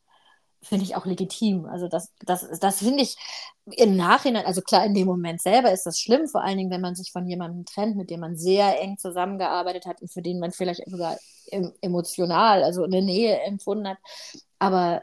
finde 0.62 0.84
ich 0.84 0.96
auch 0.96 1.06
legitim. 1.06 1.66
Also 1.66 1.88
das, 1.88 2.12
das, 2.26 2.46
das 2.60 2.78
finde 2.80 3.02
ich 3.02 3.16
im 3.76 3.96
Nachhinein, 3.96 4.46
also 4.46 4.60
klar, 4.62 4.84
in 4.84 4.94
dem 4.94 5.06
Moment 5.06 5.40
selber 5.40 5.72
ist 5.72 5.84
das 5.86 5.98
schlimm, 6.00 6.28
vor 6.28 6.42
allen 6.42 6.58
Dingen, 6.58 6.70
wenn 6.70 6.80
man 6.80 6.94
sich 6.94 7.12
von 7.12 7.26
jemandem 7.26 7.64
trennt, 7.64 7.96
mit 7.96 8.10
dem 8.10 8.20
man 8.20 8.36
sehr 8.36 8.80
eng 8.80 8.98
zusammengearbeitet 8.98 9.86
hat 9.86 10.02
und 10.02 10.12
für 10.12 10.22
den 10.22 10.40
man 10.40 10.52
vielleicht 10.52 10.82
sogar 10.90 11.16
em- 11.50 11.72
emotional, 11.80 12.62
also 12.64 12.84
eine 12.84 13.02
Nähe 13.02 13.40
empfunden 13.42 13.88
hat. 13.88 13.98
Aber 14.58 15.02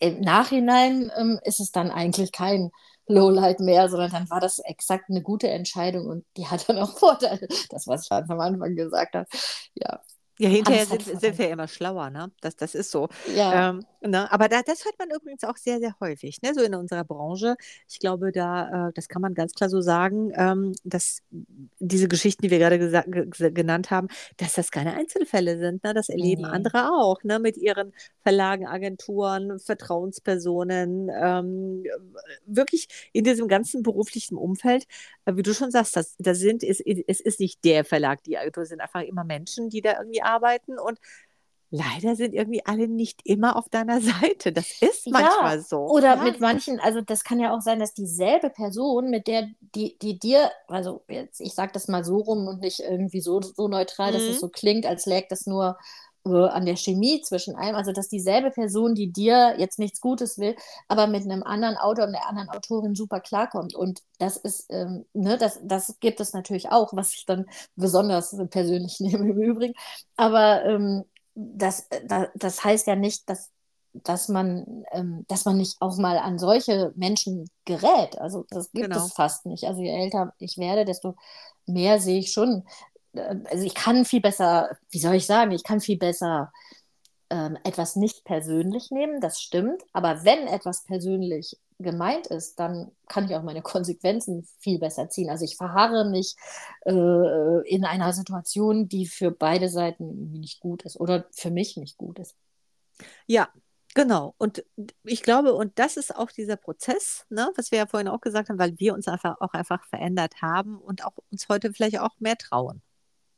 im 0.00 0.20
Nachhinein 0.20 1.10
ähm, 1.16 1.38
ist 1.44 1.60
es 1.60 1.70
dann 1.72 1.90
eigentlich 1.90 2.32
kein 2.32 2.70
Lowlight 3.06 3.60
mehr, 3.60 3.88
sondern 3.88 4.10
dann 4.10 4.30
war 4.30 4.40
das 4.40 4.58
exakt 4.60 5.10
eine 5.10 5.22
gute 5.22 5.48
Entscheidung 5.48 6.06
und 6.06 6.24
die 6.36 6.46
hat 6.46 6.68
dann 6.68 6.78
auch 6.78 6.98
Vorteile. 6.98 7.48
Das, 7.70 7.86
was 7.86 8.04
ich 8.04 8.08
ganz 8.10 8.30
am 8.30 8.40
Anfang 8.40 8.76
gesagt 8.76 9.14
habe. 9.14 9.26
Ja, 9.74 10.00
Ja, 10.38 10.48
hinterher 10.48 10.86
sind, 10.86 11.02
sind 11.02 11.38
wir 11.38 11.48
immer 11.50 11.68
schlauer, 11.68 12.10
ne? 12.10 12.32
Das, 12.40 12.56
das 12.56 12.74
ist 12.74 12.90
so. 12.90 13.08
ja. 13.24 13.70
Ähm, 13.70 13.86
ne? 14.04 14.30
Aber 14.32 14.48
da, 14.48 14.62
das 14.62 14.84
hört 14.84 14.98
man 14.98 15.10
übrigens 15.10 15.44
auch 15.44 15.56
sehr, 15.56 15.78
sehr 15.80 15.94
häufig, 16.00 16.40
ne? 16.42 16.54
So 16.54 16.62
in 16.62 16.74
unserer 16.74 17.04
Branche. 17.04 17.56
Ich 17.88 17.98
glaube, 17.98 18.32
da, 18.32 18.88
äh, 18.88 18.92
das 18.94 19.08
kann 19.08 19.22
man 19.22 19.34
ganz 19.34 19.52
klar 19.54 19.70
so 19.70 19.80
sagen, 19.80 20.32
ähm, 20.36 20.74
dass 20.84 21.22
diese 21.78 22.08
Geschichten, 22.08 22.42
die 22.42 22.50
wir 22.50 22.58
gerade 22.58 22.78
genannt 23.52 23.90
haben, 23.90 24.08
dass 24.36 24.54
das 24.54 24.70
keine 24.70 24.94
Einzelfälle 24.94 25.58
sind. 25.58 25.84
Ne? 25.84 25.94
Das 25.94 26.08
erleben 26.08 26.42
Nee. 26.42 26.48
andere 26.48 26.90
auch, 26.92 27.22
ne? 27.24 27.38
Mit 27.38 27.56
ihren 27.56 27.92
Verlagen, 28.22 28.66
Agenturen, 28.66 29.58
Vertrauenspersonen, 29.58 31.10
ähm, 31.14 31.84
wirklich 32.46 32.88
in 33.12 33.24
diesem 33.24 33.48
ganzen 33.48 33.82
beruflichen 33.82 34.36
Umfeld, 34.36 34.86
äh, 35.24 35.36
wie 35.36 35.42
du 35.42 35.54
schon 35.54 35.70
sagst, 35.70 35.96
das, 35.96 36.14
das 36.18 36.38
sind, 36.38 36.62
es, 36.62 36.80
es 36.80 37.20
ist 37.20 37.40
nicht 37.40 37.64
der 37.64 37.84
Verlag, 37.84 38.22
die 38.24 38.38
Agentur, 38.38 38.62
es 38.62 38.68
sind 38.70 38.80
einfach 38.80 39.02
immer 39.02 39.24
Menschen, 39.24 39.70
die 39.70 39.80
da 39.80 39.98
irgendwie 39.98 40.22
arbeiten 40.22 40.78
und 40.78 40.98
leider 41.74 42.16
sind 42.16 42.34
irgendwie 42.34 42.64
alle 42.66 42.88
nicht 42.88 43.20
immer 43.24 43.56
auf 43.56 43.68
deiner 43.68 44.00
Seite. 44.00 44.52
Das 44.52 44.70
ist 44.80 45.10
Ja, 45.10 45.28
manchmal 45.28 45.60
so. 45.60 45.78
Oder 45.86 46.16
ja. 46.16 46.22
mit 46.22 46.40
manchen, 46.40 46.80
also 46.80 47.00
das 47.02 47.24
kann 47.24 47.40
ja 47.40 47.54
auch 47.54 47.60
sein, 47.60 47.78
dass 47.78 47.92
dieselbe 47.94 48.48
Person, 48.50 49.10
mit 49.10 49.26
der, 49.26 49.48
die, 49.74 49.98
die 49.98 50.18
dir, 50.18 50.50
also 50.66 51.04
jetzt, 51.08 51.40
ich 51.40 51.54
sage 51.54 51.72
das 51.74 51.88
mal 51.88 52.04
so 52.04 52.18
rum 52.18 52.46
und 52.48 52.60
nicht 52.60 52.80
irgendwie 52.80 53.20
so, 53.20 53.40
so 53.42 53.68
neutral, 53.68 54.12
dass 54.12 54.28
es 54.28 54.38
Mhm. 54.38 54.40
so 54.40 54.48
klingt, 54.48 54.86
als 54.86 55.04
läge 55.06 55.26
das 55.28 55.46
nur 55.46 55.76
äh, 56.24 56.30
an 56.30 56.64
der 56.64 56.76
Chemie 56.76 57.20
zwischen 57.20 57.54
einem, 57.54 57.76
also 57.76 57.92
dass 57.92 58.08
dieselbe 58.08 58.50
Person, 58.50 58.94
die 58.94 59.12
dir 59.12 59.56
jetzt 59.58 59.78
nichts 59.78 60.00
Gutes 60.00 60.38
will, 60.38 60.56
aber 60.88 61.06
mit 61.06 61.24
einem 61.24 61.42
anderen 61.42 61.76
Autor 61.76 62.06
und 62.06 62.14
einer 62.14 62.26
anderen 62.28 62.48
Autorin 62.48 62.94
super 62.94 63.20
klarkommt. 63.20 63.74
Und 63.74 64.00
das 64.18 64.38
ist, 64.38 64.66
ähm, 64.70 65.04
ne, 65.12 65.36
das, 65.36 65.60
das 65.62 65.98
gibt 66.00 66.20
es 66.20 66.32
natürlich 66.32 66.70
auch, 66.70 66.94
was 66.94 67.12
ich 67.14 67.26
dann 67.26 67.44
besonders 67.76 68.34
persönlich 68.50 69.00
nehme 69.00 69.28
im 69.30 69.38
Übrigen. 69.42 69.74
Aber 70.16 70.64
ähm, 70.64 71.04
das, 71.34 71.88
da, 72.06 72.28
das 72.34 72.64
heißt 72.64 72.86
ja 72.86 72.96
nicht, 72.96 73.28
dass 73.28 73.50
dass 73.96 74.28
man, 74.28 74.84
ähm, 74.90 75.24
dass 75.28 75.44
man 75.44 75.56
nicht 75.56 75.80
auch 75.80 75.96
mal 75.98 76.18
an 76.18 76.36
solche 76.38 76.92
Menschen 76.96 77.48
gerät. 77.64 78.18
Also 78.18 78.44
das 78.50 78.72
gibt 78.72 78.90
Genau. 78.90 79.06
es 79.06 79.12
fast 79.12 79.46
nicht. 79.46 79.64
Also 79.64 79.82
je 79.82 79.90
älter 79.90 80.34
ich 80.38 80.58
werde, 80.58 80.84
desto 80.84 81.14
mehr 81.66 82.00
sehe 82.00 82.18
ich 82.18 82.32
schon. 82.32 82.64
äh, 83.12 83.36
Also 83.50 83.64
ich 83.64 83.74
kann 83.74 84.04
viel 84.04 84.20
besser, 84.20 84.76
wie 84.90 84.98
soll 84.98 85.14
ich 85.14 85.26
sagen, 85.26 85.52
ich 85.52 85.62
kann 85.62 85.80
viel 85.80 85.96
besser 85.98 86.52
ähm, 87.30 87.56
etwas 87.64 87.96
nicht 87.96 88.24
persönlich 88.24 88.90
nehmen, 88.90 89.20
das 89.20 89.40
stimmt. 89.40 89.82
Aber 89.92 90.24
wenn 90.24 90.46
etwas 90.46 90.84
persönlich 90.84 91.56
gemeint 91.78 92.26
ist, 92.28 92.58
dann 92.60 92.90
kann 93.08 93.26
ich 93.26 93.34
auch 93.34 93.42
meine 93.42 93.62
Konsequenzen 93.62 94.46
viel 94.58 94.78
besser 94.78 95.08
ziehen. 95.08 95.30
Also 95.30 95.44
ich 95.44 95.56
verharre 95.56 96.08
nicht 96.08 96.36
äh, 96.84 97.68
in 97.68 97.84
einer 97.84 98.12
Situation, 98.12 98.88
die 98.88 99.06
für 99.06 99.30
beide 99.30 99.68
Seiten 99.68 100.32
nicht 100.32 100.60
gut 100.60 100.82
ist 100.82 100.98
oder 100.98 101.26
für 101.32 101.50
mich 101.50 101.76
nicht 101.76 101.96
gut 101.98 102.18
ist. 102.18 102.36
Ja, 103.26 103.48
genau. 103.94 104.34
Und 104.38 104.64
ich 105.02 105.22
glaube, 105.22 105.54
und 105.54 105.78
das 105.78 105.96
ist 105.96 106.14
auch 106.14 106.30
dieser 106.30 106.56
Prozess, 106.56 107.26
ne, 107.28 107.50
was 107.56 107.70
wir 107.70 107.78
ja 107.78 107.86
vorhin 107.86 108.08
auch 108.08 108.20
gesagt 108.20 108.48
haben, 108.48 108.58
weil 108.58 108.78
wir 108.78 108.94
uns 108.94 109.08
einfach 109.08 109.40
auch 109.40 109.52
einfach 109.52 109.84
verändert 109.86 110.42
haben 110.42 110.78
und 110.78 111.04
auch 111.04 111.14
uns 111.30 111.48
heute 111.48 111.72
vielleicht 111.72 111.98
auch 111.98 112.20
mehr 112.20 112.36
trauen. 112.36 112.82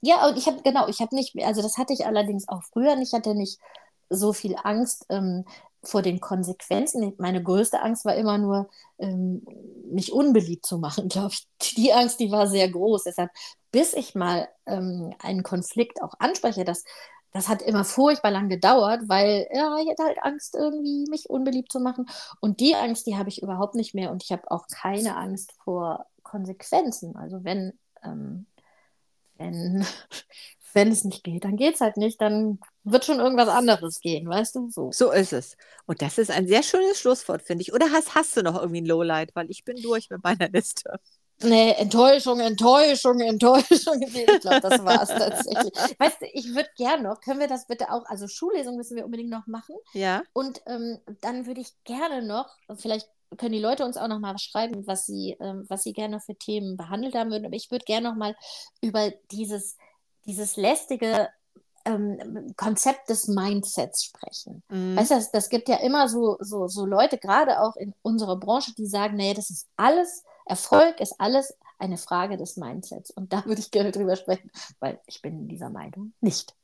Ja, 0.03 0.29
und 0.29 0.37
ich 0.37 0.47
habe, 0.47 0.61
genau, 0.63 0.89
ich 0.89 1.01
habe 1.01 1.15
nicht, 1.15 1.35
also 1.43 1.63
das 1.63 1.79
hatte 1.79 1.95
ich 1.95 2.07
allerdings 2.07 2.49
auch 2.49 2.63
früher 2.63 2.97
nicht, 2.97 3.09
ich 3.09 3.15
hatte 3.15 3.35
nicht 3.35 3.59
so 4.09 4.33
viel 4.33 4.57
Angst 4.63 5.07
ähm, 5.09 5.45
vor 5.89 6.03
den 6.03 6.21
Konsequenzen. 6.21 7.15
Meine 7.19 7.43
größte 7.43 7.81
Angst 7.83 8.05
war 8.05 8.15
immer 8.15 8.39
nur, 8.39 8.69
ähm, 8.99 9.47
mich 9.91 10.13
unbeliebt 10.13 10.67
zu 10.67 10.79
machen, 10.79 11.09
glaube 11.09 11.33
ich. 11.33 11.47
Die 11.77 11.93
Angst, 11.93 12.21
die 12.21 12.31
war 12.31 12.47
sehr 12.47 12.69
groß. 12.71 13.05
Deshalb, 13.05 13.31
bis 13.73 13.95
ich 13.95 14.15
mal 14.15 14.49
ähm, 14.67 15.15
einen 15.21 15.43
Konflikt 15.43 16.03
auch 16.03 16.15
anspreche, 16.19 16.65
das, 16.65 16.85
das 17.33 17.49
hat 17.49 17.63
immer 17.63 17.85
furchtbar 17.85 18.31
lang 18.31 18.49
gedauert, 18.49 19.03
weil 19.07 19.47
ja, 19.53 19.77
ich 19.79 19.91
hatte 19.91 20.05
halt 20.05 20.23
Angst, 20.23 20.55
irgendwie 20.55 21.05
mich 21.11 21.29
unbeliebt 21.29 21.71
zu 21.71 21.81
machen. 21.81 22.07
Und 22.41 22.61
die 22.61 22.75
Angst, 22.75 23.07
die 23.07 23.17
habe 23.17 23.29
ich 23.29 23.43
überhaupt 23.43 23.75
nicht 23.75 23.95
mehr. 23.95 24.11
Und 24.11 24.23
ich 24.23 24.33
habe 24.33 24.51
auch 24.51 24.67
keine 24.69 25.17
Angst 25.17 25.53
vor 25.65 26.07
Konsequenzen. 26.23 27.17
Also 27.17 27.45
wenn, 27.45 27.79
ähm, 28.03 28.47
wenn, 29.37 29.85
wenn 30.77 30.93
es 30.93 31.05
nicht 31.05 31.25
geht, 31.25 31.45
dann 31.45 31.57
geht 31.57 31.77
es 31.77 31.81
halt 31.81 31.97
nicht. 31.97 32.21
Dann 32.21 32.59
wird 32.85 33.07
schon 33.07 33.19
irgendwas 33.19 33.49
anderes 33.49 33.99
gehen, 34.01 34.29
weißt 34.29 34.55
du? 34.57 34.71
So. 34.71 34.91
So 34.93 35.11
ist 35.11 35.33
es. 35.33 35.57
Und 35.87 36.03
das 36.03 36.19
ist 36.19 36.31
ein 36.31 36.47
sehr 36.47 36.63
schönes 36.63 37.01
Schlusswort, 37.01 37.41
finde 37.43 37.63
ich. 37.63 37.73
Oder 37.73 37.91
hast, 37.93 38.15
hast 38.15 38.37
du 38.37 38.43
noch 38.43 38.57
irgendwie 38.61 38.83
ein 38.83 38.87
Lowlight? 38.87 39.35
Weil 39.35 39.51
ich 39.51 39.65
bin 39.65 39.81
durch 39.81 40.11
mit 40.11 40.23
meiner 40.23 40.51
Liste. 40.51 41.01
Nee, 41.43 41.73
Enttäuschung, 41.73 42.41
Enttäuschung, 42.41 43.21
Enttäuschung. 43.21 43.99
Nee, 43.99 44.27
ich 44.31 44.41
glaube, 44.41 44.61
das 44.61 44.85
war 44.85 45.03
es 45.03 45.09
tatsächlich. 45.09 45.73
Weißt 45.99 46.21
du, 46.21 46.27
ich 46.33 46.55
würde 46.55 46.69
gern 46.77 47.03
noch, 47.03 47.21
können 47.23 47.41
wir 47.41 47.49
das 47.49 47.67
bitte 47.67 47.91
auch, 47.91 48.05
also 48.07 48.29
Schullesung 48.29 48.77
müssen 48.77 48.97
wir 48.97 49.05
unbedingt 49.07 49.31
noch 49.31 49.47
machen. 49.47 49.77
Ja, 49.93 50.23
Und 50.35 50.61
ähm, 50.67 50.99
dann 51.23 51.47
würde 51.47 51.61
ich 51.63 51.73
gerne 51.85 52.23
noch, 52.23 52.49
vielleicht 52.77 53.09
können 53.39 53.53
die 53.53 53.61
Leute 53.61 53.85
uns 53.85 53.97
auch 53.97 54.09
noch 54.09 54.19
mal 54.19 54.39
schreiben, 54.39 54.87
was 54.87 55.07
sie, 55.07 55.37
ähm, 55.41 55.65
was 55.69 55.83
sie 55.83 55.93
gerne 55.93 56.21
für 56.21 56.35
Themen 56.37 56.77
behandelt 56.77 57.15
haben 57.15 57.31
würden. 57.31 57.47
Aber 57.47 57.57
ich 57.57 57.71
würde 57.71 57.85
gerne 57.85 58.09
noch 58.09 58.17
mal 58.17 58.37
über 58.81 59.11
dieses, 59.31 59.77
dieses 60.27 60.57
lästige 60.57 61.29
ähm, 61.85 62.53
Konzept 62.57 63.09
des 63.09 63.29
Mindsets 63.29 64.05
sprechen. 64.05 64.63
Mhm. 64.69 64.97
Weißt 64.97 65.13
du, 65.13 65.15
das, 65.15 65.31
das 65.31 65.49
gibt 65.49 65.69
ja 65.69 65.77
immer 65.77 66.09
so, 66.09 66.37
so, 66.41 66.67
so 66.67 66.85
Leute, 66.85 67.17
gerade 67.19 67.61
auch 67.61 67.77
in 67.77 67.95
unserer 68.03 68.37
Branche, 68.37 68.75
die 68.75 68.87
sagen, 68.87 69.17
naja, 69.17 69.35
das 69.35 69.51
ist 69.51 69.69
alles, 69.77 70.25
Erfolg 70.45 71.01
ist 71.01 71.15
alles 71.19 71.57
eine 71.79 71.97
Frage 71.97 72.37
des 72.37 72.57
Mindsets. 72.57 73.11
Und 73.11 73.33
da 73.33 73.45
würde 73.45 73.61
ich 73.61 73.71
gerne 73.71 73.93
drüber 73.93 74.17
sprechen, 74.17 74.51
weil 74.81 75.01
ich 75.07 75.23
bin 75.23 75.39
in 75.39 75.49
dieser 75.49 75.71
Meinung 75.71 76.13
nicht. 76.21 76.55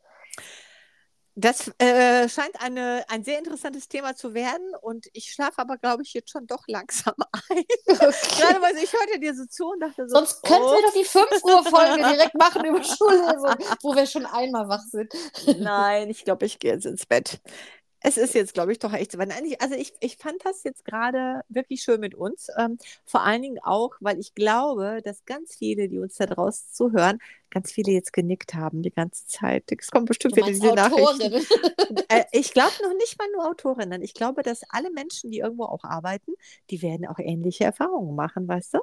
Das 1.35 1.73
äh, 1.79 2.29
scheint 2.29 2.61
eine, 2.61 3.05
ein 3.09 3.25
sehr 3.25 3.39
interessantes 3.39 3.89
Thema 3.89 4.15
zu 4.15 4.35
werden 4.35 4.75
und 4.83 5.07
ich 5.15 5.33
schlafe 5.33 5.59
aber, 5.59 5.79
glaube 5.79 6.03
ich, 6.03 6.13
jetzt 6.13 6.31
schon 6.31 6.47
doch 6.47 6.65
langsam 6.67 7.15
ein. 7.49 7.65
Gerade 7.87 8.61
weil 8.61 8.77
ich 8.77 8.93
hörte 8.93 9.19
dir 9.19 9.35
so 9.35 9.47
zu 9.47 9.71
und 9.71 9.81
dachte 9.81 10.09
so, 10.09 10.17
Sonst 10.17 10.43
könnten 10.43 10.65
wir 10.65 10.83
doch 10.83 10.93
die 10.93 11.05
5 11.05 11.45
Uhr 11.45 11.65
Folge 11.65 11.97
direkt 11.97 12.35
machen 12.39 12.65
über 12.65 12.85
Schullesung, 12.85 13.55
wo 13.83 13.95
wir 13.95 14.07
schon 14.07 14.27
einmal 14.27 14.69
wach 14.69 14.83
sind. 14.91 15.13
nein, 15.59 16.11
ich 16.11 16.25
glaube, 16.25 16.45
ich 16.45 16.59
gehe 16.59 16.73
jetzt 16.73 16.87
ins 16.87 17.07
Bett. 17.07 17.41
Es 18.03 18.17
ist 18.17 18.35
jetzt, 18.35 18.55
glaube 18.55 18.73
ich, 18.73 18.79
doch 18.79 18.93
echt 18.93 19.17
Also 19.17 19.75
ich, 19.77 19.93
ich 20.01 20.17
fand 20.17 20.45
das 20.45 20.65
jetzt 20.65 20.85
gerade 20.85 21.43
wirklich 21.49 21.83
schön 21.83 22.01
mit 22.01 22.15
uns. 22.15 22.49
Ähm, 22.59 22.79
vor 23.05 23.23
allen 23.23 23.43
Dingen 23.43 23.59
auch, 23.63 23.93
weil 24.01 24.19
ich 24.19 24.35
glaube, 24.35 25.01
dass 25.05 25.25
ganz 25.25 25.55
viele, 25.55 25.89
die 25.89 25.99
uns 25.99 26.17
da 26.17 26.27
draußen 26.27 26.73
zuhören, 26.73 27.19
ganz 27.51 27.71
viele 27.71 27.93
jetzt 27.93 28.13
genickt 28.13 28.55
haben 28.55 28.83
die 28.83 28.91
ganze 28.91 29.27
Zeit. 29.27 29.65
Es 29.79 29.91
kommen 29.91 30.07
bestimmt 30.07 30.37
wieder 30.37 30.47
diese 30.49 30.73
Nachrichten. 30.75 31.03
Autorin. 31.05 31.47
Äh, 32.09 32.25
ich 32.33 32.53
glaube 32.53 32.73
noch 32.83 32.95
nicht 32.95 33.19
mal 33.19 33.29
nur 33.35 33.49
Autorinnen. 33.49 34.03
Ich 34.03 34.15
glaube, 34.15 34.43
dass 34.43 34.63
alle 34.71 34.91
Menschen, 34.91 35.31
die 35.31 35.39
irgendwo 35.39 35.65
auch 35.65 35.85
arbeiten, 35.85 36.33
die 36.71 36.83
werden 36.83 37.07
auch 37.07 37.19
ähnliche 37.19 37.65
Erfahrungen 37.65 38.17
machen, 38.17 38.49
weißt 38.49 38.75
du? 38.75 38.79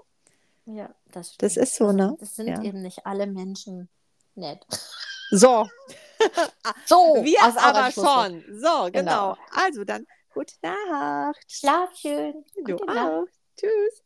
Ja, 0.65 0.93
das 1.11 1.35
Das 1.37 1.53
stimmt. 1.53 1.63
ist 1.67 1.75
so, 1.75 1.91
ne? 1.91 2.15
Das 2.19 2.35
sind 2.35 2.47
Ja. 2.47 2.61
eben 2.63 2.81
nicht 2.83 3.05
alle 3.05 3.25
Menschen 3.27 3.89
nett. 4.35 4.65
So, 5.31 5.67
So, 6.85 6.95
wir 7.23 7.41
aber 7.57 7.91
schon. 7.91 8.43
So, 8.59 8.89
genau. 8.91 8.91
Genau. 8.91 9.37
Also 9.51 9.83
dann, 9.83 10.05
gute 10.33 10.55
Nacht. 10.61 11.43
Schlaf 11.47 11.95
schön. 11.95 12.43
Du 12.65 12.77
auch. 12.87 13.25
Tschüss. 13.57 14.03